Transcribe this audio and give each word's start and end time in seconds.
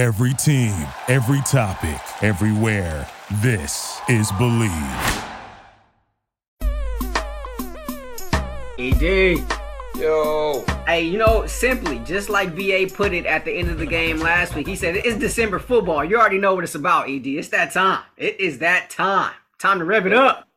Every 0.00 0.32
team, 0.32 0.72
every 1.08 1.42
topic, 1.42 2.00
everywhere. 2.22 3.06
This 3.42 4.00
is 4.08 4.32
Bleav. 4.32 5.26
ED. 8.78 9.44
Yo. 10.00 10.64
Hey, 10.86 11.02
you 11.02 11.18
know, 11.18 11.44
simply, 11.44 11.98
just 11.98 12.30
like 12.30 12.56
BA 12.56 12.86
put 12.94 13.12
it 13.12 13.26
at 13.26 13.44
the 13.44 13.52
end 13.52 13.68
of 13.68 13.78
the 13.78 13.84
game 13.84 14.20
last 14.20 14.54
week, 14.54 14.66
he 14.66 14.74
said, 14.74 14.96
It's 14.96 15.18
December 15.18 15.58
football. 15.58 16.02
You 16.02 16.18
already 16.18 16.38
know 16.38 16.54
what 16.54 16.64
it's 16.64 16.74
about, 16.74 17.10
ED. 17.10 17.26
It's 17.26 17.48
that 17.48 17.74
time. 17.74 18.02
It 18.16 18.40
is 18.40 18.60
that 18.60 18.88
time. 18.88 19.34
Time 19.58 19.80
to 19.80 19.84
rev 19.84 20.06
it 20.06 20.14
up. 20.14 20.48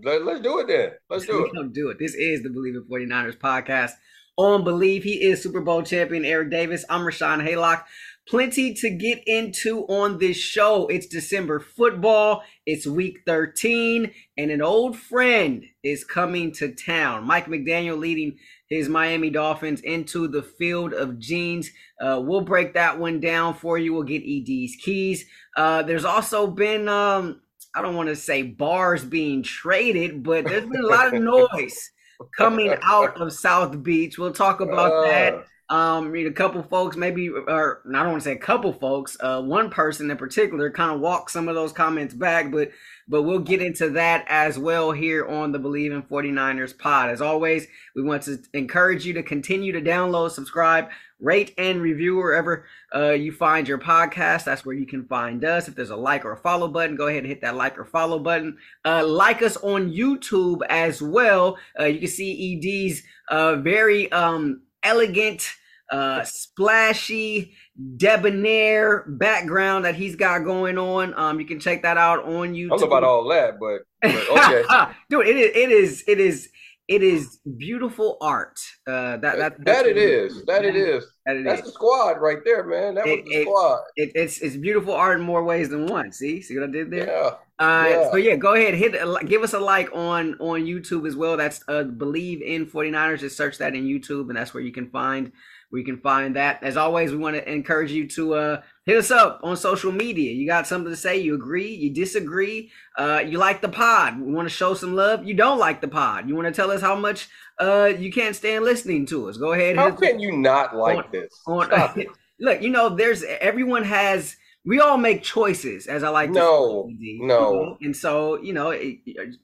Let, 0.00 0.22
us 0.22 0.40
do 0.40 0.60
it 0.60 0.68
then. 0.68 0.92
Let's 1.10 1.26
do 1.26 1.42
we 1.42 1.48
it. 1.48 1.54
Don't 1.54 1.72
do 1.72 1.88
it. 1.88 1.98
This 1.98 2.14
is 2.14 2.44
the 2.44 2.50
Bleav 2.50 2.76
in 2.76 2.84
49ers 2.84 3.36
podcast 3.36 3.94
on 4.36 4.62
Bleav. 4.64 5.02
He 5.02 5.24
is 5.24 5.42
Super 5.42 5.60
Bowl 5.60 5.82
champion 5.82 6.24
Eric 6.24 6.50
Davis. 6.50 6.84
I'm 6.88 7.02
Rashawn 7.02 7.44
Haylock. 7.44 7.82
Plenty 8.28 8.74
to 8.74 8.90
get 8.90 9.20
into 9.26 9.80
on 9.88 10.18
this 10.18 10.36
show. 10.36 10.86
It's 10.86 11.06
December 11.06 11.58
football. 11.58 12.44
It's 12.64 12.86
week 12.86 13.18
13, 13.26 14.12
and 14.38 14.50
an 14.50 14.62
old 14.62 14.96
friend 14.96 15.64
is 15.82 16.04
coming 16.04 16.52
to 16.52 16.72
town. 16.72 17.26
Mike 17.26 17.46
McDaniel 17.46 17.98
leading 17.98 18.38
his 18.68 18.88
Miami 18.88 19.28
Dolphins 19.28 19.80
into 19.80 20.28
the 20.28 20.42
field 20.42 20.94
of 20.94 21.18
jeans. 21.18 21.70
Uh, 22.00 22.22
we'll 22.24 22.42
break 22.42 22.74
that 22.74 22.98
one 22.98 23.18
down 23.18 23.54
for 23.54 23.76
you. 23.76 23.92
We'll 23.92 24.04
get 24.04 24.22
ED's 24.22 24.76
keys. 24.76 25.24
Uh, 25.56 25.82
there's 25.82 26.04
also 26.04 26.46
been, 26.46 26.88
um, 26.88 27.40
I 27.74 27.82
don't 27.82 27.96
want 27.96 28.08
to 28.08 28.16
say 28.16 28.42
bars 28.42 29.04
being 29.04 29.42
traded, 29.42 30.22
but 30.22 30.44
there's 30.44 30.64
been 30.64 30.84
a 30.84 30.86
lot 30.86 31.12
of 31.12 31.20
noise 31.22 31.90
coming 32.36 32.72
out 32.82 33.20
of 33.20 33.32
South 33.32 33.82
Beach. 33.82 34.16
We'll 34.16 34.32
talk 34.32 34.60
about 34.60 34.92
uh, 34.92 35.02
that. 35.02 35.44
Um, 35.72 36.10
read 36.10 36.26
a 36.26 36.32
couple 36.32 36.62
folks, 36.62 36.98
maybe, 36.98 37.30
or 37.30 37.80
I 37.88 38.02
don't 38.02 38.10
want 38.10 38.22
to 38.22 38.28
say 38.28 38.32
a 38.34 38.38
couple 38.38 38.74
folks. 38.74 39.16
Uh, 39.18 39.40
one 39.40 39.70
person 39.70 40.10
in 40.10 40.18
particular 40.18 40.70
kind 40.70 40.92
of 40.92 41.00
walked 41.00 41.30
some 41.30 41.48
of 41.48 41.54
those 41.54 41.72
comments 41.72 42.12
back, 42.12 42.50
but 42.52 42.72
but 43.08 43.22
we'll 43.22 43.38
get 43.38 43.62
into 43.62 43.88
that 43.88 44.26
as 44.28 44.58
well 44.58 44.92
here 44.92 45.26
on 45.26 45.50
the 45.50 45.58
Bleav 45.58 45.92
in 45.92 46.02
49ers 46.02 46.76
pod. 46.76 47.08
As 47.08 47.22
always, 47.22 47.66
we 47.96 48.02
want 48.02 48.24
to 48.24 48.38
encourage 48.52 49.06
you 49.06 49.14
to 49.14 49.22
continue 49.22 49.72
to 49.72 49.80
download, 49.80 50.32
subscribe, 50.32 50.90
rate, 51.18 51.54
and 51.56 51.80
review 51.80 52.16
wherever 52.16 52.66
uh, 52.94 53.12
you 53.12 53.32
find 53.32 53.66
your 53.66 53.78
podcast. 53.78 54.44
That's 54.44 54.66
where 54.66 54.76
you 54.76 54.84
can 54.84 55.06
find 55.06 55.42
us. 55.42 55.68
If 55.68 55.74
there's 55.74 55.88
a 55.88 55.96
like 55.96 56.26
or 56.26 56.32
a 56.32 56.36
follow 56.36 56.68
button, 56.68 56.96
go 56.96 57.06
ahead 57.06 57.20
and 57.20 57.28
hit 57.28 57.40
that 57.40 57.56
like 57.56 57.78
or 57.78 57.86
follow 57.86 58.18
button. 58.18 58.58
Uh, 58.84 59.06
like 59.06 59.40
us 59.40 59.56
on 59.56 59.90
YouTube 59.90 60.60
as 60.68 61.00
well. 61.00 61.56
Uh, 61.80 61.84
you 61.84 62.00
can 62.00 62.08
see 62.08 62.90
ED's 62.90 63.02
uh, 63.30 63.56
very 63.56 64.12
um, 64.12 64.60
elegant 64.82 65.48
uh, 65.92 66.24
splashy, 66.24 67.52
debonair 67.96 69.04
background 69.06 69.84
that 69.84 69.94
he's 69.94 70.16
got 70.16 70.40
going 70.40 70.78
on. 70.78 71.14
Um, 71.14 71.38
you 71.38 71.46
can 71.46 71.60
check 71.60 71.82
that 71.82 71.98
out 71.98 72.24
on 72.24 72.54
YouTube. 72.54 72.72
I 72.72 72.76
don't 72.78 72.84
about 72.84 73.04
all 73.04 73.28
that, 73.28 73.60
but, 73.60 73.82
but 74.00 74.30
okay, 74.30 74.94
dude, 75.10 75.26
it 75.26 75.36
is, 75.36 75.52
it 75.54 75.70
is, 75.70 76.04
it 76.08 76.18
is, 76.18 76.48
it 76.88 77.02
is 77.02 77.38
beautiful 77.58 78.16
art. 78.20 78.58
Uh, 78.86 79.16
that 79.18 79.38
that 79.38 79.64
that 79.64 79.86
it 79.86 79.96
is. 79.96 80.44
That 80.46 80.64
it 80.64 80.74
is. 80.74 81.04
That 81.24 81.36
it 81.36 81.44
that's 81.44 81.60
is. 81.60 81.66
the 81.66 81.72
squad 81.72 82.20
right 82.20 82.38
there, 82.44 82.64
man. 82.64 82.96
That 82.96 83.06
it, 83.06 83.24
was 83.24 83.28
the 83.28 83.34
it, 83.34 83.42
squad. 83.44 83.80
It, 83.96 84.12
it's 84.14 84.38
it's 84.38 84.56
beautiful 84.56 84.92
art 84.92 85.20
in 85.20 85.24
more 85.24 85.44
ways 85.44 85.68
than 85.68 85.86
one. 85.86 86.10
See, 86.10 86.42
see 86.42 86.58
what 86.58 86.68
I 86.68 86.72
did 86.72 86.90
there? 86.90 87.06
Yeah. 87.06 87.30
Uh, 87.58 87.86
yeah. 87.88 88.10
So 88.10 88.16
yeah, 88.16 88.36
go 88.36 88.54
ahead, 88.54 88.74
hit, 88.74 88.94
give 89.26 89.42
us 89.42 89.52
a 89.52 89.60
like 89.60 89.94
on 89.94 90.34
on 90.40 90.64
YouTube 90.64 91.06
as 91.06 91.14
well. 91.14 91.36
That's 91.36 91.62
uh, 91.68 91.84
Bleav 91.84 92.42
in 92.42 92.66
49ers. 92.66 93.20
Just 93.20 93.36
search 93.36 93.58
that 93.58 93.74
in 93.74 93.84
YouTube, 93.84 94.28
and 94.28 94.36
that's 94.36 94.52
where 94.52 94.62
you 94.62 94.72
can 94.72 94.90
find 94.90 95.30
we 95.72 95.82
can 95.82 95.98
find 95.98 96.36
that. 96.36 96.62
As 96.62 96.76
always, 96.76 97.10
we 97.10 97.16
want 97.16 97.34
to 97.34 97.50
encourage 97.50 97.90
you 97.90 98.06
to 98.08 98.34
uh, 98.34 98.62
hit 98.84 98.98
us 98.98 99.10
up 99.10 99.40
on 99.42 99.56
social 99.56 99.90
media. 99.90 100.30
You 100.32 100.46
got 100.46 100.66
something 100.66 100.92
to 100.92 100.96
say? 100.96 101.16
You 101.16 101.34
agree? 101.34 101.74
You 101.74 101.90
disagree? 101.90 102.70
Uh, 102.96 103.22
you 103.26 103.38
like 103.38 103.62
the 103.62 103.70
pod? 103.70 104.20
We 104.20 104.32
want 104.32 104.46
to 104.46 104.54
show 104.54 104.74
some 104.74 104.94
love. 104.94 105.26
You 105.26 105.34
don't 105.34 105.58
like 105.58 105.80
the 105.80 105.88
pod? 105.88 106.28
You 106.28 106.36
want 106.36 106.46
to 106.46 106.52
tell 106.52 106.70
us 106.70 106.82
how 106.82 106.94
much 106.94 107.28
uh, 107.58 107.92
you 107.98 108.12
can't 108.12 108.36
stand 108.36 108.64
listening 108.64 109.06
to 109.06 109.28
us? 109.28 109.38
Go 109.38 109.52
ahead. 109.52 109.76
How 109.76 109.90
can 109.90 110.20
you 110.20 110.36
not 110.36 110.76
like 110.76 110.98
on, 110.98 111.04
this? 111.10 111.40
On, 111.46 111.68
look, 112.40 112.60
you 112.60 112.68
know, 112.70 112.90
there's 112.90 113.24
everyone 113.24 113.84
has 113.84 114.36
we 114.64 114.78
all 114.78 114.96
make 114.96 115.22
choices, 115.22 115.86
as 115.88 116.04
I 116.04 116.10
like. 116.10 116.30
No, 116.30 116.88
to 116.88 116.96
say, 116.96 117.18
no, 117.20 117.52
mm-hmm. 117.52 117.84
and 117.84 117.96
so 117.96 118.40
you 118.40 118.52
know, 118.52 118.70
it, 118.70 118.98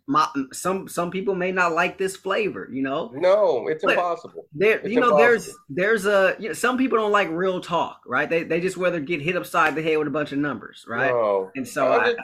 my, 0.07 0.29
some 0.53 0.87
some 0.87 1.11
people 1.11 1.35
may 1.35 1.51
not 1.51 1.73
like 1.73 1.99
this 1.99 2.17
flavor. 2.17 2.69
You 2.71 2.83
know, 2.83 3.11
no, 3.15 3.67
it's 3.67 3.85
but 3.85 3.95
impossible. 3.95 4.47
There, 4.53 4.79
it's 4.79 4.89
you 4.89 5.01
know, 5.01 5.17
impossible. 5.17 5.19
there's 5.19 5.57
there's 5.69 6.07
a 6.07 6.37
you 6.39 6.49
know, 6.49 6.55
some 6.55 6.79
people 6.79 6.99
don't 6.99 7.11
like 7.11 7.29
real 7.31 7.61
talk, 7.61 8.01
right? 8.07 8.31
They 8.31 8.45
they 8.45 8.61
just 8.61 8.77
rather 8.77 9.01
get 9.01 9.21
hit 9.21 9.37
upside 9.37 9.75
the 9.75 9.83
head 9.83 9.99
with 9.99 10.07
a 10.07 10.13
bunch 10.13 10.31
of 10.31 10.39
numbers, 10.39 10.85
right? 10.87 11.11
No. 11.11 11.51
And 11.57 11.67
so 11.67 11.93
I, 11.93 12.13
just, 12.13 12.19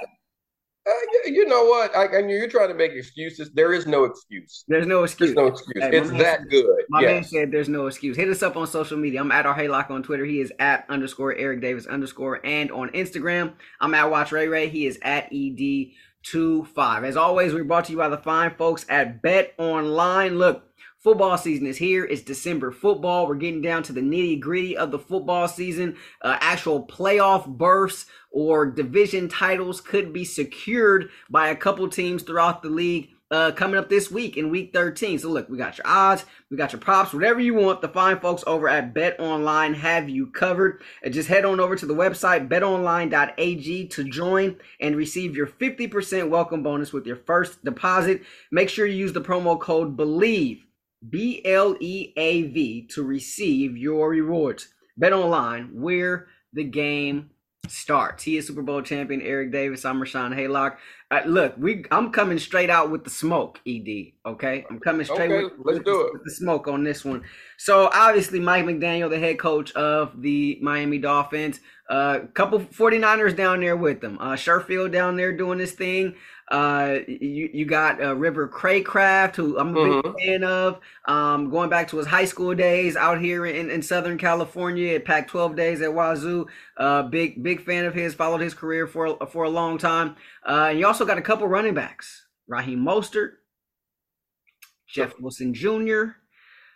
uh, 0.86 0.92
you 1.24 1.46
know 1.46 1.64
what? 1.64 1.96
I, 1.96 2.18
I 2.18 2.20
mean, 2.20 2.30
you're 2.30 2.48
trying 2.48 2.68
to 2.68 2.74
make 2.74 2.92
excuses. 2.92 3.50
There 3.52 3.72
is 3.72 3.86
no 3.86 4.04
excuse. 4.04 4.64
There's 4.68 4.86
no 4.86 5.04
excuse. 5.04 5.34
There's 5.34 5.36
no 5.36 5.46
excuse. 5.46 5.82
Hey, 5.82 5.96
it's 5.96 6.10
that 6.10 6.40
said, 6.40 6.50
good. 6.50 6.84
My 6.90 7.00
man 7.02 7.24
said 7.24 7.50
there's 7.50 7.70
no 7.70 7.86
excuse. 7.86 8.16
Hit 8.16 8.28
us 8.28 8.42
up 8.42 8.56
on 8.56 8.66
social 8.66 8.98
media. 8.98 9.20
I'm 9.20 9.32
at 9.32 9.46
our 9.46 9.54
Haylock 9.54 9.90
on 9.90 10.02
Twitter. 10.02 10.26
He 10.26 10.40
is 10.40 10.52
at 10.58 10.84
underscore 10.90 11.34
Eric 11.36 11.62
Davis 11.62 11.86
underscore. 11.86 12.44
And 12.44 12.70
on 12.70 12.90
Instagram, 12.90 13.54
I'm 13.80 13.94
at 13.94 14.10
Watch 14.10 14.30
Ray 14.30 14.46
Ray. 14.48 14.68
He 14.68 14.86
is 14.86 14.98
at 15.00 15.30
ED25. 15.32 17.04
As 17.04 17.16
always, 17.16 17.54
we're 17.54 17.64
brought 17.64 17.86
to 17.86 17.92
you 17.92 17.98
by 17.98 18.10
the 18.10 18.18
fine 18.18 18.54
folks 18.54 18.84
at 18.90 19.22
Bet 19.22 19.54
Online. 19.56 20.36
Look, 20.36 20.68
Football 21.04 21.36
season 21.36 21.66
is 21.66 21.76
here. 21.76 22.06
It's 22.06 22.22
December 22.22 22.72
football. 22.72 23.26
We're 23.26 23.34
getting 23.34 23.60
down 23.60 23.82
to 23.82 23.92
the 23.92 24.00
nitty 24.00 24.40
gritty 24.40 24.74
of 24.74 24.90
the 24.90 24.98
football 24.98 25.46
season. 25.46 25.98
Uh, 26.22 26.38
actual 26.40 26.86
playoff 26.86 27.46
berths 27.46 28.06
or 28.30 28.64
division 28.64 29.28
titles 29.28 29.82
could 29.82 30.14
be 30.14 30.24
secured 30.24 31.10
by 31.28 31.48
a 31.48 31.56
couple 31.56 31.86
teams 31.90 32.22
throughout 32.22 32.62
the 32.62 32.70
league. 32.70 33.10
Uh, 33.30 33.52
coming 33.52 33.76
up 33.76 33.90
this 33.90 34.10
week 34.10 34.38
in 34.38 34.48
week 34.48 34.72
13. 34.72 35.18
So 35.18 35.28
look, 35.28 35.50
we 35.50 35.58
got 35.58 35.76
your 35.76 35.86
odds, 35.86 36.24
we 36.50 36.56
got 36.56 36.72
your 36.72 36.80
props, 36.80 37.12
whatever 37.12 37.40
you 37.40 37.52
want. 37.52 37.82
The 37.82 37.88
fine 37.88 38.18
folks 38.20 38.44
over 38.46 38.66
at 38.66 38.94
Bet 38.94 39.20
Online 39.20 39.74
have 39.74 40.08
you 40.08 40.28
covered. 40.28 40.80
And 41.02 41.12
just 41.12 41.28
head 41.28 41.44
on 41.44 41.60
over 41.60 41.76
to 41.76 41.84
the 41.84 41.94
website 41.94 42.48
betonline.ag 42.48 43.88
to 43.88 44.04
join 44.04 44.56
and 44.80 44.96
receive 44.96 45.36
your 45.36 45.48
50% 45.48 46.30
welcome 46.30 46.62
bonus 46.62 46.94
with 46.94 47.06
your 47.06 47.16
first 47.16 47.62
deposit. 47.62 48.22
Make 48.50 48.70
sure 48.70 48.86
you 48.86 48.96
use 48.96 49.12
the 49.12 49.20
promo 49.20 49.60
code 49.60 49.98
BLEAV 49.98 50.63
B 51.08 51.42
L 51.44 51.76
E 51.80 52.12
A 52.16 52.42
V 52.42 52.86
to 52.88 53.02
receive 53.02 53.76
your 53.76 54.10
rewards. 54.10 54.68
Bet 54.96 55.12
online 55.12 55.70
where 55.72 56.28
the 56.52 56.64
game 56.64 57.30
starts. 57.68 58.24
He 58.24 58.36
is 58.36 58.46
Super 58.46 58.62
Bowl 58.62 58.82
champion 58.82 59.20
Eric 59.22 59.52
Davis. 59.52 59.84
I'm 59.84 60.00
Rashawn 60.00 60.34
Haylock. 60.34 60.76
Uh, 61.10 61.20
look, 61.26 61.54
we 61.58 61.84
I'm 61.90 62.10
coming 62.10 62.38
straight 62.38 62.70
out 62.70 62.90
with 62.90 63.04
the 63.04 63.10
smoke, 63.10 63.60
Ed. 63.66 63.86
Okay, 64.26 64.64
I'm 64.70 64.80
coming 64.80 65.04
straight 65.04 65.30
okay, 65.30 65.44
with, 65.44 65.52
with, 65.58 65.84
the, 65.84 66.00
it. 66.00 66.12
with 66.14 66.24
the 66.24 66.30
smoke 66.30 66.66
on 66.66 66.82
this 66.82 67.04
one. 67.04 67.22
So 67.58 67.88
obviously, 67.92 68.40
Mike 68.40 68.64
McDaniel, 68.64 69.10
the 69.10 69.18
head 69.18 69.38
coach 69.38 69.70
of 69.72 70.20
the 70.22 70.58
Miami 70.62 70.98
Dolphins, 70.98 71.60
a 71.90 71.92
uh, 71.92 72.18
couple 72.34 72.58
49ers 72.60 73.36
down 73.36 73.60
there 73.60 73.76
with 73.76 74.00
them. 74.00 74.18
Uh, 74.18 74.32
Sherfield 74.32 74.92
down 74.92 75.16
there 75.16 75.36
doing 75.36 75.58
this 75.58 75.72
thing. 75.72 76.14
Uh, 76.50 76.98
you 77.08 77.48
you 77.54 77.64
got 77.64 78.02
uh, 78.02 78.14
River 78.14 78.46
Cracraft, 78.48 79.36
who 79.36 79.58
I'm 79.58 79.74
a 79.76 79.80
Mm-hmm. 79.80 80.00
big 80.02 80.20
fan 80.20 80.44
of. 80.44 80.78
Um, 81.06 81.48
going 81.50 81.70
back 81.70 81.88
to 81.88 81.96
his 81.96 82.06
high 82.06 82.26
school 82.26 82.54
days 82.54 82.96
out 82.96 83.18
here 83.20 83.46
in, 83.46 83.70
in 83.70 83.80
Southern 83.82 84.18
California 84.18 84.94
at 84.94 85.04
Pac-12 85.06 85.56
days 85.56 85.80
at 85.80 85.90
Wazzu. 85.90 86.46
Uh, 86.76 87.02
big 87.02 87.42
big 87.42 87.64
fan 87.64 87.86
of 87.86 87.94
his. 87.94 88.12
Followed 88.14 88.40
his 88.42 88.52
career 88.52 88.86
for 88.86 89.16
for 89.26 89.44
a 89.44 89.48
long 89.48 89.78
time. 89.78 90.16
Uh, 90.46 90.68
and 90.70 90.78
you 90.78 90.86
also 90.86 90.93
got 91.04 91.18
a 91.18 91.22
couple 91.22 91.48
running 91.48 91.74
backs: 91.74 92.26
Raheem 92.46 92.78
Mostert, 92.84 93.32
Jeff 94.86 95.18
Wilson 95.18 95.54
Jr. 95.54 96.04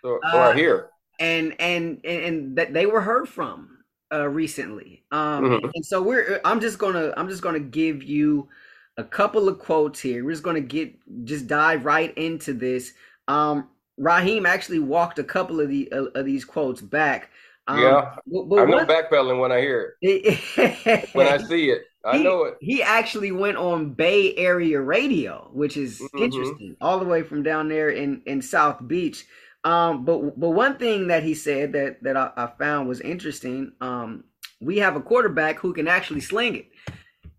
So, 0.02 0.18
so 0.32 0.38
Uh, 0.38 0.52
here. 0.52 0.90
and 1.20 1.54
and 1.60 2.00
and, 2.04 2.56
that 2.56 2.72
they 2.72 2.86
were 2.86 3.00
heard 3.00 3.28
from 3.28 3.78
uh 4.12 4.26
recently 4.28 5.04
um 5.10 5.44
Mhm. 5.44 5.70
and 5.74 5.84
so 5.84 6.00
we're 6.00 6.40
i'm 6.44 6.60
just 6.60 6.78
gonna 6.78 7.12
i'm 7.16 7.28
just 7.28 7.42
gonna 7.42 7.58
give 7.60 8.02
you 8.02 8.48
a 8.96 9.04
couple 9.04 9.48
of 9.48 9.58
quotes 9.58 10.00
here 10.00 10.24
we're 10.24 10.30
just 10.30 10.44
gonna 10.44 10.60
get 10.60 10.94
just 11.24 11.46
dive 11.48 11.84
right 11.84 12.16
into 12.16 12.54
this 12.54 12.94
um 13.26 13.68
raheem 13.98 14.46
actually 14.46 14.78
walked 14.78 15.18
a 15.18 15.24
couple 15.24 15.60
of 15.60 15.68
the 15.68 15.90
uh, 15.92 16.04
of 16.14 16.24
these 16.24 16.44
quotes 16.44 16.80
back 16.80 17.30
um, 17.66 17.80
Yeah, 17.82 18.14
but, 18.26 18.44
but 18.44 18.58
I 18.60 18.64
know 18.64 18.76
one- 18.78 18.86
backpedaling 18.86 19.40
when 19.40 19.52
I 19.52 19.60
hear 19.60 19.96
it. 20.00 21.08
When 21.12 21.26
I 21.26 21.36
see 21.36 21.68
it, 21.70 21.82
I 22.04 22.16
he, 22.16 22.22
know 22.22 22.44
it. 22.44 22.54
He 22.60 22.82
actually 22.82 23.32
went 23.32 23.56
on 23.56 23.94
Bay 23.94 24.34
Area 24.36 24.80
radio, 24.80 25.50
which 25.52 25.76
is 25.76 26.10
Mhm. 26.14 26.14
interesting, 26.16 26.76
all 26.80 26.98
the 26.98 27.04
way 27.04 27.22
from 27.22 27.42
down 27.42 27.68
there 27.68 27.90
in 27.90 28.22
in 28.26 28.42
South 28.42 28.86
Beach. 28.86 29.26
Um, 29.64 30.04
but 30.04 30.38
but 30.38 30.50
one 30.50 30.78
thing 30.78 31.08
that 31.08 31.22
he 31.22 31.34
said 31.34 31.72
that 31.72 32.02
that 32.02 32.16
I, 32.16 32.30
I 32.36 32.46
found 32.58 32.88
was 32.88 33.00
interesting. 33.00 33.72
Um, 33.80 34.24
we 34.60 34.78
have 34.78 34.96
a 34.96 35.00
quarterback 35.00 35.58
who 35.58 35.72
can 35.72 35.88
actually 35.88 36.20
sling 36.20 36.56
it, 36.56 36.66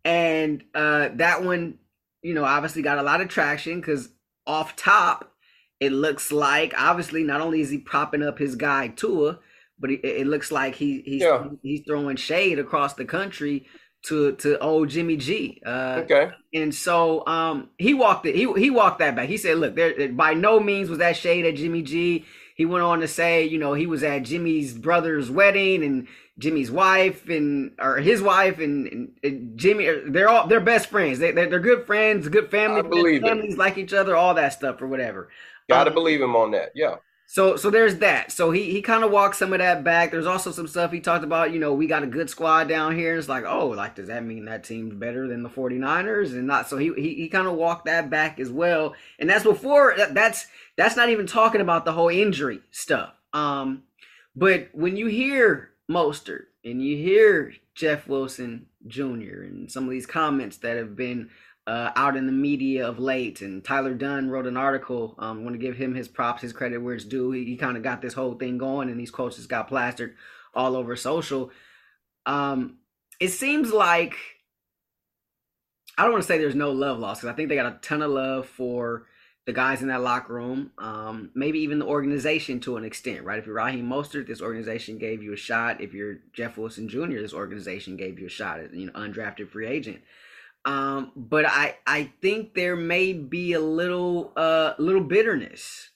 and 0.05 0.63
uh, 0.73 1.09
that 1.15 1.43
one, 1.43 1.77
you 2.21 2.33
know, 2.33 2.45
obviously 2.45 2.81
got 2.81 2.97
a 2.99 3.03
lot 3.03 3.21
of 3.21 3.29
traction 3.29 3.79
because 3.79 4.09
off 4.47 4.75
top, 4.75 5.31
it 5.79 5.91
looks 5.91 6.31
like 6.31 6.73
obviously 6.77 7.23
not 7.23 7.41
only 7.41 7.61
is 7.61 7.69
he 7.69 7.77
propping 7.77 8.23
up 8.23 8.39
his 8.39 8.55
guy 8.55 8.87
Tua, 8.89 9.39
but 9.79 9.91
it, 9.91 10.03
it 10.03 10.27
looks 10.27 10.51
like 10.51 10.75
he 10.75 11.01
he's 11.05 11.21
Yeah. 11.21 11.47
he's 11.61 11.81
throwing 11.87 12.15
shade 12.17 12.59
across 12.59 12.93
the 12.95 13.05
country 13.05 13.67
to 14.03 14.33
to 14.37 14.57
old 14.59 14.89
Jimmy 14.89 15.17
G. 15.17 15.61
Uh, 15.65 16.03
Okay. 16.03 16.31
and 16.53 16.73
so 16.73 17.25
um, 17.27 17.69
he 17.77 17.93
walked 17.93 18.25
it. 18.25 18.35
He 18.35 18.51
he 18.53 18.69
walked 18.69 18.99
that 18.99 19.15
back. 19.15 19.27
He 19.29 19.37
said, 19.37 19.57
"Look, 19.57 19.75
there 19.75 20.09
by 20.09 20.33
no 20.33 20.59
means 20.59 20.89
was 20.89 20.99
that 20.99 21.17
shade 21.17 21.45
at 21.45 21.55
Jimmy 21.55 21.81
G." 21.81 22.25
He 22.55 22.65
went 22.65 22.83
on 22.83 22.99
to 22.99 23.07
say, 23.07 23.45
you 23.45 23.57
know, 23.57 23.73
he 23.73 23.87
was 23.87 24.03
at 24.03 24.23
Jimmy's 24.23 24.73
brother's 24.73 25.31
wedding 25.31 25.81
and 25.81 26.07
Jimmy's 26.37 26.69
wife 26.69 27.29
and 27.29 27.71
or 27.79 27.97
his 27.99 28.21
wife 28.21 28.59
and, 28.59 28.85
and, 28.87 29.11
and 29.23 29.57
Jimmy. 29.57 29.87
They're 30.07 30.27
all 30.27 30.47
they're 30.47 30.59
best 30.59 30.89
friends. 30.89 31.19
They 31.19 31.31
they're, 31.31 31.49
they're 31.49 31.59
good 31.61 31.85
friends, 31.87 32.27
good 32.27 32.51
family. 32.51 32.79
I 32.79 32.81
believe 32.81 33.23
it. 33.23 33.23
families 33.25 33.57
like 33.57 33.77
each 33.77 33.93
other, 33.93 34.15
all 34.15 34.33
that 34.33 34.53
stuff 34.53 34.81
or 34.81 34.87
whatever. 34.87 35.29
Got 35.69 35.85
to 35.85 35.91
Um, 35.91 35.93
believe 35.93 36.21
him 36.21 36.35
on 36.35 36.51
that. 36.51 36.71
Yeah. 36.75 36.95
So 37.31 37.57
so 37.57 37.69
there's 37.69 37.97
that. 37.97 38.31
So 38.31 38.49
he 38.49 38.71
he 38.71 38.81
kind 38.81 39.03
of 39.03 39.11
walked 39.11 39.35
some 39.35 39.53
of 39.53 39.59
that 39.59 39.83
back. 39.83 40.09
There's 40.09 40.25
also 40.25 40.49
some 40.49 40.67
stuff 40.67 40.91
he 40.91 40.99
talked 40.99 41.23
about, 41.23 41.53
you 41.53 41.59
know, 41.59 41.75
we 41.75 41.85
got 41.85 42.01
a 42.01 42.07
good 42.07 42.27
squad 42.27 42.67
down 42.67 42.95
here. 42.95 43.15
It's 43.15 43.29
like, 43.29 43.43
oh, 43.45 43.67
like 43.67 43.93
does 43.93 44.07
that 44.07 44.25
mean 44.25 44.45
that 44.45 44.63
team's 44.63 44.95
better 44.95 45.27
than 45.27 45.43
the 45.43 45.49
49ers 45.49 46.31
and 46.31 46.47
not 46.47 46.67
so 46.67 46.77
he 46.77 46.91
he, 46.95 47.13
he 47.13 47.29
kind 47.29 47.45
of 47.45 47.53
walked 47.53 47.85
that 47.85 48.09
back 48.09 48.39
as 48.39 48.49
well. 48.49 48.95
And 49.19 49.29
that's 49.29 49.43
before 49.43 49.93
that, 49.95 50.15
that's 50.15 50.47
that's 50.75 50.95
not 50.95 51.09
even 51.09 51.27
talking 51.27 51.61
about 51.61 51.85
the 51.85 51.91
whole 51.91 52.09
injury 52.09 52.61
stuff. 52.71 53.13
Um 53.31 53.83
but 54.35 54.69
when 54.73 54.97
you 54.97 55.05
hear 55.05 55.69
Mostert 55.87 56.45
and 56.65 56.81
you 56.81 56.97
hear 56.97 57.53
Jeff 57.75 58.07
Wilson 58.07 58.65
Jr. 58.87 59.43
and 59.43 59.71
some 59.71 59.83
of 59.83 59.91
these 59.91 60.07
comments 60.07 60.57
that 60.57 60.77
have 60.77 60.95
been 60.95 61.29
uh, 61.69 61.91
out 61.95 62.17
in 62.17 62.25
the 62.25 62.31
media 62.31 62.87
of 62.87 62.97
late. 62.97 63.41
And 63.41 63.63
Tyler 63.63 63.93
Dunne 63.93 64.31
wrote 64.31 64.47
an 64.47 64.57
article. 64.57 65.13
I 65.19 65.29
um, 65.29 65.43
want 65.43 65.53
to 65.53 65.61
give 65.61 65.77
him 65.77 65.93
his 65.93 66.07
props, 66.07 66.41
his 66.41 66.51
credit 66.51 66.79
where 66.79 66.95
it's 66.95 67.05
due. 67.05 67.29
He, 67.29 67.45
he 67.45 67.57
kind 67.57 67.77
of 67.77 67.83
got 67.83 68.01
this 68.01 68.15
whole 68.15 68.33
thing 68.33 68.57
going, 68.57 68.89
and 68.89 68.99
these 68.99 69.11
quotes 69.11 69.35
just 69.35 69.49
got 69.49 69.67
plastered 69.67 70.15
all 70.55 70.75
over 70.75 70.95
social. 70.95 71.51
Um, 72.25 72.79
it 73.19 73.27
seems 73.27 73.71
like 73.71 74.15
I 75.95 76.03
don't 76.03 76.11
want 76.11 76.23
to 76.23 76.27
say 76.27 76.39
there's 76.39 76.55
no 76.55 76.71
love 76.71 76.97
lost 76.97 77.21
because 77.21 77.31
I 77.31 77.35
think 77.35 77.49
they 77.49 77.55
got 77.55 77.71
a 77.71 77.77
ton 77.83 78.01
of 78.01 78.09
love 78.09 78.47
for 78.47 79.05
the 79.45 79.53
guys 79.53 79.83
in 79.83 79.89
that 79.89 80.01
locker 80.01 80.33
room, 80.33 80.71
um, 80.79 81.29
maybe 81.35 81.59
even 81.59 81.77
the 81.77 81.85
organization 81.85 82.59
to 82.61 82.77
an 82.77 82.83
extent, 82.83 83.23
right? 83.23 83.39
If 83.39 83.45
you're 83.45 83.55
Raheem 83.55 83.87
Mostert, 83.87 84.27
this 84.27 84.41
organization 84.41 84.97
gave 84.97 85.21
you 85.21 85.33
a 85.33 85.37
shot. 85.37 85.81
If 85.81 85.93
you're 85.93 86.17
Jeff 86.33 86.57
Wilson 86.57 86.89
Jr., 86.89 87.19
this 87.19 87.33
organization 87.33 87.95
gave 87.95 88.19
you 88.19 88.25
a 88.25 88.29
shot 88.29 88.59
as 88.59 88.71
you 88.73 88.87
know 88.87 88.93
undrafted 88.93 89.49
free 89.49 89.67
agent. 89.67 90.01
Um, 90.65 91.11
but 91.15 91.45
I 91.45 91.77
I 91.87 92.11
think 92.21 92.53
there 92.53 92.75
may 92.75 93.13
be 93.13 93.53
a 93.53 93.59
little 93.59 94.33
uh 94.35 94.73
little 94.77 95.03
bitterness. 95.03 95.89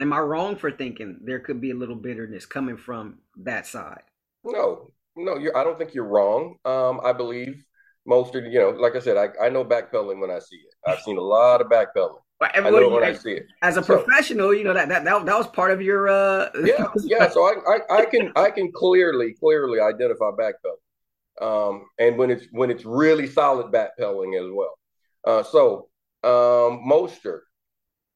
Am 0.00 0.12
I 0.12 0.18
wrong 0.18 0.56
for 0.56 0.70
thinking 0.70 1.18
there 1.24 1.38
could 1.40 1.60
be 1.60 1.70
a 1.70 1.74
little 1.74 1.94
bitterness 1.96 2.44
coming 2.44 2.76
from 2.76 3.18
that 3.38 3.66
side? 3.66 4.02
No, 4.44 4.90
no, 5.16 5.36
you're. 5.38 5.56
I 5.56 5.64
don't 5.64 5.78
think 5.78 5.94
you're 5.94 6.04
wrong. 6.04 6.56
Um, 6.64 7.00
I 7.04 7.12
believe 7.12 7.64
most 8.06 8.34
of 8.34 8.44
you 8.44 8.58
know, 8.58 8.70
like 8.70 8.96
I 8.96 9.00
said, 9.00 9.16
I, 9.16 9.28
I 9.46 9.48
know 9.48 9.64
backpedaling 9.64 10.20
when 10.20 10.30
I 10.30 10.40
see 10.40 10.56
it. 10.56 10.74
I've 10.86 11.00
seen 11.00 11.16
a 11.18 11.22
lot 11.22 11.60
of 11.60 11.68
backpedaling. 11.68 12.18
But 12.40 12.56
I 12.56 12.60
know 12.60 12.66
everybody, 12.76 12.90
when 12.92 13.04
I 13.04 13.12
see 13.14 13.34
it. 13.34 13.46
as 13.62 13.76
a 13.76 13.84
So- 13.84 14.02
professional, 14.02 14.52
you 14.52 14.64
know 14.64 14.74
that 14.74 14.88
that 14.88 15.04
that, 15.04 15.24
that 15.26 15.38
was 15.38 15.46
part 15.46 15.70
of 15.70 15.80
your 15.80 16.08
uh 16.08 16.50
Yeah, 16.64 16.88
yeah. 17.04 17.28
So 17.30 17.44
I, 17.44 17.54
I, 17.68 17.98
I 18.00 18.04
can 18.06 18.32
I 18.34 18.50
can 18.50 18.72
clearly 18.72 19.34
clearly 19.38 19.78
identify 19.80 20.30
backpedaling, 20.32 20.81
um, 21.40 21.86
and 21.98 22.18
when 22.18 22.30
it's 22.30 22.46
when 22.52 22.70
it's 22.70 22.84
really 22.84 23.26
solid 23.26 23.72
backpedaling 23.72 24.38
as 24.40 24.50
well. 24.52 24.78
Uh, 25.26 25.42
so 25.42 25.88
um, 26.24 26.84
Mostert, 26.88 27.40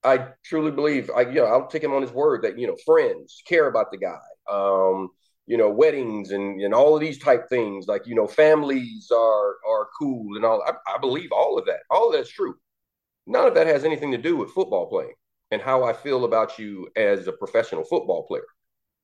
I 0.04 0.28
truly 0.44 0.70
believe 0.70 1.10
I 1.14 1.22
you 1.22 1.36
know 1.36 1.46
I'll 1.46 1.68
take 1.68 1.82
him 1.82 1.94
on 1.94 2.02
his 2.02 2.12
word 2.12 2.42
that 2.42 2.58
you 2.58 2.66
know 2.66 2.76
friends 2.84 3.42
care 3.46 3.68
about 3.68 3.90
the 3.90 3.98
guy. 3.98 4.18
Um, 4.50 5.10
you 5.46 5.56
know 5.56 5.70
weddings 5.70 6.32
and 6.32 6.60
and 6.60 6.74
all 6.74 6.94
of 6.94 7.00
these 7.00 7.18
type 7.18 7.48
things 7.48 7.86
like 7.86 8.06
you 8.06 8.14
know 8.14 8.26
families 8.26 9.10
are 9.14 9.56
are 9.68 9.88
cool 9.98 10.36
and 10.36 10.44
all. 10.44 10.62
I, 10.62 10.72
I 10.94 10.98
believe 10.98 11.30
all 11.32 11.58
of 11.58 11.66
that. 11.66 11.80
All 11.90 12.08
of 12.08 12.14
that's 12.14 12.30
true. 12.30 12.56
None 13.26 13.46
of 13.48 13.54
that 13.54 13.66
has 13.66 13.84
anything 13.84 14.12
to 14.12 14.18
do 14.18 14.36
with 14.36 14.50
football 14.50 14.86
playing 14.88 15.14
and 15.50 15.62
how 15.62 15.84
I 15.84 15.92
feel 15.92 16.24
about 16.24 16.58
you 16.58 16.88
as 16.96 17.26
a 17.26 17.32
professional 17.32 17.84
football 17.84 18.24
player 18.26 18.44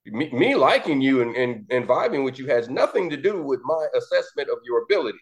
me, 0.06 0.30
me 0.32 0.54
liking 0.54 1.00
you 1.00 1.22
and, 1.22 1.36
and, 1.36 1.66
and 1.70 1.86
vibing 1.86 2.24
with 2.24 2.38
you 2.38 2.46
has 2.46 2.68
nothing 2.68 3.10
to 3.10 3.16
do 3.16 3.42
with 3.42 3.60
my 3.64 3.86
assessment 3.96 4.48
of 4.50 4.58
your 4.64 4.82
ability. 4.82 5.18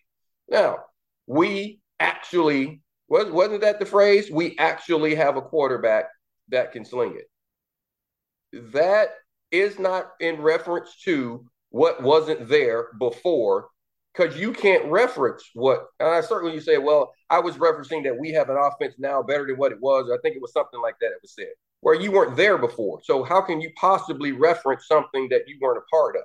Now, 0.48 0.78
we 1.26 1.80
actually, 1.98 2.82
was, 3.08 3.30
wasn't 3.30 3.60
that 3.60 3.78
the 3.78 3.86
phrase? 3.86 4.30
We 4.30 4.56
actually 4.58 5.14
have 5.14 5.36
a 5.36 5.42
quarterback 5.42 6.06
that 6.48 6.72
can 6.72 6.84
sling 6.84 7.16
it. 7.16 8.72
That 8.72 9.10
is 9.50 9.78
not 9.78 10.12
in 10.20 10.40
reference 10.40 10.96
to 11.04 11.44
what 11.70 12.02
wasn't 12.02 12.48
there 12.48 12.88
before, 12.98 13.68
because 14.12 14.36
you 14.36 14.52
can't 14.52 14.90
reference 14.90 15.44
what, 15.54 15.86
and 16.00 16.08
I 16.08 16.20
certainly 16.20 16.54
you 16.54 16.60
say, 16.60 16.78
well, 16.78 17.12
I 17.28 17.38
was 17.38 17.56
referencing 17.56 18.02
that 18.04 18.18
we 18.18 18.32
have 18.32 18.50
an 18.50 18.56
offense 18.56 18.94
now 18.98 19.22
better 19.22 19.46
than 19.46 19.56
what 19.56 19.70
it 19.70 19.80
was. 19.80 20.10
I 20.12 20.18
think 20.22 20.34
it 20.34 20.42
was 20.42 20.52
something 20.52 20.80
like 20.80 20.96
that 21.00 21.10
that 21.10 21.22
was 21.22 21.34
said 21.34 21.52
where 21.80 21.94
you 21.94 22.12
weren't 22.12 22.36
there 22.36 22.58
before. 22.58 23.00
So 23.04 23.24
how 23.24 23.40
can 23.40 23.60
you 23.60 23.70
possibly 23.76 24.32
reference 24.32 24.86
something 24.86 25.28
that 25.30 25.48
you 25.48 25.58
weren't 25.60 25.78
a 25.78 25.96
part 25.96 26.16
of? 26.16 26.22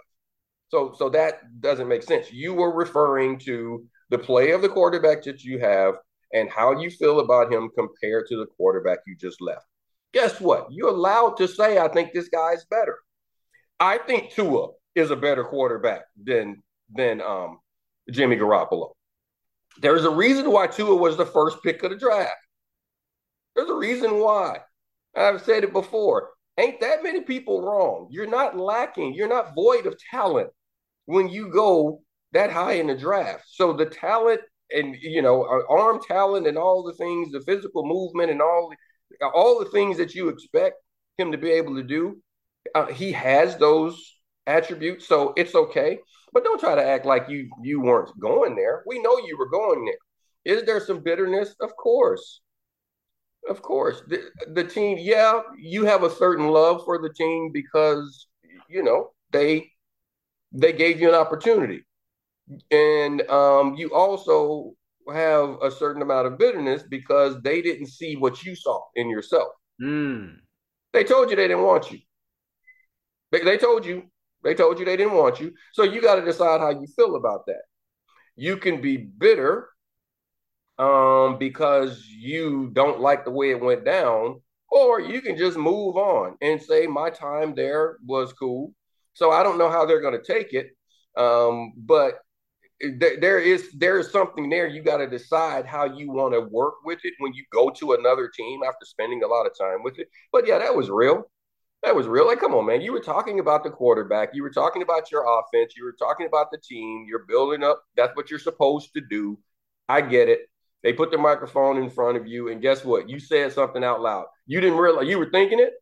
So 0.70 0.96
so 0.98 1.10
that 1.10 1.62
doesn't 1.62 1.88
make 1.88 2.04
sense. 2.04 2.32
You 2.32 2.54
were 2.54 2.74
referring 2.74 3.40
to 3.40 3.86
the 4.10 4.18
play 4.18 4.52
of 4.52 4.62
the 4.62 4.70
quarterback 4.70 5.24
that 5.24 5.44
you 5.44 5.60
have 5.60 5.96
and 6.34 6.50
how 6.50 6.80
you 6.80 6.90
feel 6.90 7.20
about 7.20 7.52
him 7.52 7.70
compared 7.78 8.28
to 8.28 8.38
the 8.38 8.46
quarterback 8.58 9.00
you 9.08 9.16
just 9.16 9.42
left. 9.42 9.66
Guess 10.14 10.42
what? 10.42 10.68
You're 10.72 10.90
allowed 10.90 11.38
to 11.38 11.48
say, 11.48 11.78
I 11.78 11.88
think 11.88 12.14
this 12.14 12.30
guy's 12.30 12.66
better. 12.66 12.98
I 13.80 13.98
think 13.98 14.32
Tua 14.32 14.70
is 14.96 15.12
a 15.12 15.16
better 15.16 15.44
quarterback 15.44 16.04
than 16.22 16.64
than 16.94 17.22
um, 17.22 17.60
Jimmy 18.10 18.38
Garoppolo. 18.38 18.92
There's 19.82 20.06
a 20.06 20.10
reason 20.10 20.52
why 20.52 20.68
Tua 20.68 20.96
was 20.96 21.18
the 21.18 21.26
first 21.26 21.62
pick 21.64 21.84
of 21.84 21.92
the 21.92 21.98
draft. 21.98 22.38
There's 23.56 23.70
a 23.70 23.76
reason 23.76 24.20
why. 24.20 24.60
I've 25.16 25.42
said 25.42 25.64
it 25.64 25.74
before. 25.74 26.32
Ain't 26.58 26.80
that 26.82 27.04
many 27.04 27.22
people 27.22 27.62
wrong? 27.62 28.08
You're 28.12 28.30
not 28.30 28.58
lacking. 28.58 29.14
You're 29.14 29.28
not 29.28 29.56
void 29.56 29.86
of 29.86 29.98
talent 30.12 30.50
when 31.06 31.28
you 31.28 31.50
go 31.52 32.02
that 32.34 32.52
high 32.52 32.74
in 32.74 32.88
the 32.88 32.96
draft. 32.96 33.44
So 33.48 33.74
the 33.74 33.86
talent 33.86 34.42
and 34.72 34.96
you 35.00 35.22
know 35.22 35.44
uh, 35.44 35.62
arm 35.70 36.00
talent 36.08 36.48
and 36.48 36.58
all 36.58 36.84
the 36.84 36.94
things, 36.94 37.32
the 37.32 37.42
physical 37.42 37.86
movement 37.86 38.32
and 38.32 38.42
all 38.42 38.72
all 39.34 39.60
the 39.60 39.70
things 39.70 39.98
that 39.98 40.16
you 40.16 40.30
expect 40.30 40.76
him 41.18 41.32
to 41.32 41.38
be 41.38 41.52
able 41.52 41.76
to 41.76 41.84
do, 41.84 42.22
uh, 42.74 42.88
he 42.88 43.12
has 43.12 43.58
those 43.58 44.16
attributes. 44.48 45.08
So 45.08 45.34
it's 45.38 45.56
okay. 45.56 46.00
But 46.34 46.44
don't 46.44 46.60
try 46.60 46.76
to 46.76 46.86
act 46.86 47.06
like 47.06 47.30
you 47.30 47.50
you 47.64 47.82
weren't 47.82 48.18
going 48.20 48.56
there. 48.56 48.84
We 48.86 49.02
know 49.02 49.18
you 49.18 49.38
were 49.38 49.50
going 49.50 49.86
there. 49.86 50.56
Is 50.56 50.66
there 50.66 50.80
some 50.80 51.02
bitterness? 51.02 51.56
Of 51.62 51.76
course. 51.76 52.42
Of 53.50 53.62
course, 53.62 54.02
the, 54.08 54.30
the 54.54 54.64
team. 54.64 54.98
Yeah, 55.00 55.42
you 55.58 55.86
have 55.86 56.04
a 56.04 56.10
certain 56.10 56.48
love 56.48 56.84
for 56.84 57.00
the 57.00 57.14
team 57.14 57.52
because 57.54 58.28
you 58.68 58.84
know 58.84 59.12
they 59.32 59.72
they 60.52 60.74
gave 60.74 61.00
you 61.00 61.10
an 61.10 61.16
opportunity, 61.16 61.86
and 62.72 63.22
um, 63.30 63.76
you 63.76 63.94
also 63.94 64.74
have 65.14 65.58
a 65.62 65.70
certain 65.70 66.02
amount 66.02 66.28
of 66.28 66.40
bitterness 66.40 66.84
because 66.90 67.40
they 67.44 67.62
didn't 67.62 67.88
see 67.88 68.16
what 68.16 68.44
you 68.44 68.56
saw 68.56 68.82
in 68.96 69.10
yourself. 69.10 69.50
Mm. 69.82 70.38
They 70.94 71.04
told 71.04 71.30
you 71.30 71.36
they 71.36 71.48
didn't 71.48 71.64
want 71.64 71.92
you. 71.92 72.00
They, 73.32 73.42
they 73.42 73.58
told 73.58 73.86
you 73.86 74.04
they 74.44 74.56
told 74.56 74.80
you 74.80 74.86
they 74.86 74.98
didn't 74.98 75.14
want 75.14 75.40
you. 75.40 75.54
So 75.74 75.84
you 75.84 76.02
got 76.02 76.16
to 76.16 76.26
decide 76.26 76.62
how 76.62 76.70
you 76.70 76.88
feel 76.96 77.16
about 77.16 77.46
that. 77.48 77.62
You 78.36 78.58
can 78.58 78.82
be 78.82 78.98
bitter 78.98 79.70
um, 80.78 81.38
because 81.38 82.06
you 82.08 82.70
don't 82.74 83.00
like 83.00 83.26
the 83.26 83.32
way 83.32 83.52
it 83.52 83.62
went 83.62 83.86
down, 83.86 84.42
or 84.70 85.00
you 85.00 85.22
can 85.22 85.38
just 85.38 85.58
move 85.58 85.96
on 85.96 86.36
and 86.42 86.62
say, 86.62 86.88
My 86.88 87.10
time 87.10 87.56
there 87.56 87.98
was 88.06 88.34
cool. 88.34 88.74
So 89.14 89.32
I 89.32 89.44
don't 89.44 89.58
know 89.58 89.70
how 89.70 89.86
they're 89.86 90.02
going 90.02 90.20
to 90.20 90.34
take 90.34 90.54
it. 90.54 90.76
Um, 91.18 91.74
but 91.78 92.16
th- 92.82 93.20
there 93.22 93.40
is 93.40 93.72
there 93.74 94.00
is 94.00 94.12
something 94.12 94.50
there. 94.50 94.68
You 94.68 94.82
got 94.82 94.98
to 94.98 95.08
decide 95.08 95.66
how 95.66 95.86
you 95.86 96.12
want 96.12 96.34
to 96.34 96.42
work 96.42 96.76
with 96.84 97.00
it 97.04 97.14
when 97.20 97.34
you 97.34 97.44
go 97.52 97.70
to 97.70 97.94
another 97.94 98.28
team 98.28 98.62
after 98.68 98.86
spending 98.86 99.24
a 99.24 99.28
lot 99.28 99.46
of 99.46 99.54
time 99.58 99.84
with 99.84 100.00
it. 100.00 100.10
But 100.32 100.48
yeah, 100.48 100.60
that 100.60 100.76
was 100.76 100.90
real. 100.90 101.30
That 101.84 101.96
was 101.96 102.08
real. 102.08 102.26
Like, 102.26 102.40
come 102.40 102.56
on, 102.56 102.66
man. 102.66 102.82
You 102.82 102.92
were 102.92 103.00
talking 103.00 103.40
about 103.40 103.64
the 103.64 103.70
quarterback. 103.70 104.32
You 104.34 104.42
were 104.42 104.50
talking 104.50 104.82
about 104.82 105.12
your 105.12 105.24
offense. 105.24 105.76
You 105.78 105.84
were 105.86 105.96
talking 105.98 106.26
about 106.26 106.50
the 106.52 106.58
team. 106.58 107.06
You're 107.08 107.26
building 107.28 107.64
up. 107.64 107.84
That's 107.96 108.16
what 108.16 108.30
you're 108.30 108.40
supposed 108.40 108.92
to 108.94 109.02
do. 109.02 109.38
I 109.88 110.02
get 110.02 110.28
it. 110.28 110.50
They 110.86 110.94
put 110.94 111.10
the 111.10 111.18
microphone 111.18 111.78
in 111.78 111.90
front 111.90 112.16
of 112.16 112.28
you, 112.28 112.50
and 112.50 112.62
guess 112.62 112.86
what? 112.86 113.10
You 113.10 113.20
said 113.20 113.52
something 113.52 113.84
out 113.84 114.02
loud. 114.02 114.26
You 114.46 114.62
didn't 114.62 114.78
realize 114.78 115.08
you 115.08 115.18
were 115.18 115.32
thinking 115.32 115.60
it. 115.60 115.74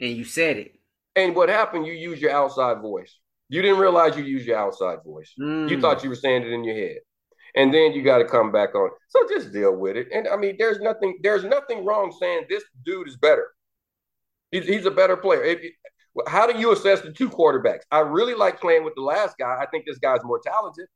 And 0.00 0.16
you 0.16 0.24
said 0.24 0.56
it. 0.56 0.72
And 1.14 1.36
what 1.36 1.50
happened? 1.50 1.86
You 1.86 1.92
used 1.92 2.22
your 2.22 2.30
outside 2.30 2.80
voice. 2.80 3.14
You 3.50 3.60
didn't 3.60 3.78
realize 3.78 4.16
you 4.16 4.24
used 4.24 4.46
your 4.46 4.56
outside 4.56 5.00
voice. 5.04 5.34
Mm. 5.38 5.68
You 5.68 5.78
thought 5.78 6.02
you 6.02 6.08
were 6.08 6.16
saying 6.16 6.44
it 6.44 6.48
in 6.50 6.64
your 6.64 6.74
head. 6.74 7.00
And 7.56 7.74
then 7.74 7.92
you 7.92 8.02
got 8.02 8.18
to 8.18 8.24
come 8.24 8.50
back 8.50 8.74
on. 8.74 8.88
So 9.08 9.20
just 9.28 9.52
deal 9.52 9.76
with 9.76 9.98
it. 9.98 10.08
And 10.10 10.26
I 10.26 10.36
mean, 10.38 10.56
there's 10.58 10.80
nothing, 10.80 11.18
there's 11.22 11.44
nothing 11.44 11.84
wrong 11.84 12.10
saying 12.18 12.46
this 12.48 12.64
dude 12.86 13.08
is 13.08 13.18
better. 13.18 13.48
He's, 14.50 14.66
he's 14.66 14.86
a 14.86 14.90
better 14.90 15.18
player. 15.18 15.44
If, 15.44 15.60
How 16.26 16.50
do 16.50 16.58
you 16.58 16.72
assess 16.72 17.02
the 17.02 17.12
two 17.12 17.28
quarterbacks? 17.28 17.82
I 17.90 17.98
really 17.98 18.34
like 18.34 18.62
playing 18.62 18.82
with 18.82 18.94
the 18.94 19.02
last 19.02 19.36
guy. 19.38 19.58
I 19.60 19.66
think 19.66 19.84
this 19.86 19.98
guy's 19.98 20.24
more 20.24 20.40
talented. 20.42 20.86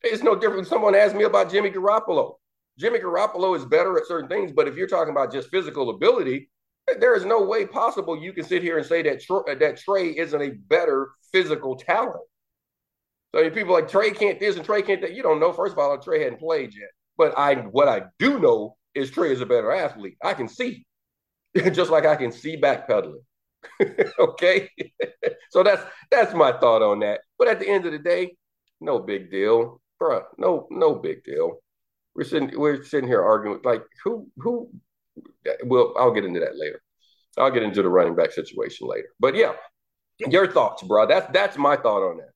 It's 0.00 0.22
no 0.22 0.34
different. 0.34 0.66
Someone 0.66 0.94
asked 0.94 1.14
me 1.14 1.24
about 1.24 1.50
Jimmy 1.50 1.70
Garoppolo. 1.70 2.36
Jimmy 2.78 2.98
Garoppolo 2.98 3.56
is 3.56 3.64
better 3.64 3.96
at 3.96 4.06
certain 4.06 4.28
things, 4.28 4.52
but 4.52 4.66
if 4.66 4.76
you're 4.76 4.88
talking 4.88 5.12
about 5.12 5.32
just 5.32 5.50
physical 5.50 5.90
ability, 5.90 6.50
there 6.98 7.14
is 7.14 7.24
no 7.24 7.42
way 7.42 7.66
possible 7.66 8.20
you 8.20 8.32
can 8.32 8.44
sit 8.44 8.62
here 8.62 8.78
and 8.78 8.86
say 8.86 9.02
that 9.02 9.20
Trey, 9.22 9.38
uh, 9.48 9.54
that 9.58 9.78
Trey 9.78 10.08
isn't 10.16 10.40
a 10.40 10.50
better 10.50 11.10
physical 11.32 11.76
talent. 11.76 12.20
So 13.34 13.48
people 13.50 13.72
like 13.72 13.88
Trey 13.88 14.10
can't 14.10 14.38
this 14.38 14.56
and 14.56 14.64
Trey 14.64 14.82
can't 14.82 15.00
that. 15.00 15.14
You 15.14 15.22
don't 15.22 15.40
know. 15.40 15.52
First 15.52 15.72
of 15.72 15.78
all, 15.78 15.98
Trey 15.98 16.22
hadn't 16.22 16.38
played 16.38 16.74
yet. 16.74 16.90
But 17.16 17.36
I 17.38 17.54
what 17.54 17.88
I 17.88 18.02
do 18.18 18.38
know 18.38 18.76
is 18.94 19.10
Trey 19.10 19.32
is 19.32 19.40
a 19.40 19.46
better 19.46 19.72
athlete. 19.72 20.16
I 20.22 20.34
can 20.34 20.48
see, 20.48 20.84
just 21.72 21.90
like 21.90 22.06
I 22.06 22.16
can 22.16 22.32
see 22.32 22.56
backpedaling. 22.56 23.22
okay, 24.18 24.70
so 25.50 25.62
that's 25.62 25.82
that's 26.10 26.34
my 26.34 26.52
thought 26.52 26.82
on 26.82 27.00
that. 27.00 27.20
But 27.38 27.48
at 27.48 27.60
the 27.60 27.68
end 27.68 27.86
of 27.86 27.92
the 27.92 27.98
day, 27.98 28.36
no 28.80 28.98
big 29.00 29.30
deal, 29.30 29.80
bro. 29.98 30.22
No 30.38 30.68
no 30.70 30.94
big 30.96 31.24
deal. 31.24 31.58
We're 32.14 32.24
sitting 32.24 32.52
we're 32.58 32.84
sitting 32.84 33.08
here 33.08 33.22
arguing 33.22 33.60
like 33.64 33.82
who 34.04 34.28
who. 34.38 34.70
Well, 35.64 35.94
I'll 35.98 36.12
get 36.12 36.24
into 36.24 36.40
that 36.40 36.56
later. 36.56 36.80
I'll 37.38 37.50
get 37.50 37.62
into 37.62 37.82
the 37.82 37.88
running 37.88 38.14
back 38.14 38.32
situation 38.32 38.86
later. 38.88 39.08
But 39.18 39.34
yeah, 39.34 39.52
your 40.18 40.50
thoughts, 40.50 40.82
bro. 40.82 41.06
That's 41.06 41.30
that's 41.32 41.56
my 41.56 41.76
thought 41.76 42.08
on 42.08 42.18
that. 42.18 42.30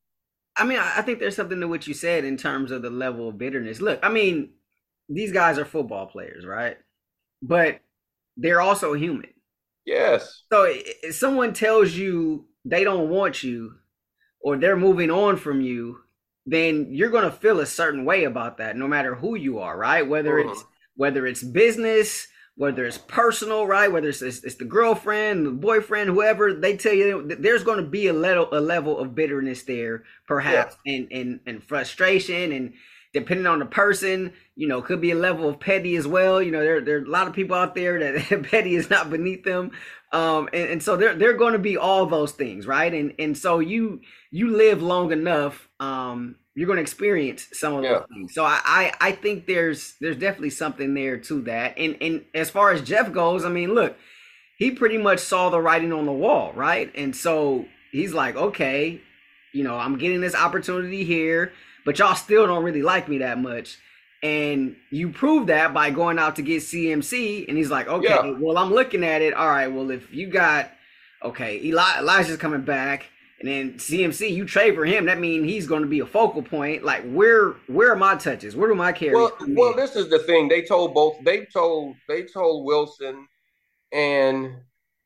I 0.56 0.64
mean, 0.64 0.78
I 0.78 1.02
think 1.02 1.20
there's 1.20 1.36
something 1.36 1.60
to 1.60 1.68
what 1.68 1.86
you 1.86 1.94
said 1.94 2.24
in 2.24 2.36
terms 2.36 2.72
of 2.72 2.82
the 2.82 2.90
level 2.90 3.28
of 3.28 3.38
bitterness. 3.38 3.80
Look, 3.80 4.00
I 4.02 4.08
mean, 4.08 4.50
these 5.08 5.30
guys 5.30 5.56
are 5.56 5.64
football 5.64 6.06
players, 6.06 6.44
right? 6.44 6.76
But 7.40 7.78
they're 8.36 8.60
also 8.60 8.94
human. 8.94 9.30
Yes. 9.86 10.42
So 10.52 10.66
if 10.68 11.14
someone 11.14 11.52
tells 11.52 11.94
you 11.94 12.46
they 12.64 12.82
don't 12.82 13.08
want 13.08 13.42
you 13.42 13.74
or 14.40 14.56
they're 14.56 14.76
moving 14.76 15.10
on 15.10 15.36
from 15.36 15.60
you, 15.60 16.00
then 16.50 16.86
you're 16.90 17.10
going 17.10 17.24
to 17.24 17.30
feel 17.30 17.60
a 17.60 17.66
certain 17.66 18.04
way 18.04 18.24
about 18.24 18.58
that 18.58 18.76
no 18.76 18.88
matter 18.88 19.14
who 19.14 19.36
you 19.36 19.58
are, 19.58 19.76
right? 19.76 20.06
Whether 20.06 20.40
uh-huh. 20.40 20.52
it's 20.52 20.64
whether 20.96 21.26
it's 21.26 21.42
business, 21.42 22.26
whether 22.56 22.84
it's 22.84 22.98
personal, 22.98 23.66
right? 23.68 23.90
Whether 23.90 24.08
it's, 24.08 24.20
it's, 24.20 24.42
it's 24.42 24.56
the 24.56 24.64
girlfriend, 24.64 25.46
the 25.46 25.50
boyfriend, 25.50 26.10
whoever, 26.10 26.52
they 26.52 26.76
tell 26.76 26.92
you 26.92 27.36
there's 27.38 27.62
going 27.62 27.78
to 27.82 27.88
be 27.88 28.08
a 28.08 28.12
level 28.12 28.48
a 28.52 28.60
level 28.60 28.98
of 28.98 29.14
bitterness 29.14 29.62
there, 29.62 30.04
perhaps, 30.26 30.76
yeah. 30.84 30.94
and, 30.94 31.12
and 31.12 31.40
and 31.46 31.62
frustration 31.62 32.52
and 32.52 32.74
depending 33.12 33.46
on 33.46 33.58
the 33.58 33.66
person, 33.66 34.32
you 34.54 34.68
know, 34.68 34.82
could 34.82 35.00
be 35.00 35.12
a 35.12 35.16
level 35.16 35.48
of 35.48 35.60
petty 35.60 35.96
as 35.96 36.06
well. 36.06 36.42
You 36.42 36.50
know, 36.50 36.60
there, 36.60 36.80
there 36.80 36.98
are 36.98 37.04
a 37.04 37.08
lot 37.08 37.26
of 37.26 37.32
people 37.32 37.56
out 37.56 37.74
there 37.74 37.98
that 37.98 38.42
petty 38.50 38.74
is 38.74 38.90
not 38.90 39.10
beneath 39.10 39.44
them. 39.44 39.72
Um, 40.12 40.48
and, 40.52 40.70
and 40.70 40.82
so 40.82 40.96
they're 40.96 41.14
they're 41.14 41.36
going 41.36 41.52
to 41.52 41.58
be 41.58 41.76
all 41.76 42.06
those 42.06 42.32
things, 42.32 42.66
right? 42.66 42.92
And 42.92 43.14
and 43.18 43.36
so 43.36 43.58
you 43.58 44.00
you 44.30 44.56
live 44.56 44.82
long 44.82 45.12
enough, 45.12 45.68
um, 45.80 46.36
you're 46.54 46.66
going 46.66 46.76
to 46.76 46.82
experience 46.82 47.48
some 47.52 47.74
of 47.74 47.82
those 47.82 48.04
things. 48.12 48.34
So 48.34 48.44
I, 48.44 48.60
I 48.64 48.92
I 49.00 49.12
think 49.12 49.46
there's 49.46 49.94
there's 50.00 50.16
definitely 50.16 50.50
something 50.50 50.94
there 50.94 51.18
to 51.18 51.42
that. 51.42 51.78
And 51.78 51.96
and 52.00 52.24
as 52.34 52.48
far 52.48 52.72
as 52.72 52.80
Jeff 52.82 53.12
goes, 53.12 53.44
I 53.44 53.50
mean, 53.50 53.74
look, 53.74 53.96
he 54.56 54.70
pretty 54.70 54.98
much 54.98 55.20
saw 55.20 55.50
the 55.50 55.60
writing 55.60 55.92
on 55.92 56.06
the 56.06 56.12
wall, 56.12 56.52
right? 56.54 56.90
And 56.94 57.14
so 57.14 57.66
he's 57.92 58.14
like, 58.14 58.34
okay, 58.34 59.00
you 59.52 59.62
know, 59.62 59.76
I'm 59.76 59.98
getting 59.98 60.22
this 60.22 60.34
opportunity 60.34 61.04
here 61.04 61.52
but 61.88 61.98
y'all 61.98 62.14
still 62.14 62.46
don't 62.46 62.64
really 62.64 62.82
like 62.82 63.08
me 63.08 63.16
that 63.16 63.38
much. 63.38 63.78
And 64.22 64.76
you 64.90 65.08
prove 65.08 65.46
that 65.46 65.72
by 65.72 65.88
going 65.88 66.18
out 66.18 66.36
to 66.36 66.42
get 66.42 66.60
CMC. 66.60 67.48
And 67.48 67.56
he's 67.56 67.70
like, 67.70 67.88
okay, 67.88 68.08
yeah. 68.08 68.36
well, 68.38 68.58
I'm 68.58 68.74
looking 68.74 69.02
at 69.02 69.22
it. 69.22 69.32
All 69.32 69.48
right, 69.48 69.68
well, 69.68 69.90
if 69.90 70.12
you 70.12 70.26
got, 70.26 70.70
okay, 71.22 71.58
Eli- 71.64 72.00
Elijah's 72.00 72.36
coming 72.36 72.60
back. 72.60 73.06
And 73.40 73.48
then 73.48 73.72
CMC, 73.78 74.30
you 74.34 74.44
trade 74.44 74.74
for 74.74 74.84
him. 74.84 75.06
That 75.06 75.18
means 75.18 75.46
he's 75.46 75.66
going 75.66 75.80
to 75.80 75.88
be 75.88 76.00
a 76.00 76.06
focal 76.06 76.42
point. 76.42 76.84
Like, 76.84 77.10
where 77.10 77.52
where 77.68 77.90
are 77.90 77.96
my 77.96 78.16
touches? 78.16 78.54
Where 78.54 78.68
do 78.68 78.74
my 78.74 78.92
carries? 78.92 79.14
Well, 79.14 79.32
well, 79.48 79.74
this 79.74 79.96
is 79.96 80.10
the 80.10 80.18
thing. 80.18 80.46
They 80.46 80.60
told 80.60 80.92
both. 80.92 81.16
They 81.24 81.46
told 81.46 81.96
they 82.06 82.24
told 82.24 82.66
Wilson 82.66 83.26
and 83.92 84.58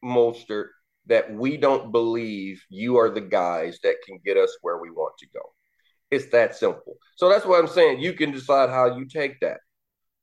Mostert 0.05 0.71
that 1.07 1.33
we 1.33 1.57
don't 1.59 1.93
believe 1.93 2.61
you 2.71 2.97
are 2.97 3.09
the 3.09 3.21
guys 3.21 3.79
that 3.85 4.03
can 4.05 4.19
get 4.25 4.37
us 4.37 4.57
where 4.63 4.79
we 4.79 4.91
want 4.91 5.17
to 5.19 5.29
go. 5.33 5.43
It's 6.13 6.27
that 6.27 6.55
simple. 6.55 6.99
So 7.17 7.31
that's 7.31 7.47
what 7.47 7.59
I'm 7.59 7.67
saying. 7.67 8.01
You 8.01 8.13
can 8.13 8.31
decide 8.31 8.69
how 8.69 8.97
you 8.97 9.07
take 9.07 9.41
that 9.41 9.61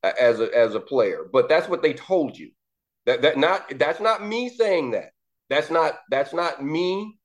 as 0.03 0.39
a 0.39 0.55
as 0.55 0.75
a 0.75 0.79
player, 0.79 1.25
but 1.33 1.49
that's 1.49 1.67
what 1.67 1.81
they 1.81 1.93
told 1.93 2.37
you. 2.37 2.51
That 3.07 3.23
that 3.23 3.37
not 3.37 3.77
that's 3.79 3.99
not 3.99 4.25
me 4.25 4.49
saying 4.49 4.91
that. 4.91 5.09
That's 5.49 5.71
not 5.71 5.95
that's 6.11 6.31
not 6.31 6.63
me 6.63 7.17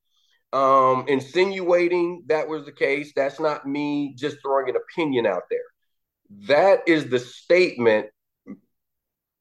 um, 0.54 1.04
insinuating 1.08 2.24
that 2.28 2.48
was 2.48 2.64
the 2.64 2.72
case. 2.72 3.12
That's 3.14 3.38
not 3.38 3.66
me 3.66 4.14
just 4.16 4.38
throwing 4.40 4.70
an 4.70 4.76
opinion 4.76 5.26
out 5.26 5.42
there. 5.50 6.46
That 6.48 6.88
is 6.88 7.10
the 7.10 7.18
statement 7.18 8.06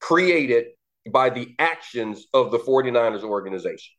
created 0.00 0.66
by 1.10 1.30
the 1.30 1.54
actions 1.58 2.26
of 2.34 2.50
the 2.50 2.58
49ers 2.58 3.22
organization. 3.22 3.94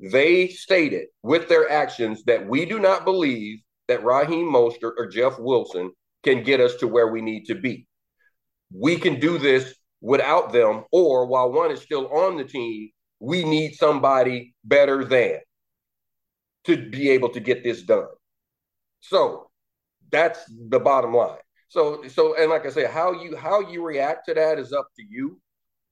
They 0.00 0.48
stated 0.48 1.06
with 1.22 1.48
their 1.48 1.70
actions 1.70 2.24
that 2.24 2.48
we 2.48 2.64
do 2.64 2.80
not 2.80 3.04
believe 3.04 3.60
that 3.88 4.04
Raheem 4.04 4.46
Mostert 4.46 4.92
or 4.98 5.06
Jeff 5.06 5.38
Wilson 5.38 5.92
can 6.22 6.42
get 6.42 6.60
us 6.60 6.74
to 6.76 6.88
where 6.88 7.08
we 7.08 7.20
need 7.20 7.44
to 7.46 7.54
be. 7.54 7.86
We 8.72 8.96
can 8.96 9.20
do 9.20 9.38
this 9.38 9.74
without 10.00 10.52
them, 10.52 10.84
or 10.92 11.26
while 11.26 11.52
one 11.52 11.70
is 11.70 11.80
still 11.80 12.08
on 12.08 12.36
the 12.36 12.44
team, 12.44 12.90
we 13.20 13.44
need 13.44 13.74
somebody 13.74 14.54
better 14.64 15.04
than 15.04 15.38
to 16.64 16.90
be 16.90 17.10
able 17.10 17.28
to 17.30 17.40
get 17.40 17.62
this 17.62 17.82
done. 17.82 18.06
So 19.00 19.50
that's 20.10 20.40
the 20.68 20.80
bottom 20.80 21.14
line. 21.14 21.38
So 21.68 22.06
so 22.08 22.36
and 22.36 22.50
like 22.50 22.66
I 22.66 22.70
said, 22.70 22.90
how 22.90 23.12
you 23.12 23.36
how 23.36 23.60
you 23.60 23.82
react 23.82 24.26
to 24.26 24.34
that 24.34 24.58
is 24.58 24.72
up 24.72 24.88
to 24.96 25.04
you. 25.08 25.40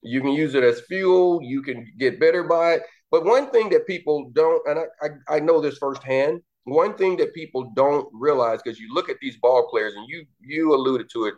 You 0.02 0.20
can 0.20 0.32
use 0.32 0.54
it 0.54 0.64
as 0.64 0.80
fuel. 0.82 1.40
You 1.42 1.62
can 1.62 1.86
get 1.98 2.20
better 2.20 2.44
by 2.44 2.74
it. 2.74 2.82
But 3.10 3.24
one 3.24 3.50
thing 3.50 3.68
that 3.70 3.86
people 3.86 4.30
don't, 4.32 4.66
and 4.66 4.78
I, 4.80 5.34
I, 5.34 5.36
I 5.36 5.40
know 5.40 5.60
this 5.60 5.78
firsthand, 5.78 6.40
one 6.64 6.94
thing 6.94 7.16
that 7.16 7.34
people 7.34 7.72
don't 7.74 8.08
realize 8.12 8.60
because 8.62 8.78
you 8.78 8.92
look 8.92 9.08
at 9.08 9.16
these 9.20 9.36
ball 9.36 9.68
players 9.68 9.94
and 9.96 10.08
you 10.08 10.24
you 10.40 10.74
alluded 10.74 11.08
to 11.10 11.26
it 11.26 11.34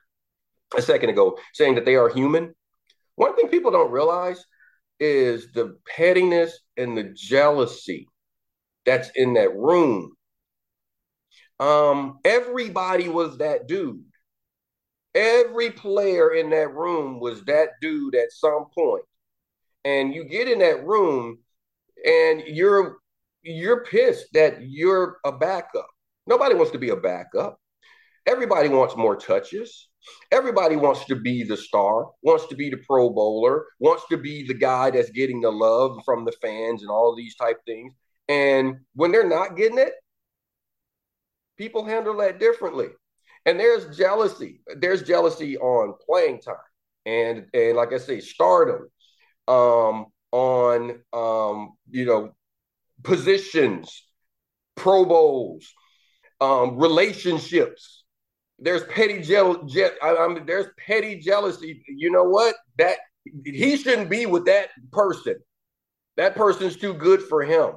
a 0.76 0.83
second 0.83 1.11
ago 1.11 1.38
saying 1.52 1.75
that 1.75 1.85
they 1.85 1.97
are 1.97 2.09
human. 2.09 2.54
One 3.16 3.35
thing 3.37 3.49
people 3.49 3.71
don't 3.71 3.90
realize 3.90 4.45
is 5.00 5.52
the 5.52 5.78
pettiness 5.87 6.59
and 6.76 6.97
the 6.97 7.12
jealousy 7.14 8.09
that's 8.85 9.11
in 9.14 9.35
that 9.35 9.54
room. 9.57 10.14
Um 11.59 12.19
everybody 12.25 13.09
was 13.09 13.38
that 13.38 13.66
dude. 13.66 14.04
Every 15.14 15.71
player 15.71 16.35
in 16.35 16.50
that 16.50 16.75
room 16.75 17.21
was 17.21 17.45
that 17.45 17.71
dude 17.81 18.16
at 18.16 18.33
some 18.33 18.66
point. 18.75 19.04
And 19.85 20.12
you 20.12 20.25
get 20.25 20.49
in 20.49 20.59
that 20.59 20.85
room 20.85 21.38
and 22.04 22.43
you're 22.47 22.99
you're 23.45 23.85
pissed 23.85 24.33
that 24.33 24.63
you're 24.63 25.19
a 25.25 25.33
backup. 25.33 25.89
Nobody 26.27 26.55
wants 26.55 26.73
to 26.73 26.79
be 26.79 26.91
a 26.91 26.97
backup. 26.97 27.59
Everybody 28.27 28.69
wants 28.69 28.97
more 28.97 29.17
touches. 29.17 29.91
Everybody 30.33 30.77
wants 30.77 31.05
to 31.07 31.17
be 31.17 31.45
the 31.45 31.57
star, 31.57 32.07
wants 32.23 32.47
to 32.49 32.57
be 32.57 32.71
the 32.71 32.79
pro 32.87 33.11
bowler, 33.11 33.67
wants 33.79 34.05
to 34.11 34.17
be 34.17 34.47
the 34.47 34.55
guy 34.55 34.91
that's 34.91 35.11
getting 35.11 35.41
the 35.41 35.51
love 35.51 36.01
from 36.05 36.25
the 36.25 36.33
fans 36.33 36.83
and 36.83 36.91
all 36.91 37.15
these 37.15 37.37
type 37.37 37.59
things. 37.67 37.93
And 38.29 38.81
when 38.95 39.13
they're 39.13 39.29
not 39.29 39.57
getting 39.57 39.79
it, 39.79 39.93
people 41.57 41.85
handle 41.85 42.17
that 42.19 42.39
differently. 42.41 42.89
And 43.47 43.61
there's 43.61 43.97
jealousy. 43.97 44.63
There's 44.77 45.03
jealousy 45.03 45.59
on 45.59 45.95
playing 46.07 46.41
time. 46.41 46.57
And 47.07 47.47
and 47.53 47.77
like 47.77 47.93
I 47.93 47.99
say, 47.99 48.21
stardom, 48.21 48.89
um, 49.47 50.07
on 50.33 51.03
um, 51.13 51.75
you 51.91 52.07
know, 52.07 52.35
positions, 53.05 54.05
Pro 54.75 55.05
Bowls, 55.05 55.73
um, 56.41 56.79
relationships. 56.79 58.05
There's 58.59 58.85
petty 58.85 59.21
jeal- 59.21 59.65
je- 59.65 59.99
I, 60.03 60.17
I 60.17 60.29
mean, 60.29 60.47
there's 60.47 60.67
petty 60.87 61.21
jealousy. 61.21 61.85
You 61.87 62.11
know 62.11 62.25
what? 62.25 62.57
That 62.79 62.97
he 63.45 63.77
shouldn't 63.77 64.11
be 64.11 64.27
with 64.27 64.47
that 64.47 64.71
person. 64.93 65.37
That 66.17 66.35
person's 66.35 66.77
too 66.77 66.95
good 66.95 67.23
for 67.23 67.43
him. 67.43 67.73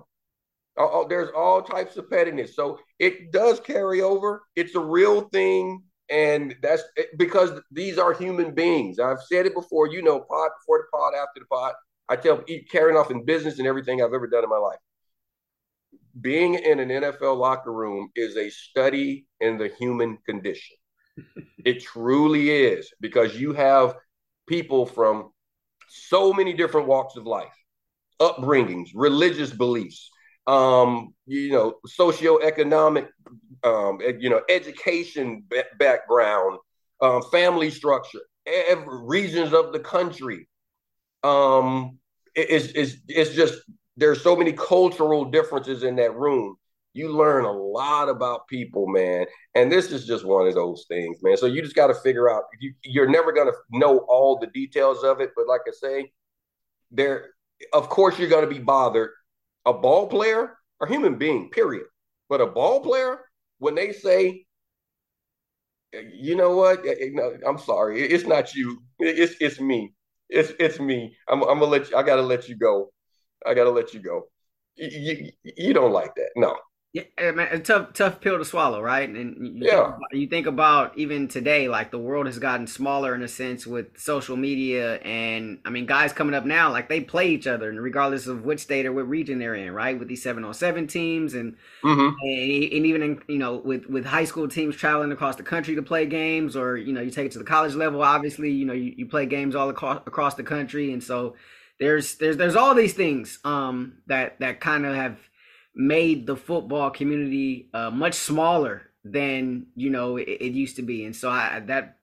Oh, 0.77 1.07
there's 1.07 1.29
all 1.35 1.63
types 1.63 1.97
of 1.97 2.09
pettiness. 2.09 2.55
So 2.55 2.79
it 2.99 3.31
does 3.31 3.59
carry 3.59 4.01
over. 4.01 4.43
It's 4.55 4.75
a 4.75 4.79
real 4.79 5.21
thing. 5.29 5.83
And 6.09 6.55
that's 6.61 6.83
because 7.17 7.59
these 7.71 7.97
are 7.97 8.13
human 8.13 8.53
beings. 8.53 8.99
I've 8.99 9.21
said 9.23 9.45
it 9.47 9.55
before, 9.55 9.87
you 9.87 10.03
know, 10.03 10.19
pod 10.19 10.51
before 10.61 10.79
the 10.79 10.97
pod, 10.97 11.13
after 11.15 11.39
the 11.39 11.45
pod. 11.47 11.73
I 12.07 12.15
tell 12.15 12.43
carrying 12.71 12.97
off 12.97 13.11
in 13.11 13.25
business 13.25 13.57
and 13.57 13.67
everything 13.67 14.01
I've 14.01 14.13
ever 14.13 14.27
done 14.27 14.43
in 14.43 14.49
my 14.49 14.57
life 14.57 14.77
being 16.21 16.55
in 16.55 16.79
an 16.79 16.89
NFL 16.89 17.37
locker 17.37 17.71
room 17.71 18.09
is 18.15 18.37
a 18.37 18.49
study 18.49 19.25
in 19.39 19.57
the 19.57 19.67
human 19.67 20.17
condition. 20.25 20.77
it 21.65 21.81
truly 21.81 22.49
is 22.49 22.91
because 23.01 23.39
you 23.39 23.53
have 23.53 23.95
people 24.47 24.85
from 24.85 25.31
so 25.89 26.33
many 26.33 26.53
different 26.53 26.87
walks 26.87 27.15
of 27.15 27.25
life, 27.25 27.53
upbringings, 28.19 28.89
religious 28.93 29.51
beliefs, 29.51 30.09
um, 30.47 31.13
you 31.25 31.51
know, 31.51 31.75
socioeconomic, 31.87 33.07
um, 33.63 33.99
you 34.19 34.29
know, 34.29 34.41
education 34.49 35.43
background, 35.77 36.57
um, 37.01 37.21
family 37.31 37.69
structure, 37.69 38.21
every 38.45 39.01
regions 39.03 39.53
of 39.53 39.73
the 39.73 39.79
country. 39.79 40.47
Um, 41.23 41.99
it's, 42.35 42.67
it's, 42.67 42.95
it's 43.07 43.33
just 43.33 43.59
there's 43.97 44.21
so 44.21 44.35
many 44.35 44.53
cultural 44.53 45.25
differences 45.25 45.83
in 45.83 45.95
that 45.97 46.15
room. 46.15 46.55
You 46.93 47.15
learn 47.15 47.45
a 47.45 47.51
lot 47.51 48.09
about 48.09 48.47
people, 48.47 48.87
man. 48.87 49.25
And 49.55 49.71
this 49.71 49.91
is 49.91 50.05
just 50.05 50.25
one 50.25 50.47
of 50.47 50.55
those 50.55 50.85
things, 50.87 51.17
man. 51.21 51.37
So 51.37 51.45
you 51.45 51.61
just 51.61 51.75
got 51.75 51.87
to 51.87 51.95
figure 51.95 52.29
out 52.29 52.43
you, 52.59 52.73
you're 52.83 53.09
never 53.09 53.31
going 53.31 53.47
to 53.47 53.77
know 53.77 53.99
all 54.09 54.39
the 54.39 54.47
details 54.47 55.03
of 55.03 55.19
it. 55.21 55.31
But 55.35 55.47
like 55.47 55.61
I 55.67 55.71
say, 55.71 56.11
there, 56.91 57.31
of 57.73 57.89
course, 57.89 58.17
you're 58.17 58.29
going 58.29 58.47
to 58.47 58.53
be 58.53 58.59
bothered. 58.59 59.11
A 59.65 59.73
ball 59.73 60.07
player 60.07 60.57
or 60.79 60.87
human 60.87 61.17
being, 61.17 61.49
period. 61.49 61.85
But 62.29 62.41
a 62.41 62.47
ball 62.47 62.81
player, 62.81 63.19
when 63.59 63.75
they 63.75 63.91
say, 63.91 64.45
you 66.13 66.35
know 66.35 66.55
what? 66.55 66.85
Eh, 66.85 66.95
eh, 66.99 67.37
I'm 67.47 67.57
sorry, 67.57 68.01
it's 68.01 68.25
not 68.25 68.53
you. 68.53 68.81
It's 68.99 69.35
it's 69.39 69.59
me. 69.59 69.93
It's 70.29 70.51
it's 70.59 70.79
me. 70.79 71.15
I'm, 71.27 71.41
I'm 71.43 71.59
gonna 71.59 71.65
let 71.65 71.89
you. 71.89 71.97
I 71.97 72.03
gotta 72.03 72.21
let 72.21 72.47
you 72.49 72.55
go. 72.55 72.91
I 73.45 73.53
gotta 73.53 73.71
let 73.71 73.93
you 73.93 73.99
go. 73.99 74.27
You, 74.75 74.89
you, 74.89 75.31
you 75.43 75.73
don't 75.73 75.91
like 75.91 76.13
that, 76.15 76.29
no. 76.35 76.55
Yeah, 76.93 77.31
man, 77.31 77.49
a 77.51 77.59
tough, 77.59 77.93
tough 77.93 78.21
pill 78.21 78.37
to 78.37 78.45
swallow, 78.45 78.81
right? 78.81 79.07
And 79.07 79.59
you 79.59 79.67
yeah, 79.67 79.71
think 79.71 79.87
about, 79.87 80.13
you 80.13 80.27
think 80.27 80.47
about 80.47 80.97
even 80.97 81.27
today, 81.27 81.67
like 81.67 81.91
the 81.91 81.99
world 81.99 82.25
has 82.25 82.39
gotten 82.39 82.65
smaller 82.65 83.13
in 83.13 83.21
a 83.21 83.27
sense 83.27 83.67
with 83.67 83.99
social 83.99 84.37
media, 84.37 84.95
and 85.01 85.59
I 85.65 85.69
mean, 85.69 85.85
guys 85.85 86.13
coming 86.13 86.33
up 86.33 86.45
now, 86.45 86.71
like 86.71 86.89
they 86.89 87.01
play 87.01 87.29
each 87.29 87.45
other, 87.45 87.69
and 87.69 87.79
regardless 87.79 88.25
of 88.25 88.45
which 88.45 88.61
state 88.61 88.85
or 88.85 88.93
what 88.93 89.07
region 89.07 89.37
they're 89.37 89.53
in, 89.53 89.73
right? 89.73 89.99
With 89.99 90.07
these 90.07 90.23
seven 90.23 90.43
on 90.43 90.53
seven 90.53 90.87
teams, 90.87 91.33
and 91.33 91.57
mm-hmm. 91.83 92.15
and, 92.21 92.73
and 92.73 92.85
even 92.85 93.03
in, 93.03 93.21
you 93.27 93.37
know 93.37 93.57
with 93.57 93.85
with 93.87 94.05
high 94.05 94.25
school 94.25 94.47
teams 94.47 94.75
traveling 94.75 95.11
across 95.11 95.35
the 95.35 95.43
country 95.43 95.75
to 95.75 95.83
play 95.83 96.05
games, 96.05 96.55
or 96.55 96.77
you 96.77 96.93
know 96.93 97.01
you 97.01 97.11
take 97.11 97.27
it 97.27 97.31
to 97.33 97.39
the 97.39 97.45
college 97.45 97.75
level. 97.75 98.01
Obviously, 98.01 98.49
you 98.49 98.65
know 98.65 98.73
you, 98.73 98.93
you 98.97 99.05
play 99.05 99.25
games 99.25 99.55
all 99.55 99.69
across 99.69 100.01
across 100.07 100.35
the 100.35 100.43
country, 100.43 100.93
and 100.93 101.03
so 101.03 101.35
there's 101.79 102.15
there's 102.15 102.37
there's 102.37 102.55
all 102.55 102.73
these 102.73 102.93
things 102.93 103.39
um 103.43 103.97
that 104.07 104.39
that 104.39 104.59
kind 104.59 104.85
of 104.85 104.95
have 104.95 105.17
made 105.75 106.25
the 106.25 106.35
football 106.35 106.89
community 106.89 107.69
uh, 107.73 107.91
much 107.91 108.15
smaller 108.15 108.81
than 109.03 109.67
you 109.75 109.89
know 109.89 110.17
it, 110.17 110.27
it, 110.27 110.53
used 110.53 110.75
to 110.77 110.81
be, 110.81 111.05
and 111.05 111.15
so 111.15 111.29
I 111.29 111.61
that 111.67 111.99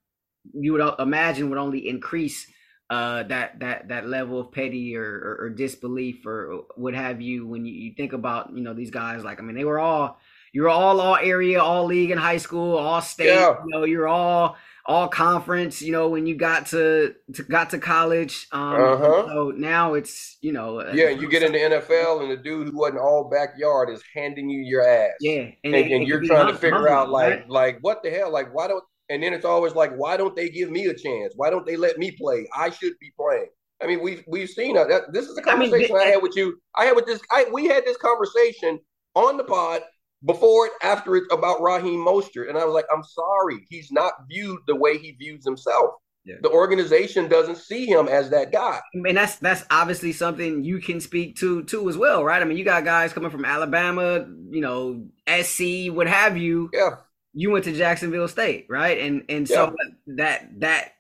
you 0.52 0.72
would 0.72 0.94
imagine 1.00 1.50
would 1.50 1.58
only 1.58 1.88
increase 1.88 2.46
uh, 2.88 3.24
that 3.24 3.58
that 3.60 3.88
that 3.88 4.06
level 4.06 4.40
of 4.40 4.52
petty 4.52 4.96
or, 4.96 5.02
or, 5.02 5.36
or, 5.46 5.50
disbelief 5.50 6.24
or 6.26 6.64
what 6.76 6.94
have 6.94 7.20
you 7.20 7.46
when 7.46 7.64
you, 7.64 7.72
you 7.72 7.94
think 7.94 8.12
about 8.12 8.54
you 8.54 8.62
know 8.62 8.74
these 8.74 8.90
guys 8.90 9.24
like 9.24 9.40
I 9.40 9.42
mean 9.42 9.56
they 9.56 9.64
were 9.64 9.80
all 9.80 10.18
you're 10.52 10.68
all 10.68 11.00
all 11.00 11.16
area 11.16 11.60
all 11.60 11.86
league 11.86 12.10
in 12.10 12.18
high 12.18 12.36
school 12.36 12.76
all 12.76 13.00
state 13.00 13.26
yeah. 13.26 13.56
you 13.64 13.70
know 13.70 13.84
you're 13.84 14.06
all 14.06 14.56
all 14.86 15.08
conference, 15.08 15.80
you 15.80 15.92
know, 15.92 16.08
when 16.08 16.26
you 16.26 16.36
got 16.36 16.66
to, 16.66 17.14
to 17.32 17.42
got 17.44 17.70
to 17.70 17.78
college. 17.78 18.46
Um, 18.52 18.74
uh-huh. 18.74 19.26
So 19.26 19.52
now 19.56 19.94
it's, 19.94 20.36
you 20.42 20.52
know, 20.52 20.80
uh, 20.80 20.92
yeah, 20.94 21.08
you 21.08 21.28
get 21.28 21.42
in 21.42 21.52
the 21.52 21.58
NFL 21.58 22.22
and 22.22 22.30
the 22.30 22.36
dude 22.36 22.68
who 22.68 22.78
wasn't 22.78 23.00
all 23.00 23.30
backyard 23.30 23.88
is 23.90 24.02
handing 24.14 24.50
you 24.50 24.60
your 24.60 24.86
ass. 24.86 25.12
Yeah, 25.20 25.50
and, 25.64 25.74
and, 25.74 25.92
and 25.92 26.06
you're 26.06 26.22
trying 26.22 26.52
to 26.52 26.58
figure 26.58 26.88
out 26.88 27.10
like 27.10 27.30
right? 27.30 27.50
like 27.50 27.78
what 27.80 28.02
the 28.02 28.10
hell, 28.10 28.30
like 28.30 28.54
why 28.54 28.68
don't 28.68 28.84
and 29.08 29.22
then 29.22 29.32
it's 29.32 29.44
always 29.44 29.74
like 29.74 29.92
why 29.96 30.16
don't 30.16 30.36
they 30.36 30.48
give 30.48 30.70
me 30.70 30.86
a 30.86 30.94
chance? 30.94 31.32
Why 31.36 31.50
don't 31.50 31.66
they 31.66 31.76
let 31.76 31.98
me 31.98 32.10
play? 32.10 32.46
I 32.56 32.70
should 32.70 32.94
be 33.00 33.12
playing. 33.18 33.48
I 33.82 33.86
mean, 33.86 34.02
we've 34.02 34.22
we've 34.26 34.48
seen 34.48 34.74
that. 34.74 35.12
This 35.12 35.26
is 35.26 35.36
a 35.36 35.42
conversation 35.42 35.96
I, 35.96 35.98
mean, 35.98 36.08
I 36.08 36.10
had 36.10 36.22
with 36.22 36.36
you. 36.36 36.58
I 36.74 36.84
had 36.86 36.96
with 36.96 37.06
this. 37.06 37.20
I 37.30 37.46
we 37.52 37.66
had 37.66 37.84
this 37.84 37.96
conversation 37.96 38.78
on 39.14 39.36
the 39.36 39.44
pod 39.44 39.82
before 40.24 40.66
it, 40.66 40.72
after 40.82 41.16
it 41.16 41.24
about 41.30 41.60
Raheem 41.60 42.04
Mostert. 42.04 42.48
And 42.48 42.58
I 42.58 42.64
was 42.64 42.74
like, 42.74 42.86
I'm 42.92 43.02
sorry, 43.02 43.66
he's 43.68 43.92
not 43.92 44.12
viewed 44.28 44.60
the 44.66 44.76
way 44.76 44.98
he 44.98 45.12
views 45.12 45.44
himself. 45.44 45.94
Yeah. 46.24 46.36
The 46.40 46.50
organization 46.50 47.28
doesn't 47.28 47.58
see 47.58 47.84
him 47.84 48.08
as 48.08 48.30
that 48.30 48.50
guy. 48.50 48.80
I 48.80 48.98
mean, 48.98 49.14
that's 49.14 49.36
that's 49.36 49.64
obviously 49.70 50.12
something 50.12 50.64
you 50.64 50.78
can 50.78 50.98
speak 51.00 51.36
to 51.36 51.64
too 51.64 51.86
as 51.90 51.98
well, 51.98 52.24
right? 52.24 52.40
I 52.40 52.46
mean, 52.46 52.56
you 52.56 52.64
got 52.64 52.84
guys 52.84 53.12
coming 53.12 53.30
from 53.30 53.44
Alabama, 53.44 54.26
you 54.48 54.62
know, 54.62 55.04
SC, 55.28 55.92
what 55.92 56.06
have 56.06 56.38
you. 56.38 56.70
Yeah. 56.72 56.96
You 57.34 57.50
went 57.50 57.66
to 57.66 57.72
Jacksonville 57.72 58.28
State, 58.28 58.66
right? 58.70 58.98
And 58.98 59.24
and 59.28 59.46
so 59.46 59.74
yeah. 59.76 60.14
that 60.16 60.60
that 60.60 60.92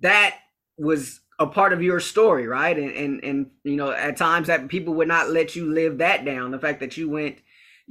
that 0.00 0.38
was 0.76 1.20
a 1.38 1.46
part 1.46 1.72
of 1.72 1.82
your 1.82 2.00
story, 2.00 2.48
right? 2.48 2.76
And 2.76 2.90
and 2.90 3.24
and 3.24 3.50
you 3.62 3.76
know, 3.76 3.92
at 3.92 4.16
times 4.16 4.48
that 4.48 4.66
people 4.66 4.94
would 4.94 5.06
not 5.08 5.30
let 5.30 5.54
you 5.54 5.72
live 5.72 5.98
that 5.98 6.24
down. 6.24 6.50
The 6.50 6.58
fact 6.58 6.80
that 6.80 6.96
you 6.96 7.08
went 7.08 7.38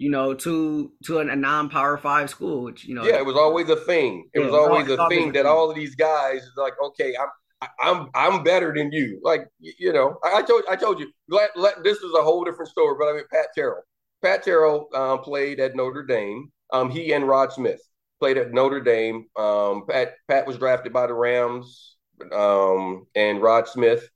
you 0.01 0.09
know, 0.09 0.33
to 0.33 0.91
to 1.05 1.19
a, 1.19 1.35
non-power 1.35 1.95
five 1.97 2.27
school, 2.27 2.63
which 2.63 2.85
you 2.85 2.95
know. 2.95 3.03
Yeah, 3.03 3.17
it 3.17 3.25
was 3.25 3.35
always 3.35 3.69
a 3.69 3.75
thing. 3.75 4.27
It 4.33 4.39
yeah, 4.39 4.45
was 4.47 4.55
always 4.55 4.89
a 4.89 5.07
thing 5.09 5.31
that 5.33 5.45
all 5.45 5.69
of 5.69 5.75
these 5.75 5.93
guys 5.93 6.41
like, 6.57 6.73
okay, 6.83 7.13
I'm 7.15 7.69
I'm 7.79 8.09
I'm 8.15 8.43
better 8.43 8.73
than 8.75 8.91
you. 8.91 9.19
Like 9.23 9.47
you 9.59 9.93
know, 9.93 10.17
I, 10.23 10.41
told 10.41 10.63
I 10.67 10.75
told 10.75 10.99
you. 10.99 11.11
Let, 11.29 11.51
let, 11.55 11.83
this 11.83 11.99
is 11.99 12.11
a 12.17 12.23
whole 12.23 12.43
different 12.43 12.71
story. 12.71 12.95
But 12.97 13.09
I 13.09 13.13
mean, 13.13 13.23
Pat 13.31 13.47
Terrell. 13.53 13.83
Pat 14.23 14.41
Terrell 14.41 14.89
um, 14.95 15.19
played 15.19 15.59
at 15.59 15.75
Notre 15.75 16.03
Dame. 16.03 16.51
Um, 16.73 16.89
he 16.89 17.13
and 17.13 17.27
Rod 17.27 17.53
Smith 17.53 17.81
played 18.19 18.37
at 18.37 18.51
Notre 18.51 18.81
Dame. 18.81 19.25
Um, 19.37 19.85
Pat 19.87 20.15
Pat 20.27 20.47
was 20.47 20.57
drafted 20.57 20.93
by 20.93 21.05
the 21.05 21.13
Rams, 21.13 21.97
um, 22.31 23.05
and 23.13 23.39
Rod 23.39 23.67
Smith, 23.67 24.09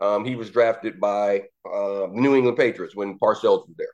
um, 0.00 0.24
he 0.24 0.36
was 0.36 0.50
drafted 0.50 1.00
by 1.00 1.44
uh, 1.64 2.08
New 2.10 2.34
England 2.34 2.56
Patriots 2.56 2.96
when 2.96 3.18
Parcells 3.18 3.66
was 3.66 3.74
there. 3.78 3.88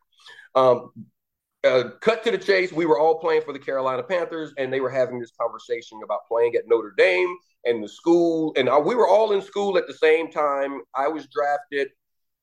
Uh, 1.66 1.90
cut 2.00 2.22
to 2.24 2.30
the 2.30 2.38
chase, 2.38 2.72
we 2.72 2.86
were 2.86 2.98
all 2.98 3.18
playing 3.18 3.42
for 3.42 3.52
the 3.52 3.58
Carolina 3.58 4.02
Panthers, 4.02 4.52
and 4.56 4.72
they 4.72 4.80
were 4.80 4.90
having 4.90 5.18
this 5.18 5.32
conversation 5.38 6.00
about 6.04 6.20
playing 6.28 6.54
at 6.54 6.62
Notre 6.66 6.94
Dame 6.96 7.34
and 7.64 7.82
the 7.82 7.88
school. 7.88 8.54
And 8.56 8.68
uh, 8.68 8.80
we 8.84 8.94
were 8.94 9.08
all 9.08 9.32
in 9.32 9.42
school 9.42 9.76
at 9.76 9.86
the 9.86 9.94
same 9.94 10.30
time. 10.30 10.80
I 10.94 11.08
was 11.08 11.26
drafted 11.26 11.88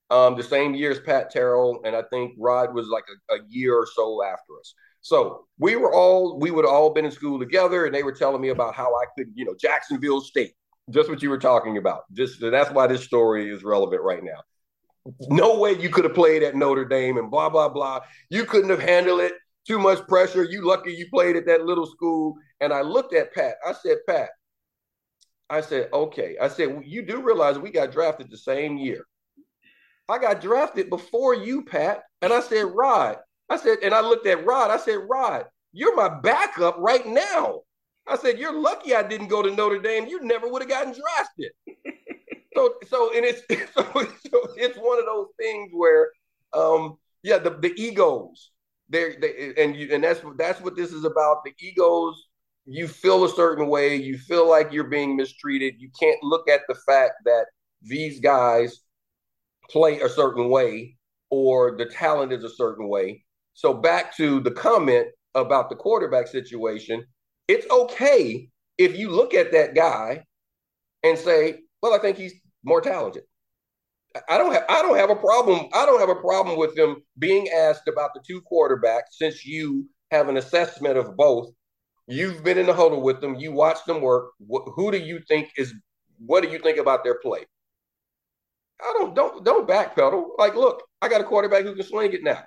um, 0.09 0.35
the 0.35 0.43
same 0.43 0.75
year 0.75 0.91
as 0.91 0.99
Pat 0.99 1.31
Terrell, 1.31 1.81
and 1.85 1.95
I 1.95 2.03
think 2.11 2.35
Rod 2.37 2.73
was 2.73 2.87
like 2.87 3.05
a, 3.31 3.35
a 3.35 3.39
year 3.47 3.75
or 3.75 3.87
so 3.95 4.23
after 4.23 4.59
us. 4.59 4.75
So 5.01 5.45
we 5.57 5.75
were 5.75 5.93
all 5.93 6.37
we 6.39 6.51
would 6.51 6.65
all 6.65 6.93
been 6.93 7.05
in 7.05 7.11
school 7.11 7.39
together, 7.39 7.85
and 7.85 7.95
they 7.95 8.03
were 8.03 8.11
telling 8.11 8.41
me 8.41 8.49
about 8.49 8.75
how 8.75 8.93
I 8.95 9.05
could, 9.17 9.27
you 9.33 9.45
know, 9.45 9.55
Jacksonville 9.59 10.21
State, 10.21 10.53
just 10.89 11.09
what 11.09 11.21
you 11.21 11.29
were 11.29 11.39
talking 11.39 11.77
about. 11.77 12.03
Just 12.13 12.39
that's 12.39 12.71
why 12.71 12.87
this 12.87 13.03
story 13.03 13.49
is 13.49 13.63
relevant 13.63 14.01
right 14.01 14.23
now 14.23 14.41
no 15.29 15.59
way 15.59 15.79
you 15.79 15.89
could 15.89 16.05
have 16.05 16.13
played 16.13 16.43
at 16.43 16.55
Notre 16.55 16.85
Dame 16.85 17.17
and 17.17 17.29
blah, 17.29 17.49
blah, 17.49 17.69
blah. 17.69 18.01
You 18.29 18.45
couldn't 18.45 18.69
have 18.69 18.81
handled 18.81 19.21
it. 19.21 19.33
Too 19.67 19.79
much 19.79 20.05
pressure. 20.07 20.43
You 20.43 20.65
lucky 20.67 20.93
you 20.93 21.07
played 21.09 21.35
at 21.35 21.45
that 21.45 21.65
little 21.65 21.85
school. 21.85 22.35
And 22.59 22.73
I 22.73 22.81
looked 22.81 23.13
at 23.13 23.33
Pat. 23.33 23.55
I 23.65 23.73
said, 23.73 23.97
Pat, 24.07 24.29
I 25.49 25.61
said, 25.61 25.89
okay. 25.93 26.35
I 26.41 26.47
said, 26.47 26.69
well, 26.69 26.83
you 26.83 27.05
do 27.05 27.21
realize 27.21 27.57
we 27.59 27.71
got 27.71 27.91
drafted 27.91 28.29
the 28.29 28.37
same 28.37 28.77
year. 28.77 29.05
I 30.09 30.17
got 30.17 30.41
drafted 30.41 30.89
before 30.89 31.33
you, 31.33 31.63
Pat. 31.63 32.03
And 32.21 32.33
I 32.33 32.41
said, 32.41 32.65
Rod. 32.73 33.17
I 33.49 33.57
said, 33.57 33.79
and 33.83 33.93
I 33.93 34.01
looked 34.01 34.27
at 34.27 34.45
Rod. 34.45 34.71
I 34.71 34.77
said, 34.77 34.99
Rod, 35.09 35.45
you're 35.71 35.95
my 35.95 36.09
backup 36.09 36.77
right 36.79 37.05
now. 37.05 37.61
I 38.07 38.17
said, 38.17 38.37
you're 38.37 38.59
lucky 38.59 38.95
I 38.95 39.03
didn't 39.03 39.27
go 39.27 39.41
to 39.41 39.51
Notre 39.51 39.79
Dame. 39.79 40.07
You 40.07 40.23
never 40.23 40.49
would 40.49 40.61
have 40.61 40.69
gotten 40.69 40.93
drafted. 40.93 41.51
So 42.55 42.73
so 42.87 43.15
and 43.15 43.25
it's 43.25 43.41
so, 43.73 43.83
so, 43.93 44.53
it's 44.55 44.77
one 44.77 44.99
of 44.99 45.05
those 45.05 45.27
things 45.39 45.71
where 45.73 46.09
um 46.53 46.97
yeah 47.23 47.37
the, 47.37 47.51
the 47.51 47.73
egos 47.81 48.51
they 48.89 49.15
they 49.19 49.53
and 49.57 49.75
you 49.75 49.89
and 49.93 50.03
that's 50.03 50.21
that's 50.37 50.61
what 50.61 50.75
this 50.75 50.91
is 50.91 51.05
about. 51.05 51.43
The 51.43 51.53
egos 51.59 52.27
you 52.65 52.87
feel 52.87 53.25
a 53.25 53.29
certain 53.29 53.67
way. 53.67 53.95
You 53.95 54.17
feel 54.17 54.49
like 54.49 54.71
you're 54.71 54.85
being 54.85 55.15
mistreated. 55.15 55.75
You 55.79 55.89
can't 55.99 56.21
look 56.23 56.49
at 56.49 56.61
the 56.67 56.75
fact 56.87 57.15
that 57.25 57.45
these 57.81 58.19
guys 58.19 58.79
play 59.69 59.99
a 59.99 60.09
certain 60.09 60.49
way 60.49 60.97
or 61.29 61.75
the 61.77 61.85
talent 61.85 62.31
is 62.31 62.43
a 62.43 62.49
certain 62.49 62.87
way. 62.87 63.23
So 63.53 63.73
back 63.73 64.15
to 64.17 64.39
the 64.39 64.51
comment 64.51 65.07
about 65.35 65.69
the 65.69 65.75
quarterback 65.75 66.27
situation 66.27 67.03
it's 67.47 67.69
okay 67.69 68.47
if 68.77 68.97
you 68.97 69.09
look 69.09 69.33
at 69.33 69.51
that 69.51 69.75
guy 69.75 70.23
and 71.03 71.17
say 71.17 71.59
well 71.81 71.93
i 71.93 71.97
think 71.97 72.17
he's 72.17 72.33
more 72.63 72.81
talented. 72.81 73.23
I 74.29 74.37
don't 74.37 74.53
have 74.53 74.65
I 74.69 74.81
don't 74.81 74.97
have 74.97 75.09
a 75.09 75.15
problem. 75.15 75.67
I 75.73 75.85
don't 75.85 75.99
have 75.99 76.09
a 76.09 76.21
problem 76.21 76.57
with 76.57 76.75
them 76.75 76.97
being 77.17 77.49
asked 77.49 77.87
about 77.87 78.13
the 78.13 78.21
two 78.25 78.41
quarterbacks 78.41 79.13
since 79.13 79.45
you 79.45 79.87
have 80.11 80.29
an 80.29 80.37
assessment 80.37 80.97
of 80.97 81.17
both. 81.17 81.51
You've 82.07 82.43
been 82.43 82.57
in 82.57 82.67
the 82.67 82.73
huddle 82.73 83.01
with 83.01 83.21
them. 83.21 83.35
You 83.35 83.53
watch 83.53 83.83
them 83.85 84.01
work. 84.01 84.31
who 84.47 84.91
do 84.91 84.97
you 84.97 85.19
think 85.27 85.51
is? 85.57 85.73
What 86.19 86.43
do 86.43 86.49
you 86.49 86.59
think 86.59 86.77
about 86.77 87.03
their 87.03 87.19
play? 87.19 87.45
I 88.81 88.93
don't 88.97 89.15
don't 89.15 89.43
don't 89.43 89.67
backpedal. 89.67 90.37
Like, 90.37 90.55
look, 90.55 90.83
I 91.01 91.07
got 91.07 91.21
a 91.21 91.25
quarterback 91.25 91.63
who 91.63 91.73
can 91.73 91.85
sling 91.85 92.13
it 92.13 92.23
now, 92.23 92.43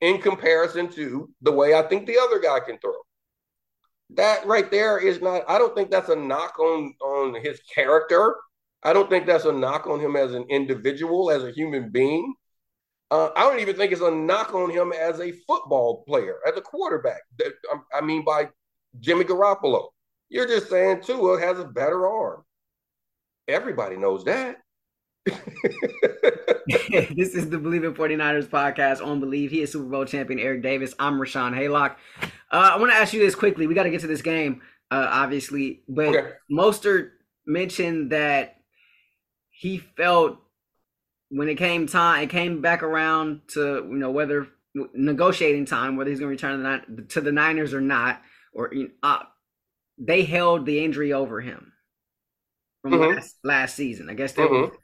in 0.00 0.20
comparison 0.20 0.88
to 0.92 1.28
the 1.42 1.52
way 1.52 1.74
I 1.74 1.82
think 1.82 2.06
the 2.06 2.18
other 2.18 2.38
guy 2.38 2.60
can 2.60 2.78
throw. 2.78 2.94
That 4.10 4.46
right 4.46 4.70
there 4.70 4.98
is 4.98 5.20
not. 5.20 5.42
I 5.48 5.58
don't 5.58 5.74
think 5.74 5.90
that's 5.90 6.08
a 6.08 6.16
knock 6.16 6.58
on 6.58 6.94
on 7.02 7.34
his 7.42 7.60
character 7.74 8.36
I 8.82 8.92
don't 8.92 9.10
think 9.10 9.26
that's 9.26 9.44
a 9.44 9.52
knock 9.52 9.86
on 9.86 10.00
him 10.00 10.16
as 10.16 10.34
an 10.34 10.44
individual, 10.48 11.30
as 11.30 11.42
a 11.42 11.50
human 11.50 11.90
being. 11.90 12.34
Uh, 13.10 13.30
I 13.36 13.42
don't 13.42 13.60
even 13.60 13.76
think 13.76 13.92
it's 13.92 14.00
a 14.00 14.10
knock 14.10 14.54
on 14.54 14.70
him 14.70 14.92
as 14.92 15.20
a 15.20 15.32
football 15.46 16.04
player, 16.04 16.38
as 16.46 16.56
a 16.56 16.60
quarterback. 16.60 17.20
Um, 17.72 17.84
I 17.94 18.00
mean, 18.00 18.24
by 18.24 18.48
Jimmy 19.00 19.24
Garoppolo. 19.24 19.88
You're 20.28 20.46
just 20.46 20.68
saying 20.68 21.02
Tua 21.02 21.40
has 21.40 21.58
a 21.58 21.64
better 21.64 22.08
arm. 22.08 22.42
Everybody 23.48 23.96
knows 23.96 24.24
that. 24.24 24.56
this 25.26 27.34
is 27.34 27.48
the 27.48 27.58
Bleav 27.58 27.84
in 27.84 27.94
49ers 27.94 28.48
podcast 28.48 29.04
on 29.04 29.20
Bleav. 29.20 29.50
He 29.50 29.62
is 29.62 29.72
Super 29.72 29.84
Bowl 29.84 30.04
champion 30.04 30.40
Eric 30.40 30.62
Davis. 30.62 30.94
I'm 30.98 31.18
Rashawn 31.18 31.56
Haylock. 31.56 31.96
Uh, 32.50 32.70
I 32.74 32.78
want 32.78 32.90
to 32.90 32.96
ask 32.96 33.12
you 33.12 33.20
this 33.20 33.34
quickly. 33.34 33.66
We 33.66 33.74
got 33.74 33.84
to 33.84 33.90
get 33.90 34.00
to 34.00 34.08
this 34.08 34.22
game, 34.22 34.62
uh, 34.90 35.08
obviously. 35.10 35.82
But 35.88 36.08
okay. 36.08 36.30
Mostert 36.50 37.10
mentioned 37.46 38.10
that 38.10 38.55
he 39.58 39.78
felt 39.78 40.38
when 41.30 41.48
it 41.48 41.56
came 41.56 41.86
time, 41.86 42.22
it 42.22 42.30
came 42.30 42.60
back 42.60 42.82
around 42.82 43.40
to 43.48 43.86
you 43.88 43.96
know 43.96 44.10
whether 44.10 44.48
negotiating 44.94 45.64
time, 45.64 45.96
whether 45.96 46.10
he's 46.10 46.20
going 46.20 46.36
to 46.36 46.46
return 46.46 46.62
to 46.62 46.94
the, 46.94 47.02
to 47.02 47.20
the 47.22 47.32
Niners 47.32 47.72
or 47.72 47.80
not, 47.80 48.20
or 48.52 48.72
uh, 49.02 49.22
they 49.98 50.24
held 50.24 50.66
the 50.66 50.84
injury 50.84 51.12
over 51.12 51.40
him 51.40 51.72
from 52.82 52.92
mm-hmm. 52.92 53.16
last, 53.16 53.36
last 53.42 53.74
season. 53.74 54.10
I 54.10 54.14
guess 54.14 54.32
there, 54.32 54.46
mm-hmm. 54.46 54.70
was, 54.70 54.78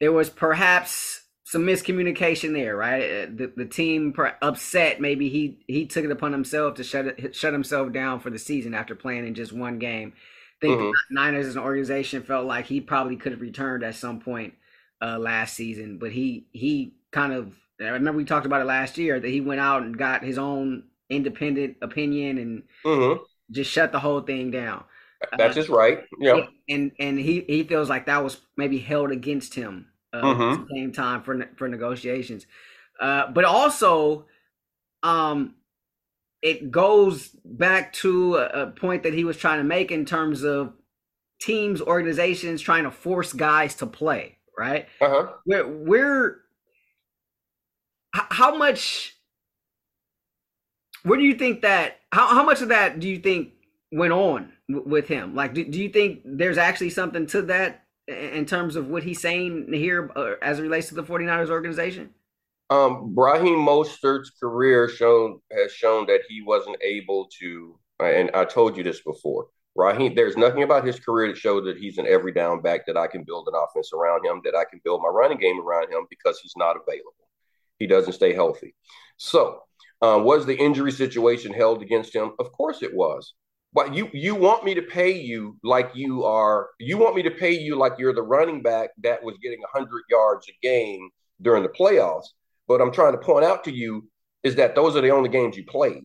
there 0.00 0.12
was 0.12 0.30
perhaps 0.30 1.20
some 1.44 1.62
miscommunication 1.62 2.54
there, 2.54 2.76
right? 2.76 3.02
Uh, 3.02 3.26
the, 3.26 3.52
the 3.56 3.66
team 3.66 4.14
upset. 4.40 5.02
Maybe 5.02 5.28
he 5.28 5.58
he 5.66 5.86
took 5.86 6.04
it 6.04 6.10
upon 6.10 6.32
himself 6.32 6.76
to 6.76 6.84
shut 6.84 7.36
shut 7.36 7.52
himself 7.52 7.92
down 7.92 8.20
for 8.20 8.30
the 8.30 8.38
season 8.38 8.72
after 8.72 8.94
playing 8.94 9.26
in 9.26 9.34
just 9.34 9.52
one 9.52 9.78
game. 9.78 10.14
I 10.60 10.66
think 10.66 10.80
mm-hmm. 10.80 10.90
the 10.90 11.20
Niners 11.20 11.46
as 11.46 11.56
an 11.56 11.62
organization 11.62 12.22
felt 12.22 12.46
like 12.46 12.66
he 12.66 12.80
probably 12.80 13.16
could 13.16 13.32
have 13.32 13.40
returned 13.40 13.84
at 13.84 13.94
some 13.94 14.20
point 14.20 14.54
uh, 15.00 15.18
last 15.18 15.54
season, 15.54 15.98
but 15.98 16.10
he 16.10 16.46
he 16.52 16.94
kind 17.12 17.32
of 17.32 17.54
I 17.80 17.88
remember 17.88 18.18
we 18.18 18.24
talked 18.24 18.46
about 18.46 18.60
it 18.60 18.64
last 18.64 18.98
year 18.98 19.20
that 19.20 19.28
he 19.28 19.40
went 19.40 19.60
out 19.60 19.82
and 19.82 19.96
got 19.96 20.24
his 20.24 20.36
own 20.36 20.84
independent 21.08 21.76
opinion 21.80 22.38
and 22.38 22.62
mm-hmm. 22.84 23.22
just 23.50 23.70
shut 23.70 23.92
the 23.92 24.00
whole 24.00 24.20
thing 24.20 24.50
down. 24.50 24.84
That's 25.36 25.52
uh, 25.52 25.60
just 25.60 25.68
right. 25.68 26.04
Yeah. 26.18 26.46
And 26.68 26.92
and 26.98 27.18
he 27.18 27.44
he 27.46 27.62
feels 27.64 27.88
like 27.88 28.06
that 28.06 28.22
was 28.22 28.40
maybe 28.56 28.78
held 28.78 29.10
against 29.12 29.54
him 29.54 29.86
uh, 30.12 30.22
mm-hmm. 30.22 30.42
at 30.62 30.68
the 30.68 30.74
same 30.74 30.92
time 30.92 31.22
for 31.22 31.48
for 31.56 31.68
negotiations. 31.68 32.46
Uh, 33.00 33.30
but 33.30 33.44
also, 33.44 34.26
um, 35.02 35.54
it 36.42 36.70
goes 36.70 37.28
back 37.44 37.92
to 37.92 38.36
a, 38.36 38.62
a 38.62 38.66
point 38.68 39.02
that 39.02 39.14
he 39.14 39.24
was 39.24 39.36
trying 39.36 39.58
to 39.58 39.64
make 39.64 39.90
in 39.90 40.04
terms 40.04 40.44
of 40.44 40.72
teams, 41.40 41.80
organizations 41.80 42.60
trying 42.60 42.84
to 42.84 42.90
force 42.90 43.32
guys 43.32 43.74
to 43.76 43.86
play 43.86 44.38
right? 44.58 44.86
Uh-huh. 45.00 45.28
We're, 45.46 45.66
we're 45.66 46.36
how 48.12 48.56
much 48.56 49.14
where 51.04 51.18
do 51.18 51.24
you 51.24 51.34
think 51.34 51.62
that 51.62 51.98
how, 52.10 52.26
how 52.28 52.42
much 52.42 52.60
of 52.60 52.68
that 52.68 52.98
do 52.98 53.08
you 53.08 53.18
think 53.18 53.50
went 53.92 54.12
on 54.12 54.52
w- 54.68 54.88
with 54.88 55.06
him 55.06 55.34
like 55.34 55.54
do, 55.54 55.62
do 55.64 55.78
you 55.78 55.90
think 55.90 56.20
there's 56.24 56.58
actually 56.58 56.90
something 56.90 57.26
to 57.26 57.42
that 57.42 57.84
in 58.08 58.46
terms 58.46 58.76
of 58.76 58.88
what 58.88 59.02
he's 59.02 59.20
saying 59.20 59.70
here 59.72 60.10
uh, 60.16 60.32
as 60.42 60.58
it 60.58 60.62
relates 60.62 60.88
to 60.88 60.94
the 60.94 61.04
49ers 61.04 61.50
organization 61.50 62.10
um 62.70 63.14
Raheem 63.16 63.58
Mostert's 63.58 64.30
career 64.30 64.88
shown 64.88 65.40
has 65.52 65.72
shown 65.72 66.06
that 66.06 66.20
he 66.28 66.42
wasn't 66.42 66.76
able 66.82 67.28
to 67.40 67.78
and 68.00 68.30
I 68.34 68.44
told 68.44 68.76
you 68.76 68.82
this 68.82 69.00
before 69.00 69.48
Raheem, 69.78 70.16
there's 70.16 70.36
nothing 70.36 70.64
about 70.64 70.84
his 70.84 70.98
career 70.98 71.28
that 71.28 71.38
shows 71.38 71.64
that 71.64 71.78
he's 71.78 71.98
an 71.98 72.06
every 72.08 72.32
down 72.32 72.60
back 72.60 72.84
that 72.86 72.96
I 72.96 73.06
can 73.06 73.22
build 73.22 73.46
an 73.46 73.54
offense 73.54 73.92
around 73.92 74.26
him, 74.26 74.40
that 74.44 74.56
I 74.56 74.64
can 74.64 74.80
build 74.84 75.02
my 75.02 75.08
running 75.08 75.38
game 75.38 75.60
around 75.60 75.92
him 75.92 76.04
because 76.10 76.40
he's 76.40 76.54
not 76.56 76.76
available. 76.76 77.14
He 77.78 77.86
doesn't 77.86 78.14
stay 78.14 78.34
healthy. 78.34 78.74
So, 79.18 79.60
uh, 80.02 80.20
was 80.20 80.46
the 80.46 80.56
injury 80.56 80.90
situation 80.90 81.52
held 81.52 81.80
against 81.80 82.14
him? 82.14 82.32
Of 82.40 82.50
course 82.50 82.82
it 82.82 82.92
was. 82.92 83.34
But 83.72 83.94
you 83.94 84.08
you 84.12 84.34
want 84.34 84.64
me 84.64 84.74
to 84.74 84.82
pay 84.82 85.12
you 85.12 85.56
like 85.62 85.90
you 85.94 86.24
are 86.24 86.70
you 86.80 86.98
want 86.98 87.14
me 87.14 87.22
to 87.22 87.30
pay 87.30 87.52
you 87.52 87.76
like 87.76 87.98
you're 87.98 88.14
the 88.14 88.22
running 88.22 88.62
back 88.62 88.90
that 89.02 89.22
was 89.22 89.36
getting 89.42 89.60
100 89.60 90.02
yards 90.10 90.48
a 90.48 90.52
game 90.60 91.10
during 91.42 91.62
the 91.62 91.68
playoffs. 91.68 92.28
But 92.68 92.80
I'm 92.80 92.92
trying 92.92 93.12
to 93.12 93.18
point 93.18 93.44
out 93.44 93.64
to 93.64 93.72
you 93.72 94.08
is 94.44 94.54
that 94.56 94.74
those 94.74 94.94
are 94.94 95.00
the 95.00 95.10
only 95.10 95.30
games 95.30 95.56
you 95.56 95.64
played. 95.64 96.04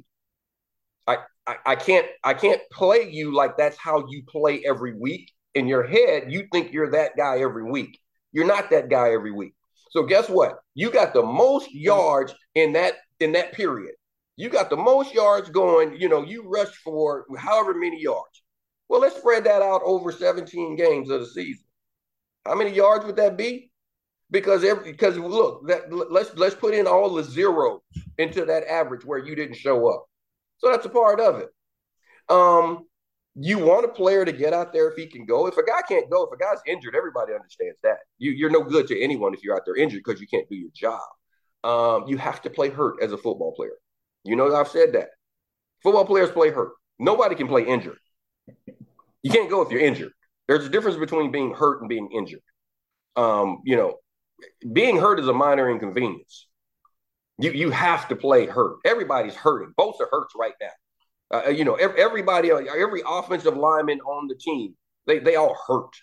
I, 1.06 1.17
I, 1.45 1.56
I 1.65 1.76
can't 1.76 2.08
I 2.23 2.34
can't 2.34 2.62
play 2.71 3.10
you 3.10 3.36
like 3.36 3.58
that's 3.58 3.78
how 3.78 4.08
you 4.08 4.23
play 4.28 4.63
every 4.65 4.97
week. 4.97 5.32
In 5.56 5.67
your 5.67 5.84
head, 5.84 6.32
you 6.32 6.47
think 6.52 6.73
you're 6.73 6.91
that 6.91 7.15
guy 7.15 7.39
every 7.39 7.69
week. 7.69 7.99
You're 8.32 8.47
not 8.47 8.71
that 8.71 8.89
guy 8.89 9.12
every 9.12 9.32
week. 9.32 9.54
So 9.91 10.02
guess 10.02 10.28
what? 10.28 10.58
You 10.73 10.89
got 10.89 11.13
the 11.13 11.21
most 11.21 11.71
yards 11.71 12.34
in 12.56 12.73
that 12.73 12.95
in 13.19 13.34
that 13.34 13.54
period. 13.54 13.93
You 14.36 14.49
got 14.49 14.71
the 14.71 14.78
most 14.78 15.13
yards 15.13 15.49
going. 15.49 16.02
You 16.02 16.10
know, 16.10 16.23
you 16.23 16.49
rushed 16.49 16.78
for 16.78 17.26
however 17.38 17.76
many 17.76 18.02
yards. 18.02 18.41
Well, 18.89 19.02
let's 19.02 19.17
spread 19.17 19.43
that 19.43 19.62
out 19.62 19.82
over 19.86 20.12
17 20.12 20.76
games 20.76 21.10
of 21.10 21.19
the 21.19 21.28
season. 21.28 21.65
How 22.45 22.56
many 22.56 22.71
yards 22.71 23.06
would 23.06 23.17
that 23.17 23.38
be? 23.38 23.71
Because 24.34 24.63
every 24.63 24.91
because 24.91 25.15
look, 25.15 25.67
that 25.67 25.93
let's 25.93 26.36
let's 26.36 26.56
put 26.56 26.74
in 26.74 26.88
all 26.88 27.13
the 27.13 27.24
zeros 27.24 27.82
into 28.17 28.43
that 28.46 28.63
average 28.67 29.06
where 29.06 29.19
you 29.19 29.36
didn't 29.36 29.56
show 29.56 29.88
up. 29.88 30.08
So 30.58 30.72
that's 30.72 30.88
a 30.88 30.89
part 30.89 31.19
of 31.19 31.39
it. 31.39 31.50
Um, 32.30 32.88
you 33.36 33.60
want 33.60 33.86
a 33.86 33.89
player 33.89 34.26
to 34.26 34.32
get 34.32 34.52
out 34.52 34.74
there 34.74 34.89
if 34.89 34.96
he 34.96 35.06
can 35.06 35.26
go. 35.26 35.46
If 35.46 35.58
a 35.58 35.63
guy 35.63 35.82
can't 35.88 36.10
go, 36.10 36.24
if 36.24 36.34
a 36.34 36.38
guy's 36.38 36.62
injured, 36.65 36.96
everybody 36.96 37.34
understands 37.34 37.78
that. 37.84 37.98
You, 38.17 38.48
are 38.48 38.50
no 38.50 38.63
good 38.63 38.88
to 38.88 39.00
anyone 39.00 39.36
if 39.36 39.43
you're 39.43 39.56
out 39.56 39.63
there 39.65 39.76
injured 39.76 40.02
because 40.04 40.19
you 40.19 40.28
can't 40.28 40.50
do 40.50 40.56
your 40.56 40.72
job. 40.74 41.02
Um, 41.63 42.08
you 42.08 42.17
have 42.17 42.41
to 42.41 42.50
play 42.50 42.69
hurt 42.69 43.02
as 43.04 43.12
a 43.12 43.17
football 43.17 43.54
player. 43.54 43.78
You 44.24 44.36
know, 44.36 44.56
I've 44.56 44.67
said 44.67 44.93
that. 44.93 45.10
Football 45.84 46.06
players 46.06 46.32
play 46.32 46.50
hurt. 46.50 46.72
Nobody 46.98 47.36
can 47.36 47.48
play 47.48 47.65
injured. 47.65 47.98
You 49.22 49.32
can't 49.32 49.50
go 49.50 49.62
if 49.62 49.72
you're 49.72 49.82
injured. 49.82 50.12
There's 50.48 50.65
a 50.65 50.69
difference 50.69 50.98
between 50.98 51.32
being 51.32 51.54
hurt 51.54 51.82
and 51.82 51.89
being 51.89 52.10
injured. 52.12 52.41
Um, 53.15 53.62
you 53.63 53.76
know, 53.76 53.98
being 54.72 54.98
hurt 54.98 55.20
is 55.20 55.28
a 55.28 55.34
minor 55.34 55.70
inconvenience. 55.70 56.48
You 57.40 57.52
you 57.52 57.72
have 57.72 58.08
to 58.10 58.16
play 58.16 58.46
hurt. 58.46 58.78
Everybody's 58.86 59.36
hurting. 59.36 59.74
Both 59.76 60.00
are 60.00 60.10
hurts 60.12 60.34
right 60.38 60.54
now. 60.62 61.40
Uh, 61.40 61.50
you 61.50 61.66
know, 61.66 61.76
everybody, 61.76 62.52
every 62.52 63.02
offensive 63.08 63.58
lineman 63.58 64.00
on 64.02 64.28
the 64.28 64.36
team, 64.36 64.76
they 65.08 65.20
they 65.20 65.36
all 65.36 65.58
hurt. 65.68 65.96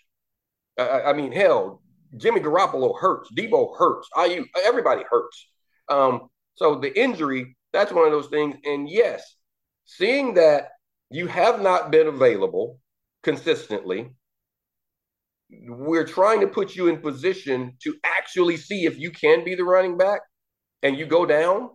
Uh, 0.76 1.03
I 1.05 1.12
mean, 1.12 1.31
hell, 1.31 1.83
Jimmy 2.16 2.40
Garoppolo 2.40 2.98
hurts. 2.98 3.31
Debo 3.33 3.76
hurts. 3.76 4.09
IU, 4.16 4.44
everybody 4.64 5.03
hurts. 5.09 5.46
Um, 5.88 6.29
so 6.55 6.76
the 6.76 6.98
injury, 6.98 7.57
that's 7.72 7.92
one 7.92 8.07
of 8.07 8.12
those 8.12 8.29
things. 8.29 8.57
And 8.64 8.88
yes, 8.88 9.22
seeing 9.85 10.35
that 10.35 10.70
you 11.11 11.26
have 11.26 11.61
not 11.62 11.90
been 11.90 12.07
available 12.07 12.81
consistently, 13.22 14.11
we're 15.50 16.06
trying 16.06 16.40
to 16.40 16.46
put 16.46 16.76
you 16.76 16.88
in 16.88 16.98
position 16.98 17.76
to 17.82 17.96
actually 18.04 18.56
see 18.56 18.86
if 18.86 18.98
you 18.98 19.10
can 19.10 19.44
be 19.44 19.54
the 19.54 19.64
running 19.64 19.96
back 19.96 20.20
and 20.82 20.96
you 20.96 21.06
go 21.06 21.26
down, 21.26 21.70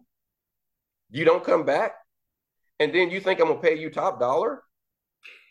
you 1.09 1.25
don't 1.25 1.43
come 1.43 1.65
back, 1.65 1.93
and 2.79 2.93
then 2.93 3.09
you 3.09 3.19
think 3.19 3.39
I'm 3.39 3.47
gonna 3.47 3.59
pay 3.59 3.77
you 3.77 3.89
top 3.89 4.19
dollar? 4.19 4.63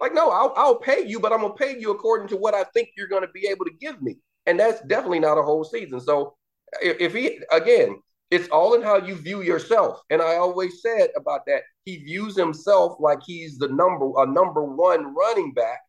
Like, 0.01 0.15
no, 0.15 0.31
I'll, 0.31 0.53
I'll 0.57 0.79
pay 0.79 1.07
you, 1.07 1.21
but 1.21 1.33
I'm 1.33 1.41
gonna 1.41 1.55
pay 1.55 1.79
you 1.79 1.91
according 1.91 2.29
to 2.29 2.37
what 2.37 2.55
I 2.55 2.65
think 2.75 2.91
you're 2.97 3.09
gonna 3.09 3.29
be 3.33 3.47
able 3.49 3.65
to 3.65 3.73
give 3.81 4.03
me, 4.03 4.17
and 4.47 4.59
that's 4.59 4.81
definitely 4.83 5.21
not 5.21 5.39
a 5.39 5.43
whole 5.43 5.65
season. 5.65 6.01
So, 6.01 6.37
if, 6.83 7.01
if 7.01 7.15
he 7.15 7.41
again, 7.53 7.97
it's 8.31 8.49
all 8.49 8.75
in 8.75 8.83
how 8.83 8.97
you 8.97 9.15
view 9.15 9.43
yourself. 9.43 10.01
And 10.11 10.21
I 10.21 10.37
always 10.37 10.83
said 10.83 11.11
about 11.17 11.47
that, 11.47 11.63
he 11.85 11.99
views 11.99 12.37
himself 12.37 12.97
like 12.99 13.21
he's 13.25 13.59
the 13.59 13.69
number 13.69 14.11
a 14.19 14.27
number 14.27 14.65
one 14.65 15.15
running 15.15 15.53
back, 15.53 15.81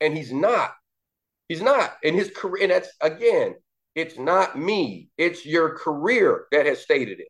and 0.00 0.16
he's 0.16 0.32
not. 0.32 0.72
He's 1.50 1.60
not. 1.60 1.96
In 2.04 2.14
his 2.14 2.30
career, 2.30 2.62
and 2.62 2.70
that's 2.70 2.90
again, 3.00 3.56
it's 3.96 4.16
not 4.16 4.56
me, 4.56 5.10
it's 5.18 5.44
your 5.44 5.76
career 5.76 6.44
that 6.52 6.64
has 6.64 6.78
stated 6.80 7.18
it. 7.18 7.26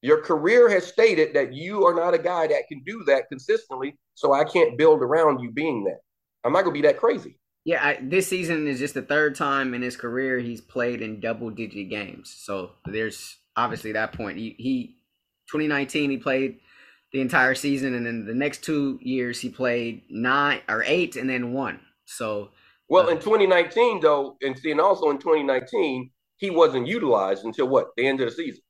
Your 0.00 0.22
career 0.22 0.70
has 0.70 0.86
stated 0.86 1.34
that 1.34 1.52
you 1.52 1.84
are 1.84 1.94
not 1.94 2.14
a 2.14 2.18
guy 2.18 2.46
that 2.46 2.66
can 2.66 2.82
do 2.86 3.04
that 3.08 3.28
consistently. 3.28 3.98
So 4.14 4.32
I 4.32 4.44
can't 4.44 4.78
build 4.78 5.02
around 5.02 5.40
you 5.40 5.52
being 5.52 5.84
that. 5.84 5.98
I'm 6.44 6.54
not 6.54 6.62
to 6.62 6.70
be 6.70 6.80
that 6.80 6.96
crazy. 6.96 7.38
Yeah, 7.66 7.84
I, 7.84 7.98
this 8.00 8.26
season 8.26 8.66
is 8.66 8.78
just 8.78 8.94
the 8.94 9.02
third 9.02 9.34
time 9.34 9.74
in 9.74 9.82
his 9.82 9.98
career 9.98 10.38
he's 10.38 10.62
played 10.62 11.02
in 11.02 11.20
double 11.20 11.50
digit 11.50 11.90
games. 11.90 12.34
So 12.38 12.70
there's 12.86 13.36
obviously 13.54 13.92
that 13.92 14.14
point. 14.14 14.38
He, 14.38 14.56
he 14.56 14.96
2019 15.50 16.10
he 16.10 16.16
played 16.16 16.60
the 17.12 17.20
entire 17.20 17.54
season, 17.54 17.92
and 17.92 18.06
then 18.06 18.24
the 18.24 18.34
next 18.34 18.64
two 18.64 18.98
years 19.02 19.42
he 19.42 19.50
played 19.50 20.04
nine 20.08 20.62
or 20.70 20.82
eight, 20.86 21.16
and 21.16 21.28
then 21.28 21.52
one. 21.52 21.80
So 22.06 22.48
well, 22.88 23.08
in 23.08 23.18
2019, 23.18 24.00
though, 24.00 24.36
and 24.42 24.58
seeing 24.58 24.80
also 24.80 25.10
in 25.10 25.18
2019, 25.18 26.10
he 26.36 26.50
wasn't 26.50 26.86
utilized 26.86 27.44
until 27.44 27.68
what 27.68 27.88
the 27.96 28.06
end 28.06 28.20
of 28.20 28.30
the 28.30 28.34
season. 28.34 28.62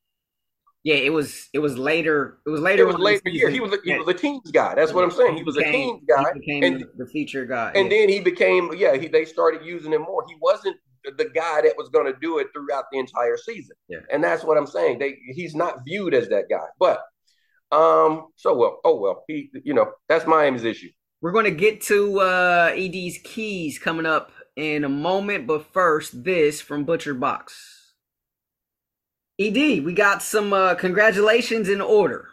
Yeah, 0.83 0.95
it 0.95 1.11
was. 1.11 1.49
It 1.53 1.59
was 1.59 1.77
later. 1.77 2.39
It 2.45 2.49
was 2.49 2.61
later. 2.61 2.83
It 2.83 2.87
was 2.87 2.97
later. 2.97 3.21
Yeah, 3.25 3.49
he 3.49 3.59
was. 3.59 3.73
A, 3.73 3.77
he 3.83 3.97
was 3.97 4.07
a 4.07 4.13
teams 4.13 4.49
guy. 4.51 4.75
That's 4.75 4.93
what 4.93 5.03
I'm 5.03 5.11
saying. 5.11 5.35
He 5.35 5.43
was 5.43 5.57
became, 5.57 5.73
a 5.73 6.39
teams 6.39 6.61
guy. 6.61 6.67
and 6.67 6.85
the 6.97 7.05
feature 7.07 7.45
guy. 7.45 7.73
And 7.75 7.91
yeah. 7.91 7.97
then 7.97 8.09
he 8.09 8.21
became. 8.21 8.71
Yeah, 8.77 8.95
he, 8.95 9.09
they 9.09 9.25
started 9.25 9.65
using 9.65 9.91
him 9.91 10.03
more. 10.03 10.23
He 10.27 10.35
wasn't 10.41 10.77
the 11.03 11.25
guy 11.25 11.61
that 11.61 11.73
was 11.77 11.89
going 11.89 12.05
to 12.05 12.17
do 12.21 12.39
it 12.39 12.47
throughout 12.53 12.85
the 12.91 12.99
entire 12.99 13.37
season. 13.37 13.75
Yeah. 13.87 13.99
And 14.11 14.23
that's 14.23 14.43
what 14.43 14.57
I'm 14.57 14.67
saying. 14.67 14.99
They 14.99 15.17
he's 15.29 15.55
not 15.55 15.83
viewed 15.85 16.13
as 16.13 16.29
that 16.29 16.45
guy. 16.49 16.65
But 16.79 17.01
um, 17.71 18.27
so 18.35 18.55
well, 18.55 18.79
oh 18.83 18.99
well, 18.99 19.23
he 19.27 19.51
you 19.63 19.73
know, 19.73 19.91
that's 20.07 20.25
Miami's 20.25 20.63
issue. 20.63 20.89
We're 21.21 21.31
going 21.33 21.45
to 21.45 21.51
get 21.51 21.81
to 21.83 22.19
uh, 22.21 22.71
ED's 22.75 23.17
keys 23.23 23.77
coming 23.77 24.05
up 24.05 24.31
in 24.55 24.83
a 24.83 24.89
moment, 24.89 25.47
but 25.47 25.71
first, 25.73 26.23
this 26.23 26.61
from 26.61 26.85
Butcher 26.85 27.13
Box. 27.13 27.93
ED, 29.39 29.83
we 29.85 29.93
got 29.93 30.21
some 30.21 30.51
uh, 30.53 30.75
congratulations 30.75 31.69
in 31.69 31.81
order. 31.81 32.29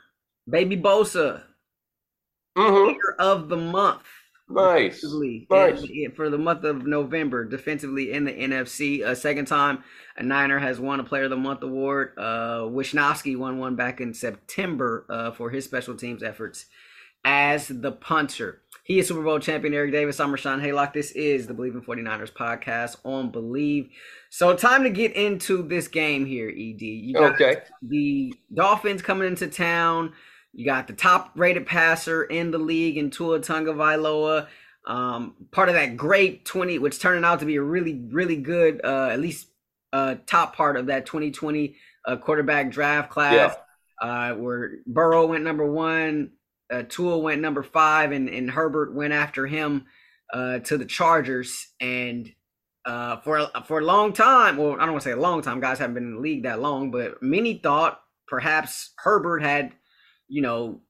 Baby 0.48 0.76
Bosa, 0.76 1.42
Mm-hmm. 2.56 2.84
player 2.94 3.16
of 3.18 3.48
the 3.48 3.56
month. 3.56 4.02
Nice. 4.48 5.04
Nice. 5.50 5.84
for 6.14 6.30
the 6.30 6.38
month 6.38 6.64
of 6.64 6.86
November, 6.86 7.44
defensively 7.44 8.12
in 8.12 8.24
the 8.24 8.32
NFC. 8.32 9.04
A 9.04 9.14
second 9.16 9.46
time 9.46 9.82
a 10.16 10.22
Niner 10.22 10.58
has 10.58 10.78
won 10.80 11.00
a 11.00 11.04
Player 11.04 11.24
of 11.24 11.30
the 11.30 11.36
Month 11.36 11.62
award. 11.64 12.12
Uh, 12.16 12.60
Wishnowsky 12.62 13.36
won 13.36 13.58
one 13.58 13.74
back 13.76 14.00
in 14.00 14.14
September 14.14 15.04
uh, 15.10 15.32
for 15.32 15.50
his 15.50 15.64
special 15.64 15.96
teams 15.96 16.22
efforts 16.22 16.66
as 17.24 17.66
the 17.68 17.92
punter. 17.92 18.62
He 18.86 19.00
is 19.00 19.08
Super 19.08 19.22
Bowl 19.22 19.40
champion 19.40 19.74
Eric 19.74 19.90
Davis. 19.90 20.20
I'm 20.20 20.30
Rashawn 20.30 20.62
Haylock. 20.62 20.92
This 20.92 21.10
is 21.10 21.48
the 21.48 21.54
Bleav 21.54 21.74
in 21.74 21.82
49ers 21.82 22.32
podcast 22.32 22.96
on 23.04 23.32
Bleav. 23.32 23.90
So, 24.30 24.54
time 24.54 24.84
to 24.84 24.90
get 24.90 25.12
into 25.16 25.64
this 25.64 25.88
game 25.88 26.24
here, 26.24 26.48
ED. 26.48 26.82
You 26.82 27.14
got 27.14 27.32
Okay. 27.34 27.62
the 27.82 28.32
Dolphins 28.54 29.02
coming 29.02 29.26
into 29.26 29.48
town. 29.48 30.12
You 30.52 30.64
got 30.64 30.86
the 30.86 30.92
top 30.92 31.32
rated 31.34 31.66
passer 31.66 32.22
in 32.22 32.52
the 32.52 32.58
league 32.58 32.96
in 32.96 33.10
Tua 33.10 33.40
Tagovailoa. 33.40 34.46
Um, 34.86 35.34
part 35.50 35.68
of 35.68 35.74
that 35.74 35.96
great 35.96 36.44
20, 36.44 36.78
which 36.78 37.00
turning 37.00 37.24
out 37.24 37.40
to 37.40 37.44
be 37.44 37.56
a 37.56 37.62
really, 37.62 38.06
really 38.12 38.36
good, 38.36 38.80
uh, 38.84 39.08
at 39.10 39.18
least 39.18 39.48
uh, 39.92 40.14
top 40.26 40.54
part 40.54 40.76
of 40.76 40.86
that 40.86 41.06
2020 41.06 41.74
uh, 42.04 42.16
quarterback 42.18 42.70
draft 42.70 43.10
class, 43.10 43.56
uh, 44.00 44.34
where 44.34 44.74
Burrow 44.86 45.26
went 45.26 45.42
number 45.42 45.66
one, 45.68 46.30
uh, 46.72 46.82
Tua 46.88 47.18
went 47.18 47.40
number 47.40 47.62
five, 47.62 48.12
and, 48.12 48.28
and 48.28 48.50
Herbert 48.50 48.94
went 48.94 49.12
after 49.12 49.46
him 49.46 49.86
uh, 50.32 50.58
to 50.60 50.76
the 50.76 50.84
Chargers. 50.84 51.68
And 51.80 52.30
uh, 52.84 53.20
for 53.20 53.38
a- 53.38 53.64
for 53.66 53.80
a 53.80 53.84
long 53.84 54.12
time, 54.12 54.56
well, 54.56 54.72
I 54.74 54.80
don't 54.80 54.92
want 54.92 55.02
to 55.02 55.08
say 55.08 55.12
a 55.12 55.16
long 55.20 55.42
time. 55.42 55.60
Guys 55.60 55.78
haven't 55.78 55.94
been 55.94 56.04
in 56.04 56.14
the 56.16 56.20
league 56.20 56.44
that 56.44 56.60
long, 56.60 56.90
but 56.90 57.22
many 57.22 57.58
thought 57.58 58.00
perhaps 58.26 58.92
Herbert 58.98 59.42
had, 59.42 59.72
you 60.28 60.42
know, 60.42 60.80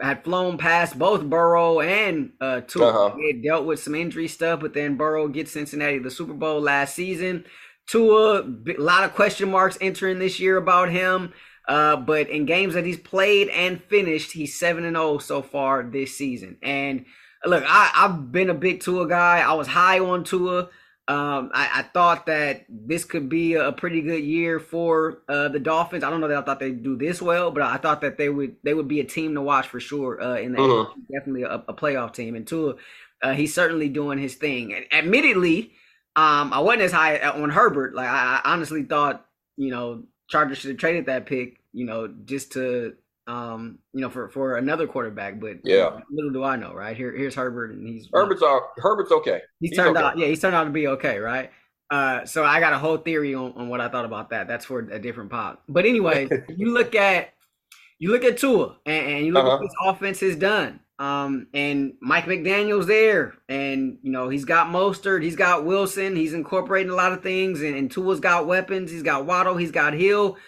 had 0.00 0.22
flown 0.22 0.58
past 0.58 0.96
both 0.98 1.24
Burrow 1.24 1.80
and 1.80 2.32
uh, 2.40 2.60
Tua. 2.60 2.88
Uh-huh. 2.88 3.16
He 3.16 3.26
had 3.26 3.42
dealt 3.42 3.66
with 3.66 3.80
some 3.80 3.94
injury 3.94 4.28
stuff, 4.28 4.60
but 4.60 4.74
then 4.74 4.96
Burrow 4.96 5.26
gets 5.26 5.50
Cincinnati 5.50 5.98
the 5.98 6.10
Super 6.10 6.34
Bowl 6.34 6.60
last 6.60 6.94
season. 6.94 7.44
Tua, 7.88 8.42
a 8.42 8.80
lot 8.80 9.04
of 9.04 9.14
question 9.14 9.50
marks 9.50 9.78
entering 9.80 10.18
this 10.18 10.38
year 10.38 10.56
about 10.56 10.90
him. 10.90 11.32
Uh, 11.68 11.96
but 11.96 12.28
in 12.30 12.46
games 12.46 12.74
that 12.74 12.86
he's 12.86 12.98
played 12.98 13.48
and 13.48 13.82
finished, 13.82 14.32
he's 14.32 14.58
seven 14.58 14.84
and 14.84 14.96
zero 14.96 15.18
so 15.18 15.42
far 15.42 15.82
this 15.82 16.16
season. 16.16 16.58
And 16.62 17.06
look, 17.44 17.64
I, 17.66 17.90
I've 17.94 18.30
been 18.32 18.50
a 18.50 18.54
big 18.54 18.80
Tua 18.80 19.08
guy. 19.08 19.40
I 19.40 19.52
was 19.54 19.66
high 19.66 19.98
on 19.98 20.24
Tua. 20.24 20.68
Um, 21.08 21.50
I, 21.54 21.70
I 21.74 21.82
thought 21.82 22.26
that 22.26 22.66
this 22.68 23.04
could 23.04 23.28
be 23.28 23.54
a 23.54 23.70
pretty 23.72 24.02
good 24.02 24.24
year 24.24 24.58
for 24.58 25.22
uh, 25.28 25.48
the 25.48 25.60
Dolphins. 25.60 26.02
I 26.02 26.10
don't 26.10 26.20
know 26.20 26.28
that 26.28 26.38
I 26.38 26.42
thought 26.42 26.58
they'd 26.60 26.82
do 26.82 26.96
this 26.96 27.22
well, 27.22 27.50
but 27.52 27.62
I 27.62 27.76
thought 27.76 28.00
that 28.00 28.18
they 28.18 28.28
would 28.28 28.56
they 28.64 28.74
would 28.74 28.88
be 28.88 29.00
a 29.00 29.04
team 29.04 29.34
to 29.34 29.42
watch 29.42 29.68
for 29.68 29.78
sure. 29.80 30.20
Uh, 30.20 30.36
in 30.38 30.52
the 30.52 30.58
Mhm. 30.58 30.94
definitely 31.12 31.42
a, 31.42 31.62
a 31.68 31.74
playoff 31.74 32.12
team. 32.14 32.34
And 32.34 32.46
Tua, 32.46 32.74
uh, 33.22 33.32
he's 33.34 33.54
certainly 33.54 33.88
doing 33.88 34.18
his 34.18 34.34
thing. 34.34 34.74
And 34.74 34.84
admittedly, 34.92 35.72
um, 36.16 36.52
I 36.52 36.60
wasn't 36.60 36.82
as 36.82 36.92
high 36.92 37.18
on 37.20 37.50
Herbert. 37.50 37.94
Like 37.94 38.08
I, 38.08 38.40
I 38.44 38.52
honestly 38.52 38.82
thought, 38.82 39.26
you 39.56 39.70
know, 39.70 40.04
Chargers 40.28 40.58
should 40.58 40.70
have 40.70 40.78
traded 40.78 41.06
that 41.06 41.26
pick, 41.26 41.60
you 41.72 41.84
know, 41.84 42.08
just 42.24 42.52
to, 42.52 42.94
um, 43.26 43.78
you 43.92 44.00
know, 44.00 44.10
for 44.10 44.28
for 44.28 44.56
another 44.56 44.86
quarterback. 44.86 45.38
But 45.40 45.58
Yeah. 45.64 46.00
little 46.10 46.30
do 46.32 46.42
I 46.44 46.56
know, 46.56 46.72
right? 46.74 46.96
Here, 46.96 47.12
here's 47.12 47.34
Herbert, 47.34 47.72
and 47.72 47.86
he's 47.88 48.08
Herbert's 48.12 48.42
all, 48.42 48.72
Herbert's 48.78 49.12
okay. 49.12 49.40
he's 49.60 49.70
he's 49.70 49.78
turned 49.78 49.96
okay. 49.96 50.06
out, 50.06 50.18
yeah, 50.18 50.26
he's 50.26 50.40
turned 50.40 50.54
out 50.56 50.64
to 50.64 50.70
be 50.70 50.88
okay, 50.88 51.18
right? 51.18 51.50
Uh, 51.90 52.24
so 52.24 52.44
I 52.44 52.58
got 52.58 52.72
a 52.72 52.78
whole 52.78 52.96
theory 52.96 53.34
on, 53.34 53.52
on 53.54 53.68
what 53.68 53.80
I 53.80 53.88
thought 53.88 54.04
about 54.04 54.30
that. 54.30 54.48
That's 54.48 54.64
for 54.64 54.80
a 54.80 54.98
different 54.98 55.30
pod. 55.30 55.58
But 55.68 55.86
anyway, 55.86 56.28
you 56.56 56.72
look 56.74 56.94
at 56.96 57.32
you 57.98 58.10
look 58.10 58.24
at 58.24 58.38
Tua 58.38 58.76
and, 58.84 59.06
and 59.06 59.26
you 59.26 59.32
look 59.32 59.44
at 59.44 59.48
Uh-huh. 59.48 59.58
what 59.58 59.62
this 59.62 59.74
offense 59.84 60.20
has 60.20 60.36
done. 60.36 60.80
Um, 60.98 61.48
and 61.52 61.94
Mike 62.00 62.24
McDaniel's 62.24 62.86
there, 62.86 63.34
and 63.50 63.98
you 64.02 64.10
know 64.10 64.30
he's 64.30 64.46
got 64.46 64.68
Mostert, 64.68 65.22
he's 65.22 65.36
got 65.36 65.66
Wilson, 65.66 66.16
he's 66.16 66.32
incorporating 66.32 66.90
a 66.90 66.94
lot 66.94 67.12
of 67.12 67.22
things, 67.22 67.60
and, 67.60 67.76
and 67.76 67.90
Tua's 67.90 68.18
got 68.20 68.46
weapons, 68.46 68.90
he's 68.90 69.02
got 69.02 69.26
Waddle, 69.26 69.56
he's 69.58 69.70
got 69.72 69.92
Hill, 69.92 70.38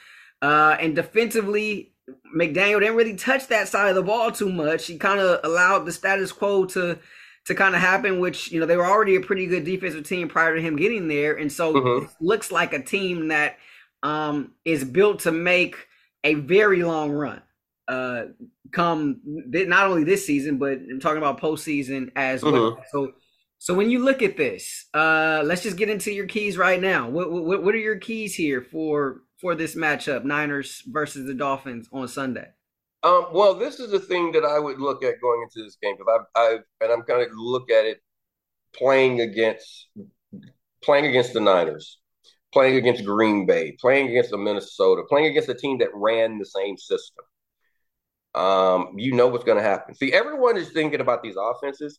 uh, 0.41 0.75
and 0.81 0.97
defensively, 0.97 1.93
McDaniel 2.35 2.81
didn't 2.81 2.97
really 2.97 3.15
touch 3.17 3.49
that 3.49 3.69
side 3.69 3.91
of 3.91 3.95
the 3.95 4.03
ball 4.03 4.33
too 4.33 4.51
much. 4.51 4.87
He 4.87 4.97
kind 4.97 5.21
of 5.21 5.41
allowed 5.45 5.85
the 5.85 5.93
status 5.93 6.33
quo 6.33 6.65
to 6.67 6.99
to 7.45 7.55
kind 7.55 7.75
of 7.75 7.81
happen, 7.83 8.19
which 8.19 8.51
you 8.51 8.59
know 8.61 8.65
they 8.67 8.77
were 8.79 8.87
already 8.87 9.17
a 9.17 9.21
pretty 9.21 9.47
good 9.47 9.65
defensive 9.65 10.05
team 10.09 10.29
prior 10.29 10.55
to 10.57 10.63
him 10.63 10.77
getting 10.77 11.09
there, 11.09 11.35
and 11.35 11.53
so 11.53 11.75
Mhm. 11.75 12.05
it 12.05 12.11
looks 12.21 12.51
like 12.51 12.73
a 12.73 12.83
team 12.83 13.29
that 13.29 13.59
um, 14.03 14.53
is 14.65 14.85
built 14.85 15.21
to 15.21 15.33
make 15.33 15.89
a 16.25 16.35
very 16.35 16.83
long 16.85 17.11
run. 17.11 17.43
Uh, 17.89 18.27
come 18.71 19.21
not 19.25 19.87
only 19.87 20.05
this 20.05 20.27
season, 20.27 20.59
but 20.59 20.73
I'm 20.73 21.01
talking 21.01 21.19
about 21.19 21.41
postseason 21.41 22.11
as 22.15 22.43
well. 22.43 22.79
So, 22.91 23.13
so 23.57 23.75
when 23.75 23.91
you 23.91 24.05
look 24.05 24.23
at 24.23 24.37
this, 24.37 24.87
uh, 24.93 25.43
let's 25.45 25.63
just 25.63 25.79
get 25.79 25.89
into 25.89 26.13
your 26.13 26.27
keys 26.27 26.59
right 26.59 26.81
now. 26.81 27.09
What 27.09 27.33
what, 27.33 27.65
what 27.65 27.75
are 27.75 27.79
your 27.79 27.97
keys 27.99 28.35
here 28.35 28.61
for 28.61 29.23
for 29.41 29.55
this 29.55 29.75
matchup, 29.75 30.25
Niners 30.25 30.83
versus 30.87 31.27
the 31.27 31.35
Dolphins 31.35 31.89
on 31.93 32.07
Sunday? 32.09 32.49
Um, 33.03 33.29
well, 33.33 33.55
this 33.55 33.79
is 33.79 33.91
the 33.91 34.01
thing 34.01 34.33
that 34.33 34.45
I 34.45 34.59
would 34.59 34.81
look 34.81 35.05
at 35.05 35.21
going 35.21 35.43
into 35.43 35.65
this 35.65 35.77
game 35.81 35.95
because 35.97 36.27
I've, 36.37 36.43
I've 36.43 36.65
and 36.81 36.93
I'm 36.93 37.05
going 37.07 37.29
to 37.29 37.35
look 37.35 37.71
at 37.71 37.85
it 37.85 38.03
playing 38.75 39.21
against 39.21 39.89
playing 40.83 41.07
against 41.07 41.33
the 41.33 41.41
Niners, 41.41 41.99
playing 42.53 42.77
against 42.77 43.05
Green 43.05 43.47
Bay, 43.47 43.77
playing 43.81 44.09
against 44.09 44.31
the 44.31 44.39
Minnesota, 44.39 45.03
playing 45.09 45.27
against 45.27 45.49
a 45.49 45.55
team 45.55 45.79
that 45.79 45.89
ran 45.95 46.39
the 46.39 46.47
same 46.47 46.77
system. 46.77 47.25
Um, 48.35 48.95
you 48.97 49.15
know 49.15 49.29
what's 49.29 49.45
going 49.45 49.59
to 49.59 49.65
happen. 49.65 49.95
See, 49.95 50.13
everyone 50.13 50.57
is 50.57 50.71
thinking 50.71 51.01
about 51.01 51.23
these 51.23 51.37
offenses. 51.41 51.99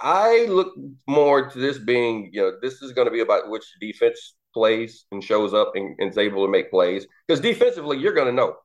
I 0.00 0.46
look 0.48 0.74
more 1.06 1.48
to 1.48 1.58
this 1.58 1.78
being, 1.78 2.30
you 2.32 2.42
know, 2.42 2.52
this 2.60 2.82
is 2.82 2.92
going 2.92 3.06
to 3.06 3.12
be 3.12 3.20
about 3.20 3.48
which 3.48 3.64
defense 3.80 4.34
plays 4.52 5.04
and 5.12 5.22
shows 5.22 5.54
up 5.54 5.72
and, 5.74 5.94
and 5.98 6.10
is 6.10 6.18
able 6.18 6.44
to 6.44 6.50
make 6.50 6.70
plays. 6.70 7.06
Because 7.26 7.40
defensively, 7.40 7.98
you're 7.98 8.14
going 8.14 8.26
to 8.26 8.32
know. 8.32 8.56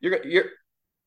You're 0.00 0.24
you're 0.26 0.44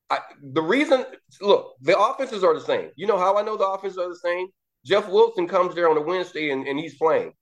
I, 0.09 0.19
the 0.41 0.61
reason. 0.61 1.05
Look, 1.41 1.75
the 1.81 1.97
offenses 1.97 2.43
are 2.43 2.53
the 2.53 2.61
same. 2.61 2.89
You 2.95 3.07
know 3.07 3.17
how 3.17 3.37
I 3.37 3.41
know 3.41 3.57
the 3.57 3.67
offenses 3.67 3.97
are 3.97 4.09
the 4.09 4.15
same? 4.15 4.47
Jeff 4.85 5.09
Wilson 5.09 5.47
comes 5.47 5.75
there 5.75 5.89
on 5.89 5.97
a 5.97 6.01
Wednesday 6.01 6.51
and, 6.51 6.65
and 6.67 6.79
he's 6.79 6.95
playing. 6.95 7.33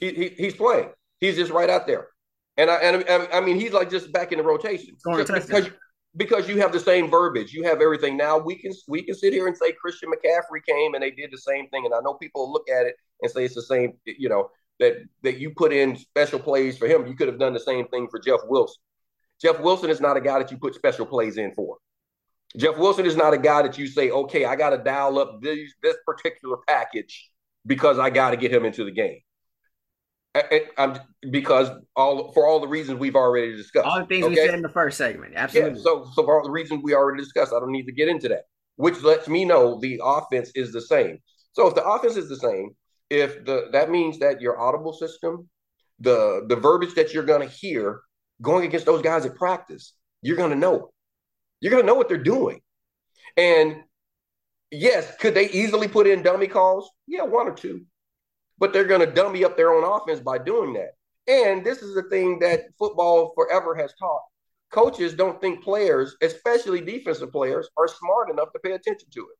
He, 0.00 0.12
he 0.12 0.28
he's 0.28 0.54
playing. 0.54 0.90
He's 1.20 1.36
just 1.36 1.50
right 1.50 1.70
out 1.70 1.86
there, 1.86 2.08
and 2.56 2.70
I 2.70 2.76
and 2.76 3.04
I, 3.08 3.38
I 3.38 3.40
mean 3.40 3.58
he's 3.58 3.72
like 3.72 3.90
just 3.90 4.12
back 4.12 4.32
in 4.32 4.38
the 4.38 4.44
rotation 4.44 4.96
touchdowns. 5.04 5.46
because 5.46 5.70
because 6.16 6.48
you 6.48 6.58
have 6.58 6.72
the 6.72 6.80
same 6.80 7.10
verbiage, 7.10 7.52
you 7.52 7.64
have 7.64 7.80
everything. 7.80 8.16
Now 8.16 8.38
we 8.38 8.56
can 8.56 8.72
we 8.88 9.02
can 9.02 9.14
sit 9.14 9.32
here 9.32 9.46
and 9.46 9.56
say 9.56 9.72
Christian 9.72 10.10
McCaffrey 10.10 10.64
came 10.66 10.94
and 10.94 11.02
they 11.02 11.10
did 11.10 11.30
the 11.32 11.38
same 11.38 11.68
thing, 11.68 11.84
and 11.84 11.94
I 11.94 12.00
know 12.00 12.14
people 12.14 12.52
look 12.52 12.68
at 12.68 12.86
it 12.86 12.96
and 13.22 13.30
say 13.30 13.44
it's 13.44 13.54
the 13.54 13.62
same. 13.62 13.94
You 14.04 14.28
know 14.28 14.50
that 14.80 14.96
that 15.22 15.38
you 15.38 15.50
put 15.50 15.72
in 15.72 15.96
special 15.96 16.38
plays 16.38 16.78
for 16.78 16.86
him. 16.86 17.06
You 17.06 17.14
could 17.14 17.28
have 17.28 17.38
done 17.38 17.52
the 17.52 17.60
same 17.60 17.88
thing 17.88 18.08
for 18.10 18.20
Jeff 18.20 18.40
Wilson. 18.46 18.80
Jeff 19.40 19.60
Wilson 19.60 19.90
is 19.90 20.00
not 20.00 20.16
a 20.16 20.20
guy 20.20 20.38
that 20.38 20.50
you 20.50 20.56
put 20.56 20.74
special 20.74 21.06
plays 21.06 21.36
in 21.36 21.52
for. 21.52 21.78
Jeff 22.56 22.78
Wilson 22.78 23.04
is 23.04 23.16
not 23.16 23.34
a 23.34 23.38
guy 23.38 23.62
that 23.62 23.78
you 23.78 23.86
say, 23.88 24.10
okay, 24.10 24.44
I 24.44 24.54
got 24.54 24.70
to 24.70 24.78
dial 24.78 25.18
up 25.18 25.40
this 25.42 25.72
this 25.82 25.96
particular 26.06 26.58
package 26.68 27.30
because 27.66 27.98
I 27.98 28.10
got 28.10 28.30
to 28.30 28.36
get 28.36 28.52
him 28.52 28.64
into 28.64 28.84
the 28.84 28.92
game. 28.92 29.20
I- 30.34 30.66
I'm, 30.78 30.98
because 31.30 31.70
all 31.94 32.32
for 32.32 32.46
all 32.46 32.58
the 32.60 32.66
reasons 32.68 32.98
we've 32.98 33.14
already 33.14 33.56
discussed. 33.56 33.86
All 33.86 34.00
the 34.00 34.06
things 34.06 34.26
we 34.26 34.34
said 34.36 34.54
in 34.54 34.62
the 34.62 34.68
first 34.68 34.98
segment, 34.98 35.32
Yeah, 35.34 35.44
absolutely. 35.44 35.80
so 35.82 36.06
so 36.14 36.24
for 36.24 36.38
all 36.38 36.44
the 36.44 36.50
reasons 36.50 36.82
we 36.82 36.94
already 36.94 37.22
discussed, 37.22 37.52
I 37.52 37.60
don't 37.60 37.70
need 37.72 37.86
to 37.86 37.92
get 37.92 38.08
into 38.08 38.28
that. 38.28 38.44
Which 38.76 39.00
lets 39.02 39.28
me 39.28 39.44
know 39.44 39.78
the 39.80 40.00
offense 40.02 40.50
is 40.56 40.72
the 40.72 40.80
same. 40.80 41.18
So 41.52 41.68
if 41.68 41.74
the 41.76 41.84
offense 41.84 42.16
is 42.16 42.28
the 42.28 42.36
same, 42.36 42.70
if 43.10 43.44
the 43.44 43.68
that 43.72 43.90
means 43.90 44.18
that 44.18 44.40
your 44.40 44.60
audible 44.60 44.92
system, 44.92 45.48
the 46.00 46.44
the 46.48 46.56
verbiage 46.56 46.94
that 46.94 47.14
you're 47.14 47.22
going 47.24 47.46
to 47.48 47.54
hear 47.54 48.00
going 48.42 48.64
against 48.64 48.86
those 48.86 49.02
guys 49.02 49.24
at 49.24 49.36
practice, 49.36 49.94
you're 50.22 50.36
going 50.36 50.50
to 50.50 50.56
know. 50.56 50.90
You're 51.60 51.70
going 51.70 51.84
to 51.84 51.86
know 51.86 51.94
what 51.94 52.08
they're 52.08 52.18
doing. 52.18 52.60
And 53.36 53.84
yes, 54.72 55.16
could 55.18 55.34
they 55.34 55.48
easily 55.50 55.86
put 55.86 56.08
in 56.08 56.22
dummy 56.22 56.48
calls? 56.48 56.90
Yeah, 57.06 57.22
one 57.22 57.46
or 57.46 57.54
two. 57.54 57.86
But 58.64 58.72
they're 58.72 58.84
going 58.84 59.06
to 59.06 59.12
dummy 59.12 59.44
up 59.44 59.58
their 59.58 59.74
own 59.74 59.84
offense 59.84 60.20
by 60.20 60.38
doing 60.38 60.72
that. 60.72 60.92
And 61.28 61.62
this 61.62 61.82
is 61.82 61.94
the 61.94 62.04
thing 62.04 62.38
that 62.38 62.62
football 62.78 63.34
forever 63.34 63.74
has 63.74 63.92
taught 63.98 64.22
coaches 64.70 65.12
don't 65.12 65.38
think 65.38 65.62
players, 65.62 66.16
especially 66.22 66.80
defensive 66.80 67.30
players, 67.30 67.68
are 67.76 67.86
smart 67.86 68.30
enough 68.30 68.52
to 68.54 68.58
pay 68.60 68.72
attention 68.72 69.06
to 69.10 69.20
it. 69.20 69.36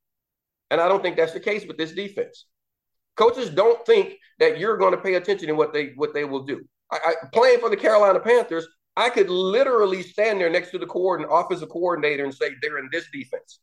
And 0.71 0.79
I 0.79 0.89
don't 0.89 1.03
think 1.03 1.17
that's 1.17 1.33
the 1.33 1.41
case 1.41 1.67
with 1.67 1.79
this 1.79 1.93
defense. 1.93 2.45
Coaches 3.17 3.49
don't 3.49 3.85
think 3.87 4.17
that 4.41 4.59
you're 4.59 4.77
going 4.77 4.93
to 4.93 5.01
pay 5.01 5.15
attention 5.15 5.49
to 5.49 5.55
what 5.55 5.73
they 5.73 5.95
what 5.97 6.13
they 6.13 6.27
will 6.27 6.45
do. 6.45 6.63
I, 6.93 6.99
I, 7.03 7.15
playing 7.33 7.61
for 7.61 7.71
the 7.71 7.79
Carolina 7.79 8.21
Panthers, 8.21 8.69
I 8.95 9.09
could 9.09 9.31
literally 9.31 10.03
stand 10.03 10.39
there 10.39 10.51
next 10.51 10.71
to 10.73 10.79
the 10.79 10.87
coordinator, 10.87 11.35
offensive 11.35 11.71
coordinator, 11.71 12.25
and 12.25 12.35
say 12.35 12.51
they're 12.61 12.77
in 12.79 12.91
this 12.93 13.07
defense. 13.11 13.61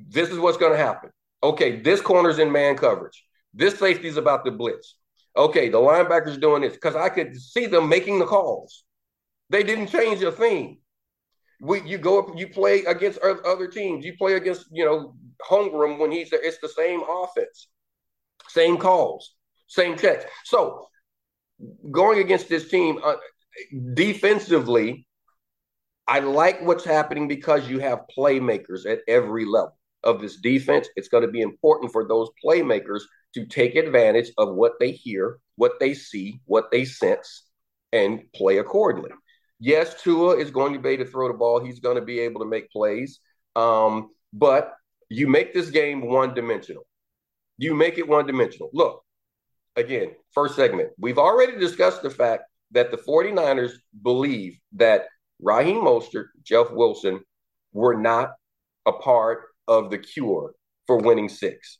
This 0.00 0.30
is 0.30 0.40
what's 0.40 0.58
going 0.58 0.72
to 0.72 0.84
happen. 0.84 1.10
Okay, 1.44 1.80
this 1.80 2.00
corner's 2.00 2.40
in 2.40 2.50
man 2.50 2.76
coverage. 2.76 3.24
This 3.58 3.76
safety's 3.76 4.16
about 4.16 4.44
to 4.44 4.52
blitz. 4.52 4.94
Okay, 5.36 5.68
the 5.68 5.78
linebacker's 5.78 6.38
doing 6.38 6.62
this 6.62 6.74
because 6.74 6.94
I 6.94 7.08
could 7.08 7.36
see 7.36 7.66
them 7.66 7.88
making 7.88 8.20
the 8.20 8.24
calls. 8.24 8.84
They 9.50 9.64
didn't 9.64 9.88
change 9.88 10.22
a 10.22 10.30
thing. 10.30 10.78
We, 11.60 11.82
you 11.82 11.98
go 11.98 12.20
up, 12.20 12.38
you 12.38 12.46
play 12.46 12.84
against 12.84 13.18
other 13.18 13.66
teams. 13.66 14.04
You 14.04 14.16
play 14.16 14.34
against, 14.34 14.66
you 14.70 14.84
know, 14.84 15.16
Holmgren 15.50 15.98
when 15.98 16.12
he's 16.12 16.30
there. 16.30 16.40
It's 16.40 16.58
the 16.58 16.68
same 16.68 17.02
offense, 17.02 17.66
same 18.46 18.76
calls, 18.76 19.34
same 19.66 19.96
checks. 19.98 20.24
So 20.44 20.86
going 21.90 22.20
against 22.20 22.48
this 22.48 22.68
team 22.68 23.00
uh, 23.04 23.16
defensively, 23.94 25.08
I 26.06 26.20
like 26.20 26.62
what's 26.62 26.84
happening 26.84 27.26
because 27.26 27.68
you 27.68 27.80
have 27.80 28.02
playmakers 28.16 28.86
at 28.86 29.00
every 29.08 29.46
level 29.46 29.77
of 30.04 30.20
this 30.20 30.36
defense. 30.36 30.88
It's 30.96 31.08
going 31.08 31.22
to 31.22 31.30
be 31.30 31.40
important 31.40 31.92
for 31.92 32.06
those 32.06 32.28
playmakers 32.44 33.00
to 33.34 33.46
take 33.46 33.74
advantage 33.74 34.30
of 34.38 34.54
what 34.54 34.74
they 34.80 34.92
hear, 34.92 35.38
what 35.56 35.80
they 35.80 35.94
see, 35.94 36.40
what 36.46 36.70
they 36.70 36.84
sense, 36.84 37.44
and 37.92 38.22
play 38.34 38.58
accordingly. 38.58 39.10
Yes, 39.60 40.00
Tua 40.02 40.36
is 40.36 40.50
going 40.50 40.72
to 40.74 40.78
be 40.78 40.90
able 40.90 41.04
to 41.04 41.10
throw 41.10 41.28
the 41.28 41.34
ball. 41.34 41.64
He's 41.64 41.80
going 41.80 41.96
to 41.96 42.04
be 42.04 42.20
able 42.20 42.40
to 42.40 42.46
make 42.46 42.70
plays. 42.70 43.20
Um, 43.56 44.10
but 44.32 44.74
you 45.08 45.26
make 45.26 45.52
this 45.52 45.70
game 45.70 46.06
one 46.06 46.34
dimensional. 46.34 46.86
You 47.56 47.74
make 47.74 47.98
it 47.98 48.06
one 48.08 48.26
dimensional. 48.26 48.70
Look, 48.72 49.02
again, 49.74 50.12
first 50.32 50.54
segment, 50.54 50.90
we've 50.98 51.18
already 51.18 51.58
discussed 51.58 52.02
the 52.02 52.10
fact 52.10 52.44
that 52.70 52.90
the 52.90 52.98
49ers 52.98 53.72
believe 54.02 54.58
that 54.74 55.06
Raheem 55.40 55.82
Mostert, 55.82 56.26
Jeff 56.42 56.70
Wilson 56.70 57.20
were 57.72 57.96
not 57.96 58.32
a 58.86 58.92
part 58.92 59.44
of 59.68 59.90
the 59.90 59.98
cure 59.98 60.54
for 60.86 60.96
winning 60.96 61.28
six. 61.28 61.78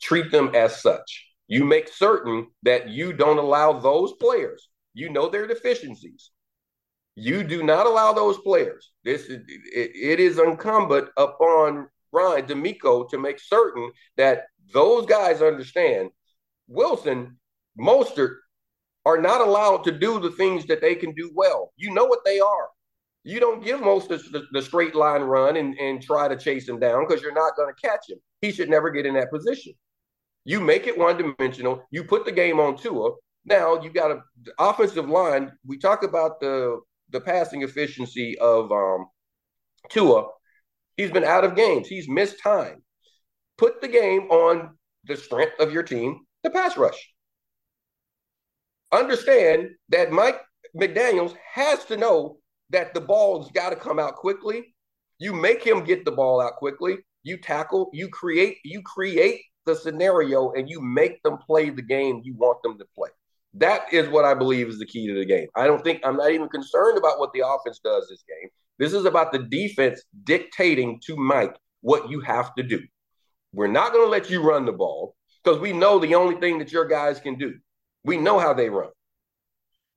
Treat 0.00 0.30
them 0.30 0.54
as 0.54 0.80
such. 0.80 1.26
You 1.48 1.64
make 1.64 1.88
certain 1.88 2.46
that 2.62 2.88
you 2.88 3.12
don't 3.12 3.38
allow 3.38 3.72
those 3.72 4.12
players, 4.14 4.68
you 4.94 5.10
know 5.10 5.28
their 5.28 5.46
deficiencies. 5.46 6.30
You 7.16 7.42
do 7.42 7.62
not 7.62 7.86
allow 7.86 8.12
those 8.12 8.38
players. 8.38 8.92
This 9.04 9.22
is, 9.22 9.42
it, 9.48 9.90
it 9.94 10.20
is 10.20 10.38
incumbent 10.38 11.08
upon 11.16 11.88
Ryan 12.12 12.46
DeMeco 12.46 13.08
to 13.10 13.18
make 13.18 13.40
certain 13.40 13.90
that 14.16 14.44
those 14.72 15.06
guys 15.06 15.42
understand 15.42 16.10
Wilson, 16.68 17.36
Mostert 17.78 18.36
are 19.04 19.20
not 19.20 19.40
allowed 19.40 19.84
to 19.84 19.92
do 19.92 20.20
the 20.20 20.30
things 20.30 20.66
that 20.66 20.80
they 20.80 20.94
can 20.94 21.12
do 21.14 21.30
well. 21.34 21.72
You 21.76 21.92
know 21.92 22.04
what 22.04 22.24
they 22.24 22.38
are. 22.38 22.68
You 23.22 23.38
don't 23.38 23.62
give 23.62 23.80
most 23.80 24.08
the, 24.08 24.46
the 24.52 24.62
straight 24.62 24.94
line 24.94 25.22
run 25.22 25.56
and, 25.56 25.74
and 25.78 26.02
try 26.02 26.26
to 26.28 26.36
chase 26.36 26.68
him 26.68 26.78
down 26.78 27.06
because 27.06 27.22
you're 27.22 27.34
not 27.34 27.56
going 27.56 27.72
to 27.72 27.88
catch 27.88 28.08
him. 28.08 28.18
He 28.40 28.50
should 28.50 28.70
never 28.70 28.90
get 28.90 29.04
in 29.04 29.14
that 29.14 29.30
position. 29.30 29.74
You 30.44 30.60
make 30.60 30.86
it 30.86 30.98
one 30.98 31.18
dimensional. 31.18 31.82
You 31.90 32.04
put 32.04 32.24
the 32.24 32.32
game 32.32 32.58
on 32.58 32.76
Tua. 32.78 33.10
Now 33.44 33.80
you 33.80 33.90
got 33.90 34.10
a 34.10 34.22
offensive 34.58 35.08
line. 35.08 35.52
We 35.66 35.78
talk 35.78 36.02
about 36.02 36.40
the 36.40 36.80
the 37.10 37.20
passing 37.20 37.62
efficiency 37.62 38.38
of 38.38 38.70
um, 38.72 39.06
Tua. 39.90 40.28
He's 40.96 41.10
been 41.10 41.24
out 41.24 41.44
of 41.44 41.56
games. 41.56 41.88
He's 41.88 42.08
missed 42.08 42.42
time. 42.42 42.82
Put 43.58 43.80
the 43.80 43.88
game 43.88 44.22
on 44.30 44.76
the 45.04 45.16
strength 45.16 45.58
of 45.60 45.72
your 45.72 45.82
team, 45.82 46.20
the 46.42 46.50
pass 46.50 46.76
rush. 46.76 47.12
Understand 48.92 49.70
that 49.90 50.12
Mike 50.12 50.40
McDaniels 50.78 51.34
has 51.54 51.84
to 51.86 51.96
know 51.96 52.38
that 52.70 52.94
the 52.94 53.00
ball's 53.00 53.50
got 53.52 53.70
to 53.70 53.76
come 53.76 53.98
out 53.98 54.16
quickly. 54.16 54.74
You 55.18 55.32
make 55.32 55.62
him 55.62 55.84
get 55.84 56.04
the 56.04 56.12
ball 56.12 56.40
out 56.40 56.56
quickly. 56.56 56.98
You 57.22 57.36
tackle, 57.36 57.90
you 57.92 58.08
create, 58.08 58.58
you 58.64 58.82
create 58.82 59.42
the 59.66 59.74
scenario 59.74 60.52
and 60.52 60.68
you 60.68 60.80
make 60.80 61.22
them 61.22 61.36
play 61.36 61.70
the 61.70 61.82
game 61.82 62.22
you 62.24 62.34
want 62.34 62.62
them 62.62 62.78
to 62.78 62.84
play. 62.96 63.10
That 63.54 63.92
is 63.92 64.08
what 64.08 64.24
I 64.24 64.34
believe 64.34 64.68
is 64.68 64.78
the 64.78 64.86
key 64.86 65.08
to 65.08 65.14
the 65.14 65.24
game. 65.24 65.48
I 65.56 65.66
don't 65.66 65.82
think 65.82 66.00
I'm 66.04 66.16
not 66.16 66.30
even 66.30 66.48
concerned 66.48 66.96
about 66.96 67.18
what 67.18 67.32
the 67.32 67.42
offense 67.46 67.80
does 67.82 68.08
this 68.08 68.22
game. 68.26 68.48
This 68.78 68.94
is 68.94 69.04
about 69.04 69.32
the 69.32 69.40
defense 69.40 70.02
dictating 70.24 71.00
to 71.06 71.16
Mike 71.16 71.56
what 71.82 72.08
you 72.08 72.20
have 72.20 72.54
to 72.54 72.62
do. 72.62 72.80
We're 73.52 73.66
not 73.66 73.92
going 73.92 74.06
to 74.06 74.10
let 74.10 74.30
you 74.30 74.42
run 74.42 74.64
the 74.64 74.72
ball 74.72 75.16
because 75.42 75.60
we 75.60 75.72
know 75.72 75.98
the 75.98 76.14
only 76.14 76.36
thing 76.36 76.58
that 76.60 76.72
your 76.72 76.86
guys 76.86 77.20
can 77.20 77.36
do. 77.36 77.58
We 78.04 78.16
know 78.16 78.38
how 78.38 78.54
they 78.54 78.70
run. 78.70 78.90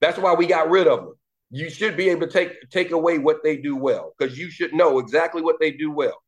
That's 0.01 0.17
why 0.17 0.33
we 0.33 0.47
got 0.47 0.69
rid 0.69 0.87
of 0.87 0.99
them 0.99 1.13
you 1.53 1.69
should 1.69 1.95
be 1.95 2.09
able 2.09 2.25
to 2.25 2.33
take 2.33 2.67
take 2.71 2.89
away 2.89 3.19
what 3.19 3.43
they 3.43 3.55
do 3.55 3.75
well 3.75 4.15
because 4.17 4.35
you 4.35 4.49
should 4.49 4.73
know 4.73 4.97
exactly 4.97 5.39
what 5.39 5.57
they 5.59 5.69
do 5.69 5.91
well. 5.91 6.19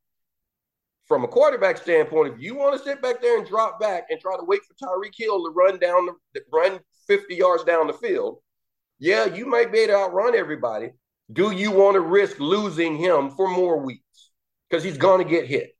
From 1.07 1.23
a 1.23 1.27
quarterback 1.27 1.77
standpoint, 1.77 2.35
if 2.35 2.39
you 2.39 2.55
want 2.55 2.77
to 2.77 2.83
sit 2.83 3.01
back 3.01 3.21
there 3.21 3.39
and 3.39 3.47
drop 3.47 3.79
back 3.79 4.05
and 4.11 4.19
try 4.19 4.37
to 4.37 4.45
wait 4.45 4.61
for 4.63 4.75
Tyreek 4.75 5.13
Hill 5.17 5.43
to 5.43 5.51
run 5.51 5.79
down 5.79 6.09
the 6.35 6.41
run 6.53 6.79
50 7.07 7.33
yards 7.33 7.63
down 7.63 7.87
the 7.87 7.93
field, 7.93 8.37
yeah, 8.99 9.25
you 9.25 9.47
might 9.47 9.71
be 9.71 9.79
able 9.79 9.93
to 9.93 9.99
outrun 9.99 10.35
everybody. 10.35 10.91
Do 11.33 11.49
you 11.49 11.71
want 11.71 11.95
to 11.95 12.01
risk 12.01 12.39
losing 12.39 12.95
him 12.95 13.31
for 13.31 13.49
more 13.49 13.83
weeks? 13.83 14.31
Because 14.69 14.83
he's 14.83 14.97
going 14.97 15.23
to 15.23 15.29
get 15.29 15.47
hit. 15.47 15.71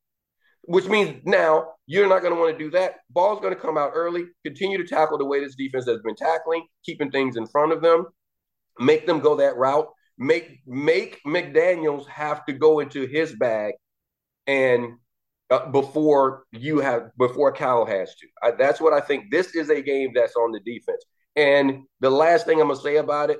Which 0.64 0.88
means 0.88 1.22
now 1.24 1.68
you're 1.86 2.10
not 2.10 2.24
going 2.24 2.34
to 2.34 2.40
want 2.40 2.58
to 2.58 2.64
do 2.64 2.72
that. 2.72 2.96
Ball's 3.12 3.42
going 3.42 3.54
to 3.54 3.60
come 3.60 3.78
out 3.78 3.92
early. 3.94 4.24
Continue 4.44 4.80
to 4.80 4.88
tackle 4.88 5.20
the 5.20 5.26
way 5.26 5.40
this 5.40 5.54
defense 5.54 5.86
has 5.86 6.02
been 6.02 6.16
tackling, 6.16 6.66
keeping 6.84 7.12
things 7.12 7.38
in 7.38 7.46
front 7.46 7.74
of 7.74 7.84
them 7.84 8.08
make 8.80 9.06
them 9.08 9.20
go 9.20 9.36
that 9.38 9.58
route. 9.58 9.88
Make 10.18 10.62
make 10.66 11.22
McDaniel's 11.26 12.08
have 12.08 12.46
to 12.46 12.54
go 12.54 12.80
into 12.80 13.06
his 13.06 13.34
bag, 13.36 13.74
and 14.48 14.94
uh, 15.50 15.70
before 15.70 16.44
you 16.52 16.80
have 16.80 17.12
before 17.18 17.52
Cal 17.52 17.86
has 17.86 18.16
to. 18.16 18.28
I, 18.42 18.52
that's 18.52 18.80
what 18.82 18.94
I 18.94 19.02
think. 19.02 19.32
This 19.32 19.56
is 19.56 19.70
a 19.70 19.82
game 19.82 20.12
that's 20.14 20.36
on 20.36 20.52
the 20.52 20.60
defense. 20.62 21.04
And 21.36 21.84
the 22.00 22.10
last 22.10 22.46
thing 22.46 22.62
I'm 22.62 22.68
gonna 22.68 22.80
say 22.80 22.96
about 22.98 23.30
it, 23.30 23.40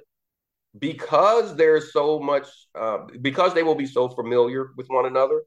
because 0.78 1.56
there's 1.56 1.94
so 1.94 2.20
much, 2.20 2.48
uh, 2.76 3.00
because 3.22 3.54
they 3.54 3.64
will 3.64 3.76
be 3.76 3.86
so 3.86 4.10
familiar 4.10 4.72
with 4.78 4.88
one 4.88 5.06
another. 5.06 5.44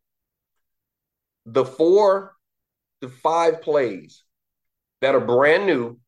The 1.46 1.64
four, 1.64 2.34
the 3.00 3.08
five 3.08 3.62
plays 3.62 4.24
that 5.00 5.14
are 5.14 5.20
brand 5.20 5.66
new 5.66 5.98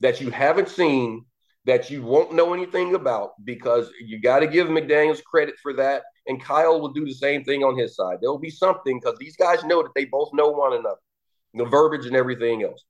that 0.00 0.20
you 0.20 0.30
haven't 0.30 0.68
seen 0.68 1.25
that 1.66 1.90
you 1.90 2.00
won't 2.00 2.32
know 2.32 2.54
anything 2.54 2.94
about 2.94 3.32
because 3.44 3.90
you 4.00 4.20
got 4.20 4.38
to 4.38 4.46
give 4.46 4.68
McDaniels 4.68 5.22
credit 5.22 5.56
for 5.60 5.72
that. 5.74 6.04
And 6.28 6.42
Kyle 6.42 6.80
will 6.80 6.92
do 6.92 7.04
the 7.04 7.12
same 7.12 7.44
thing 7.44 7.64
on 7.64 7.76
his 7.76 7.96
side. 7.96 8.18
There'll 8.20 8.38
be 8.38 8.50
something 8.50 8.98
because 8.98 9.18
these 9.18 9.36
guys 9.36 9.64
know 9.64 9.82
that 9.82 9.92
they 9.94 10.04
both 10.04 10.30
know 10.32 10.48
one 10.48 10.74
another, 10.74 10.96
the 11.54 11.64
verbiage 11.64 12.06
and 12.06 12.16
everything 12.16 12.62
else. 12.62 12.84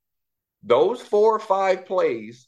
Those 0.63 1.01
four 1.01 1.35
or 1.35 1.39
five 1.39 1.87
plays, 1.87 2.47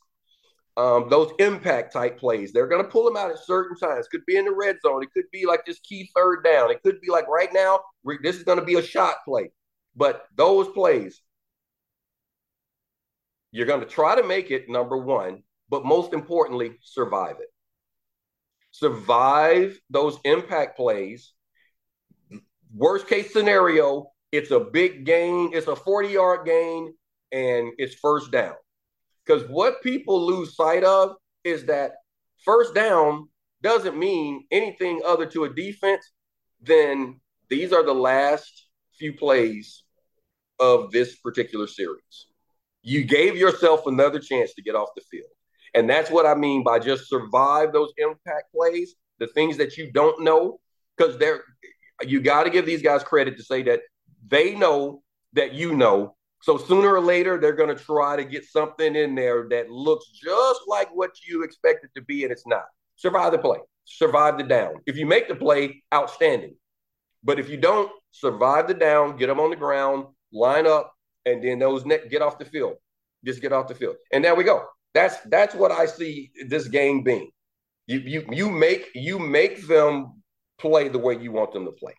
um, 0.76 1.08
those 1.08 1.32
impact 1.38 1.94
type 1.94 2.18
plays, 2.18 2.52
they're 2.52 2.68
going 2.68 2.84
to 2.84 2.90
pull 2.90 3.04
them 3.04 3.16
out 3.16 3.30
at 3.30 3.38
certain 3.38 3.76
times. 3.76 4.06
Could 4.08 4.26
be 4.26 4.36
in 4.36 4.44
the 4.44 4.54
red 4.54 4.76
zone. 4.82 5.02
It 5.02 5.12
could 5.12 5.30
be 5.32 5.46
like 5.46 5.64
this 5.64 5.80
key 5.80 6.10
third 6.14 6.44
down. 6.44 6.70
It 6.70 6.82
could 6.82 7.00
be 7.00 7.10
like 7.10 7.26
right 7.28 7.52
now, 7.52 7.80
this 8.22 8.36
is 8.36 8.44
going 8.44 8.58
to 8.58 8.64
be 8.64 8.74
a 8.74 8.82
shot 8.82 9.16
play. 9.24 9.50
But 9.96 10.26
those 10.36 10.68
plays, 10.68 11.22
you're 13.50 13.66
going 13.66 13.80
to 13.80 13.86
try 13.86 14.14
to 14.14 14.26
make 14.26 14.50
it 14.50 14.68
number 14.68 14.96
one 14.96 15.42
but 15.68 15.84
most 15.84 16.12
importantly, 16.12 16.78
survive 16.82 17.36
it. 17.40 17.48
Survive 18.70 19.78
those 19.90 20.18
impact 20.24 20.76
plays. 20.76 21.32
Worst 22.74 23.08
case 23.08 23.32
scenario, 23.32 24.10
it's 24.30 24.50
a 24.50 24.60
big 24.60 25.04
gain, 25.04 25.50
it's 25.52 25.66
a 25.66 25.76
40 25.76 26.08
yard 26.08 26.46
gain, 26.46 26.94
and 27.32 27.72
it's 27.78 27.94
first 27.94 28.30
down. 28.30 28.54
Because 29.24 29.48
what 29.48 29.82
people 29.82 30.24
lose 30.24 30.54
sight 30.54 30.84
of 30.84 31.16
is 31.44 31.64
that 31.66 31.92
first 32.44 32.74
down 32.74 33.28
doesn't 33.62 33.98
mean 33.98 34.46
anything 34.50 35.00
other 35.04 35.26
to 35.26 35.44
a 35.44 35.52
defense 35.52 36.12
than 36.62 37.20
these 37.48 37.72
are 37.72 37.82
the 37.82 37.94
last 37.94 38.66
few 38.98 39.12
plays 39.12 39.84
of 40.60 40.90
this 40.90 41.16
particular 41.16 41.66
series. 41.66 42.26
You 42.82 43.04
gave 43.04 43.36
yourself 43.36 43.86
another 43.86 44.18
chance 44.18 44.54
to 44.54 44.62
get 44.62 44.74
off 44.74 44.90
the 44.94 45.02
field. 45.02 45.30
And 45.74 45.88
that's 45.88 46.10
what 46.10 46.26
I 46.26 46.34
mean 46.34 46.64
by 46.64 46.78
just 46.78 47.08
survive 47.08 47.72
those 47.72 47.92
impact 47.98 48.52
plays, 48.54 48.94
the 49.18 49.26
things 49.28 49.56
that 49.58 49.76
you 49.76 49.90
don't 49.92 50.22
know, 50.22 50.60
because 50.96 51.18
they're 51.18 51.42
you 52.02 52.20
got 52.20 52.44
to 52.44 52.50
give 52.50 52.66
these 52.66 52.82
guys 52.82 53.02
credit 53.02 53.36
to 53.36 53.42
say 53.42 53.62
that 53.64 53.80
they 54.26 54.54
know 54.54 55.02
that 55.32 55.54
you 55.54 55.74
know. 55.74 56.14
So 56.42 56.56
sooner 56.56 56.94
or 56.94 57.00
later, 57.00 57.38
they're 57.38 57.52
going 57.52 57.74
to 57.76 57.82
try 57.82 58.16
to 58.16 58.24
get 58.24 58.44
something 58.44 58.94
in 58.94 59.14
there 59.14 59.48
that 59.50 59.70
looks 59.70 60.06
just 60.08 60.60
like 60.68 60.88
what 60.94 61.10
you 61.26 61.42
expect 61.42 61.84
it 61.84 61.90
to 61.96 62.02
be, 62.02 62.22
and 62.22 62.30
it's 62.32 62.46
not. 62.46 62.64
Survive 62.96 63.32
the 63.32 63.38
play, 63.38 63.58
survive 63.84 64.38
the 64.38 64.44
down. 64.44 64.74
If 64.86 64.96
you 64.96 65.06
make 65.06 65.28
the 65.28 65.34
play, 65.34 65.82
outstanding. 65.92 66.54
But 67.24 67.40
if 67.40 67.48
you 67.48 67.56
don't, 67.56 67.90
survive 68.12 68.68
the 68.68 68.74
down, 68.74 69.16
get 69.16 69.26
them 69.26 69.40
on 69.40 69.50
the 69.50 69.56
ground, 69.56 70.06
line 70.32 70.66
up, 70.66 70.92
and 71.26 71.42
then 71.42 71.58
those 71.58 71.84
net 71.84 72.08
get 72.08 72.22
off 72.22 72.38
the 72.38 72.44
field. 72.44 72.74
Just 73.24 73.42
get 73.42 73.52
off 73.52 73.66
the 73.66 73.74
field, 73.74 73.96
and 74.12 74.24
there 74.24 74.36
we 74.36 74.44
go. 74.44 74.64
That's 74.94 75.16
that's 75.26 75.54
what 75.54 75.70
I 75.70 75.86
see 75.86 76.30
this 76.48 76.68
game 76.68 77.02
being. 77.02 77.30
You 77.86 77.98
you 78.00 78.24
you 78.30 78.50
make 78.50 78.90
you 78.94 79.18
make 79.18 79.66
them 79.66 80.22
play 80.58 80.88
the 80.88 80.98
way 80.98 81.18
you 81.18 81.32
want 81.32 81.52
them 81.52 81.64
to 81.64 81.72
play. 81.72 81.94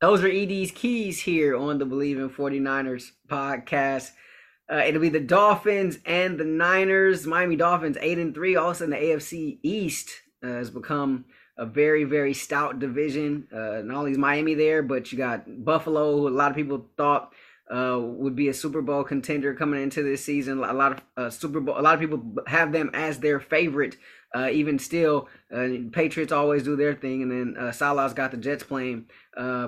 Those 0.00 0.24
are 0.24 0.28
ED's 0.28 0.72
keys 0.72 1.20
here 1.20 1.56
on 1.56 1.78
the 1.78 1.86
Bleav 1.86 2.16
in 2.16 2.28
49ers 2.28 3.12
podcast. 3.28 4.10
Uh, 4.70 4.78
it'll 4.78 5.00
be 5.00 5.08
the 5.08 5.20
Dolphins 5.20 5.98
and 6.04 6.38
the 6.38 6.44
Niners. 6.44 7.26
Miami 7.26 7.56
Dolphins 7.56 7.96
eight 8.00 8.18
and 8.18 8.34
three. 8.34 8.56
All 8.56 8.70
of 8.70 8.76
a 8.76 8.78
sudden, 8.78 8.90
the 8.90 8.96
AFC 8.96 9.58
East 9.62 10.10
uh, 10.42 10.48
has 10.48 10.70
become 10.70 11.24
a 11.56 11.66
very 11.66 12.04
very 12.04 12.34
stout 12.34 12.78
division. 12.78 13.46
Uh, 13.52 13.82
not 13.84 13.98
only 13.98 14.12
is 14.12 14.18
Miami 14.18 14.54
there, 14.54 14.82
but 14.82 15.12
you 15.12 15.18
got 15.18 15.64
Buffalo, 15.64 16.16
who 16.16 16.28
a 16.28 16.30
lot 16.30 16.50
of 16.50 16.56
people 16.56 16.88
thought 16.96 17.32
uh, 17.72 17.98
would 17.98 18.36
be 18.36 18.48
a 18.48 18.54
Super 18.54 18.82
Bowl 18.82 19.02
contender 19.02 19.54
coming 19.54 19.82
into 19.82 20.02
this 20.02 20.22
season. 20.22 20.62
A 20.62 20.72
lot 20.74 20.92
of 20.92 21.00
uh, 21.16 21.30
Super 21.30 21.58
Bowl, 21.58 21.78
a 21.78 21.80
lot 21.80 21.94
of 21.94 22.00
people 22.00 22.22
have 22.46 22.70
them 22.70 22.90
as 22.92 23.18
their 23.18 23.40
favorite. 23.40 23.96
Uh, 24.34 24.48
even 24.50 24.78
still, 24.78 25.28
uh, 25.54 25.68
Patriots 25.90 26.32
always 26.32 26.62
do 26.62 26.76
their 26.76 26.94
thing, 26.94 27.22
and 27.22 27.30
then 27.30 27.56
uh, 27.62 27.70
Salah's 27.70 28.14
got 28.14 28.30
the 28.30 28.36
Jets 28.36 28.62
playing 28.62 29.06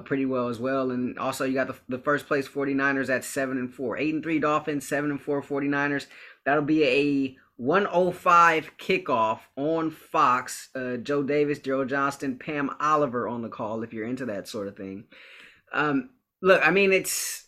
pretty 0.05 0.26
well 0.26 0.48
as 0.48 0.59
well. 0.59 0.90
And 0.90 1.18
also, 1.18 1.44
you 1.44 1.55
got 1.55 1.66
the, 1.66 1.76
the 1.88 2.02
first 2.02 2.26
place 2.26 2.46
49ers 2.46 3.09
at 3.09 3.24
seven 3.24 3.59
and 3.59 3.72
four, 3.72 3.96
eight 3.96 4.14
and 4.14 4.22
three 4.22 4.38
Dolphins, 4.38 4.86
seven 4.86 5.11
and 5.11 5.20
four 5.20 5.42
49ers. 5.42 6.07
That'll 6.44 6.62
be 6.62 6.84
a 6.84 7.36
105 7.57 8.70
kickoff 8.78 9.40
on 9.57 9.90
Fox. 9.90 10.68
Joe 11.02 11.22
Davis, 11.22 11.59
Joe 11.59 11.84
Johnston, 11.84 12.38
Pam 12.38 12.70
Oliver 12.80 13.28
on 13.28 13.42
the 13.42 13.48
call 13.48 13.82
if 13.82 13.92
you're 13.92 14.07
into 14.07 14.26
that 14.26 14.48
sort 14.48 14.68
of 14.68 14.76
thing. 14.76 15.05
Um, 15.72 16.11
look, 16.40 16.66
I 16.66 16.70
mean, 16.70 16.92
it's 16.92 17.43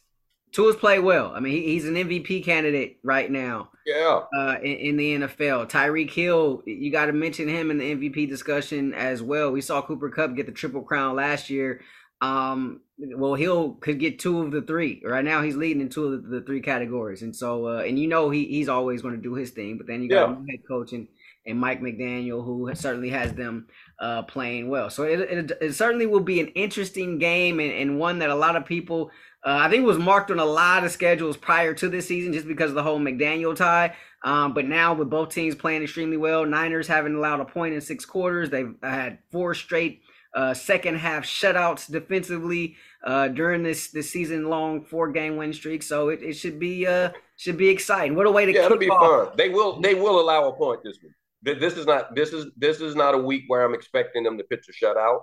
Tua's 0.52 0.76
play 0.76 0.98
well. 0.98 1.32
I 1.34 1.40
mean, 1.40 1.52
he, 1.52 1.72
he's 1.72 1.86
an 1.86 1.94
MVP 1.94 2.44
candidate 2.44 2.98
right 3.02 3.30
now. 3.30 3.70
Yeah. 3.84 4.22
Uh, 4.36 4.56
in, 4.62 4.76
in, 4.76 4.96
the 4.96 5.16
NFL, 5.18 5.70
Tyreek 5.70 6.10
Hill, 6.10 6.62
you 6.66 6.90
got 6.90 7.06
to 7.06 7.12
mention 7.12 7.48
him 7.48 7.70
in 7.70 7.78
the 7.78 7.94
MVP 7.94 8.28
discussion 8.28 8.94
as 8.94 9.22
well. 9.22 9.52
We 9.52 9.60
saw 9.60 9.82
Cooper 9.82 10.10
Kupp 10.10 10.34
get 10.34 10.46
the 10.46 10.52
triple 10.52 10.82
crown 10.82 11.14
last 11.14 11.50
year. 11.50 11.82
Um, 12.20 12.80
well, 12.98 13.34
Hill 13.34 13.72
could 13.80 14.00
get 14.00 14.18
two 14.18 14.40
of 14.40 14.50
the 14.50 14.62
three. 14.62 15.02
Right 15.04 15.24
now, 15.24 15.42
he's 15.42 15.56
leading 15.56 15.82
in 15.82 15.88
two 15.88 16.06
of 16.06 16.22
the, 16.22 16.40
the 16.40 16.46
three 16.46 16.62
categories, 16.62 17.22
and 17.22 17.36
so 17.36 17.68
uh, 17.68 17.82
and 17.82 17.98
you 17.98 18.08
know 18.08 18.30
he 18.30 18.46
he's 18.46 18.70
always 18.70 19.02
going 19.02 19.14
to 19.14 19.20
do 19.20 19.34
his 19.34 19.50
thing. 19.50 19.76
But 19.76 19.86
then 19.86 20.02
you 20.02 20.08
got 20.08 20.30
yeah. 20.30 20.52
head 20.52 20.66
coach 20.66 20.92
and, 20.94 21.06
and 21.46 21.58
Mike 21.58 21.80
McDaniel, 21.80 22.44
who 22.44 22.70
certainly 22.74 23.10
has 23.10 23.32
them 23.34 23.68
uh, 24.00 24.22
playing 24.22 24.68
well. 24.68 24.90
So 24.90 25.04
it, 25.04 25.20
it, 25.20 25.52
it 25.60 25.72
certainly 25.74 26.06
will 26.06 26.20
be 26.20 26.40
an 26.40 26.48
interesting 26.48 27.18
game 27.18 27.60
and, 27.60 27.72
and 27.72 27.98
one 27.98 28.18
that 28.18 28.30
a 28.30 28.34
lot 28.34 28.56
of 28.56 28.64
people 28.64 29.10
uh, 29.44 29.60
I 29.60 29.70
think 29.70 29.86
was 29.86 29.98
marked 29.98 30.32
on 30.32 30.40
a 30.40 30.44
lot 30.44 30.82
of 30.82 30.90
schedules 30.90 31.36
prior 31.36 31.72
to 31.74 31.88
this 31.88 32.08
season 32.08 32.32
just 32.32 32.48
because 32.48 32.70
of 32.70 32.74
the 32.74 32.82
whole 32.82 32.98
McDaniel 32.98 33.54
tie. 33.54 33.94
Um, 34.24 34.54
but 34.54 34.64
now 34.66 34.92
with 34.92 35.08
both 35.08 35.28
teams 35.28 35.54
playing 35.54 35.84
extremely 35.84 36.16
well, 36.16 36.44
Niners 36.44 36.88
haven't 36.88 37.14
allowed 37.14 37.38
a 37.38 37.44
point 37.44 37.74
in 37.74 37.80
six 37.80 38.04
quarters. 38.04 38.50
They've 38.50 38.74
had 38.82 39.18
four 39.30 39.54
straight 39.54 40.02
uh, 40.34 40.52
second 40.52 40.96
half 40.96 41.24
shutouts 41.24 41.90
defensively 41.90 42.76
uh, 43.04 43.28
during 43.28 43.62
this 43.62 43.88
this 43.92 44.10
season 44.10 44.50
long 44.50 44.84
four 44.84 45.12
game 45.12 45.36
win 45.36 45.52
streak. 45.52 45.84
So 45.84 46.08
it, 46.08 46.22
it 46.22 46.32
should 46.34 46.58
be 46.58 46.84
uh 46.84 47.10
should 47.36 47.56
be 47.56 47.68
exciting. 47.68 48.16
What 48.16 48.26
a 48.26 48.30
way 48.32 48.46
to 48.46 48.52
yeah, 48.52 48.66
it'll 48.66 48.78
be 48.78 48.90
off. 48.90 49.28
fun. 49.28 49.36
They 49.36 49.48
will 49.48 49.80
they 49.80 49.94
will 49.94 50.20
allow 50.20 50.48
a 50.48 50.52
point 50.52 50.80
this 50.82 50.98
week. 51.02 51.12
This 51.46 51.76
is 51.76 51.86
not 51.86 52.14
this 52.16 52.32
is 52.32 52.46
this 52.56 52.80
is 52.80 52.96
not 52.96 53.14
a 53.14 53.18
week 53.18 53.44
where 53.46 53.64
I'm 53.64 53.74
expecting 53.74 54.24
them 54.24 54.36
to 54.36 54.44
pitch 54.44 54.66
a 54.68 54.84
shutout. 54.84 55.20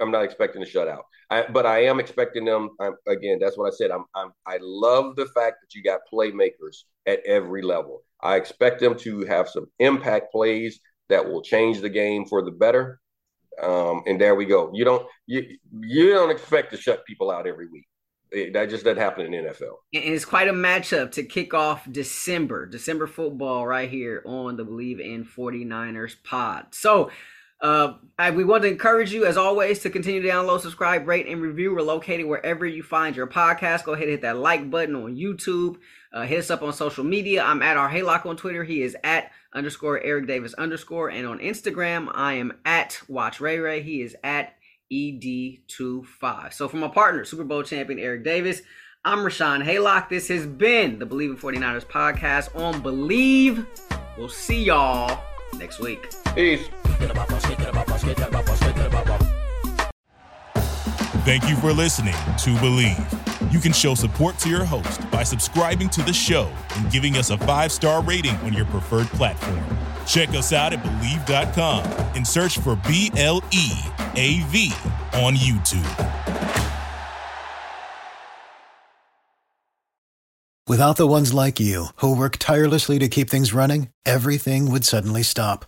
I'm 0.00 0.10
not 0.10 0.24
expecting 0.24 0.62
a 0.62 0.66
shutout, 0.66 1.02
I, 1.30 1.46
but 1.50 1.64
I 1.64 1.84
am 1.84 2.00
expecting 2.00 2.44
them. 2.44 2.70
I'm, 2.80 2.96
again, 3.08 3.38
that's 3.40 3.56
what 3.56 3.66
I 3.66 3.74
said. 3.74 3.90
I'm, 3.90 4.04
I'm, 4.14 4.30
I 4.46 4.58
love 4.60 5.16
the 5.16 5.24
fact 5.26 5.56
that 5.62 5.74
you 5.74 5.82
got 5.82 6.00
playmakers 6.12 6.84
at 7.06 7.20
every 7.24 7.62
level. 7.62 8.02
I 8.22 8.36
expect 8.36 8.80
them 8.80 8.98
to 8.98 9.24
have 9.24 9.48
some 9.48 9.66
impact 9.78 10.32
plays 10.32 10.80
that 11.08 11.24
will 11.24 11.42
change 11.42 11.80
the 11.80 11.88
game 11.88 12.26
for 12.26 12.42
the 12.42 12.50
better. 12.50 13.00
Um, 13.62 14.02
and 14.06 14.20
there 14.20 14.34
we 14.34 14.46
go. 14.46 14.70
You 14.72 14.84
don't 14.84 15.06
you 15.26 15.46
you 15.80 16.10
don't 16.10 16.30
expect 16.30 16.72
to 16.72 16.76
shut 16.78 17.04
people 17.04 17.30
out 17.30 17.46
every 17.46 17.68
week. 17.68 17.86
That 18.32 18.70
just 18.70 18.84
doesn't 18.84 19.02
happen 19.02 19.32
in 19.32 19.44
NFL. 19.44 19.76
And 19.92 20.04
it's 20.04 20.24
quite 20.24 20.48
a 20.48 20.52
matchup 20.52 21.12
to 21.12 21.24
kick 21.24 21.52
off 21.52 21.90
December, 21.90 22.66
December 22.66 23.06
football 23.06 23.66
right 23.66 23.90
here 23.90 24.22
on 24.24 24.56
the 24.56 24.64
Bleav 24.64 25.00
in 25.00 25.24
49ers 25.24 26.14
pod. 26.22 26.66
So 26.70 27.10
uh, 27.60 27.94
we 28.34 28.44
want 28.44 28.62
to 28.62 28.68
encourage 28.68 29.12
you, 29.12 29.26
as 29.26 29.36
always, 29.36 29.80
to 29.80 29.90
continue 29.90 30.22
to 30.22 30.28
download, 30.28 30.60
subscribe, 30.60 31.06
rate, 31.06 31.26
and 31.26 31.42
review. 31.42 31.74
We're 31.74 31.82
located 31.82 32.26
wherever 32.26 32.64
you 32.64 32.82
find 32.82 33.14
your 33.14 33.26
podcast. 33.26 33.84
Go 33.84 33.92
ahead 33.92 34.04
and 34.04 34.12
hit 34.12 34.22
that 34.22 34.38
like 34.38 34.70
button 34.70 34.94
on 34.94 35.16
YouTube. 35.16 35.76
Uh, 36.12 36.22
hit 36.22 36.38
us 36.38 36.50
up 36.50 36.62
on 36.62 36.72
social 36.72 37.04
media. 37.04 37.42
I'm 37.42 37.62
at 37.62 37.76
our 37.76 37.90
Haylock 37.90 38.24
on 38.26 38.36
Twitter. 38.36 38.64
He 38.64 38.82
is 38.82 38.96
at 39.04 39.30
underscore 39.52 40.00
Eric 40.02 40.26
Davis 40.26 40.54
underscore. 40.54 41.10
And 41.10 41.26
on 41.26 41.38
Instagram, 41.38 42.10
I 42.14 42.34
am 42.34 42.52
at 42.64 43.00
Watch 43.08 43.40
Ray 43.40 43.58
Ray. 43.58 43.82
He 43.82 44.00
is 44.00 44.16
at 44.24 44.54
ED25. 44.92 46.52
So, 46.52 46.68
from 46.68 46.80
my 46.80 46.88
partner, 46.88 47.24
Super 47.24 47.44
Bowl 47.44 47.62
champion 47.62 47.98
Eric 47.98 48.24
Davis, 48.24 48.62
I'm 49.04 49.20
Rashawn 49.20 49.64
Haylock. 49.64 50.08
This 50.08 50.28
has 50.28 50.46
been 50.46 50.98
the 50.98 51.06
Bleav 51.06 51.30
in 51.30 51.36
49ers 51.36 51.86
podcast 51.86 52.54
on 52.54 52.82
Bleav. 52.82 53.66
We'll 54.18 54.28
see 54.28 54.64
y'all 54.64 55.22
next 55.54 55.80
week. 55.80 56.10
Peace. 56.34 56.68
Thank 61.24 61.48
you 61.48 61.56
for 61.56 61.72
listening 61.72 62.14
to 62.14 62.50
Bleav. 62.60 63.29
You 63.50 63.58
can 63.58 63.72
show 63.72 63.94
support 63.94 64.38
to 64.38 64.48
your 64.48 64.64
host 64.64 65.10
by 65.10 65.22
subscribing 65.22 65.88
to 65.90 66.02
the 66.02 66.12
show 66.12 66.52
and 66.76 66.90
giving 66.90 67.16
us 67.16 67.30
a 67.30 67.38
five 67.38 67.72
star 67.72 68.02
rating 68.02 68.36
on 68.36 68.52
your 68.52 68.66
preferred 68.66 69.06
platform. 69.08 69.62
Check 70.06 70.30
us 70.30 70.52
out 70.52 70.72
at 70.72 70.82
Bleav.com 70.82 71.84
and 72.14 72.26
search 72.26 72.58
for 72.58 72.76
B 72.76 73.10
L 73.16 73.42
E 73.52 73.70
A 74.14 74.42
V 74.48 74.72
on 75.14 75.34
YouTube. 75.34 76.06
Without 80.68 80.96
the 80.96 81.06
ones 81.06 81.34
like 81.34 81.58
you, 81.58 81.86
who 81.96 82.16
work 82.16 82.36
tirelessly 82.38 83.00
to 83.00 83.08
keep 83.08 83.28
things 83.28 83.52
running, 83.52 83.88
everything 84.06 84.70
would 84.70 84.84
suddenly 84.84 85.24
stop 85.24 85.64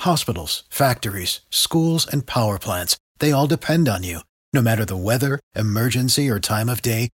Hospitals, 0.00 0.64
factories, 0.70 1.40
schools, 1.50 2.06
and 2.10 2.24
power 2.24 2.58
plants, 2.58 2.96
they 3.18 3.32
all 3.32 3.46
depend 3.46 3.86
on 3.86 4.02
you. 4.02 4.20
No 4.54 4.62
matter 4.62 4.86
the 4.86 4.96
weather, 4.96 5.38
emergency, 5.54 6.30
or 6.30 6.40
time 6.40 6.70
of 6.70 6.80
day, 6.80 7.10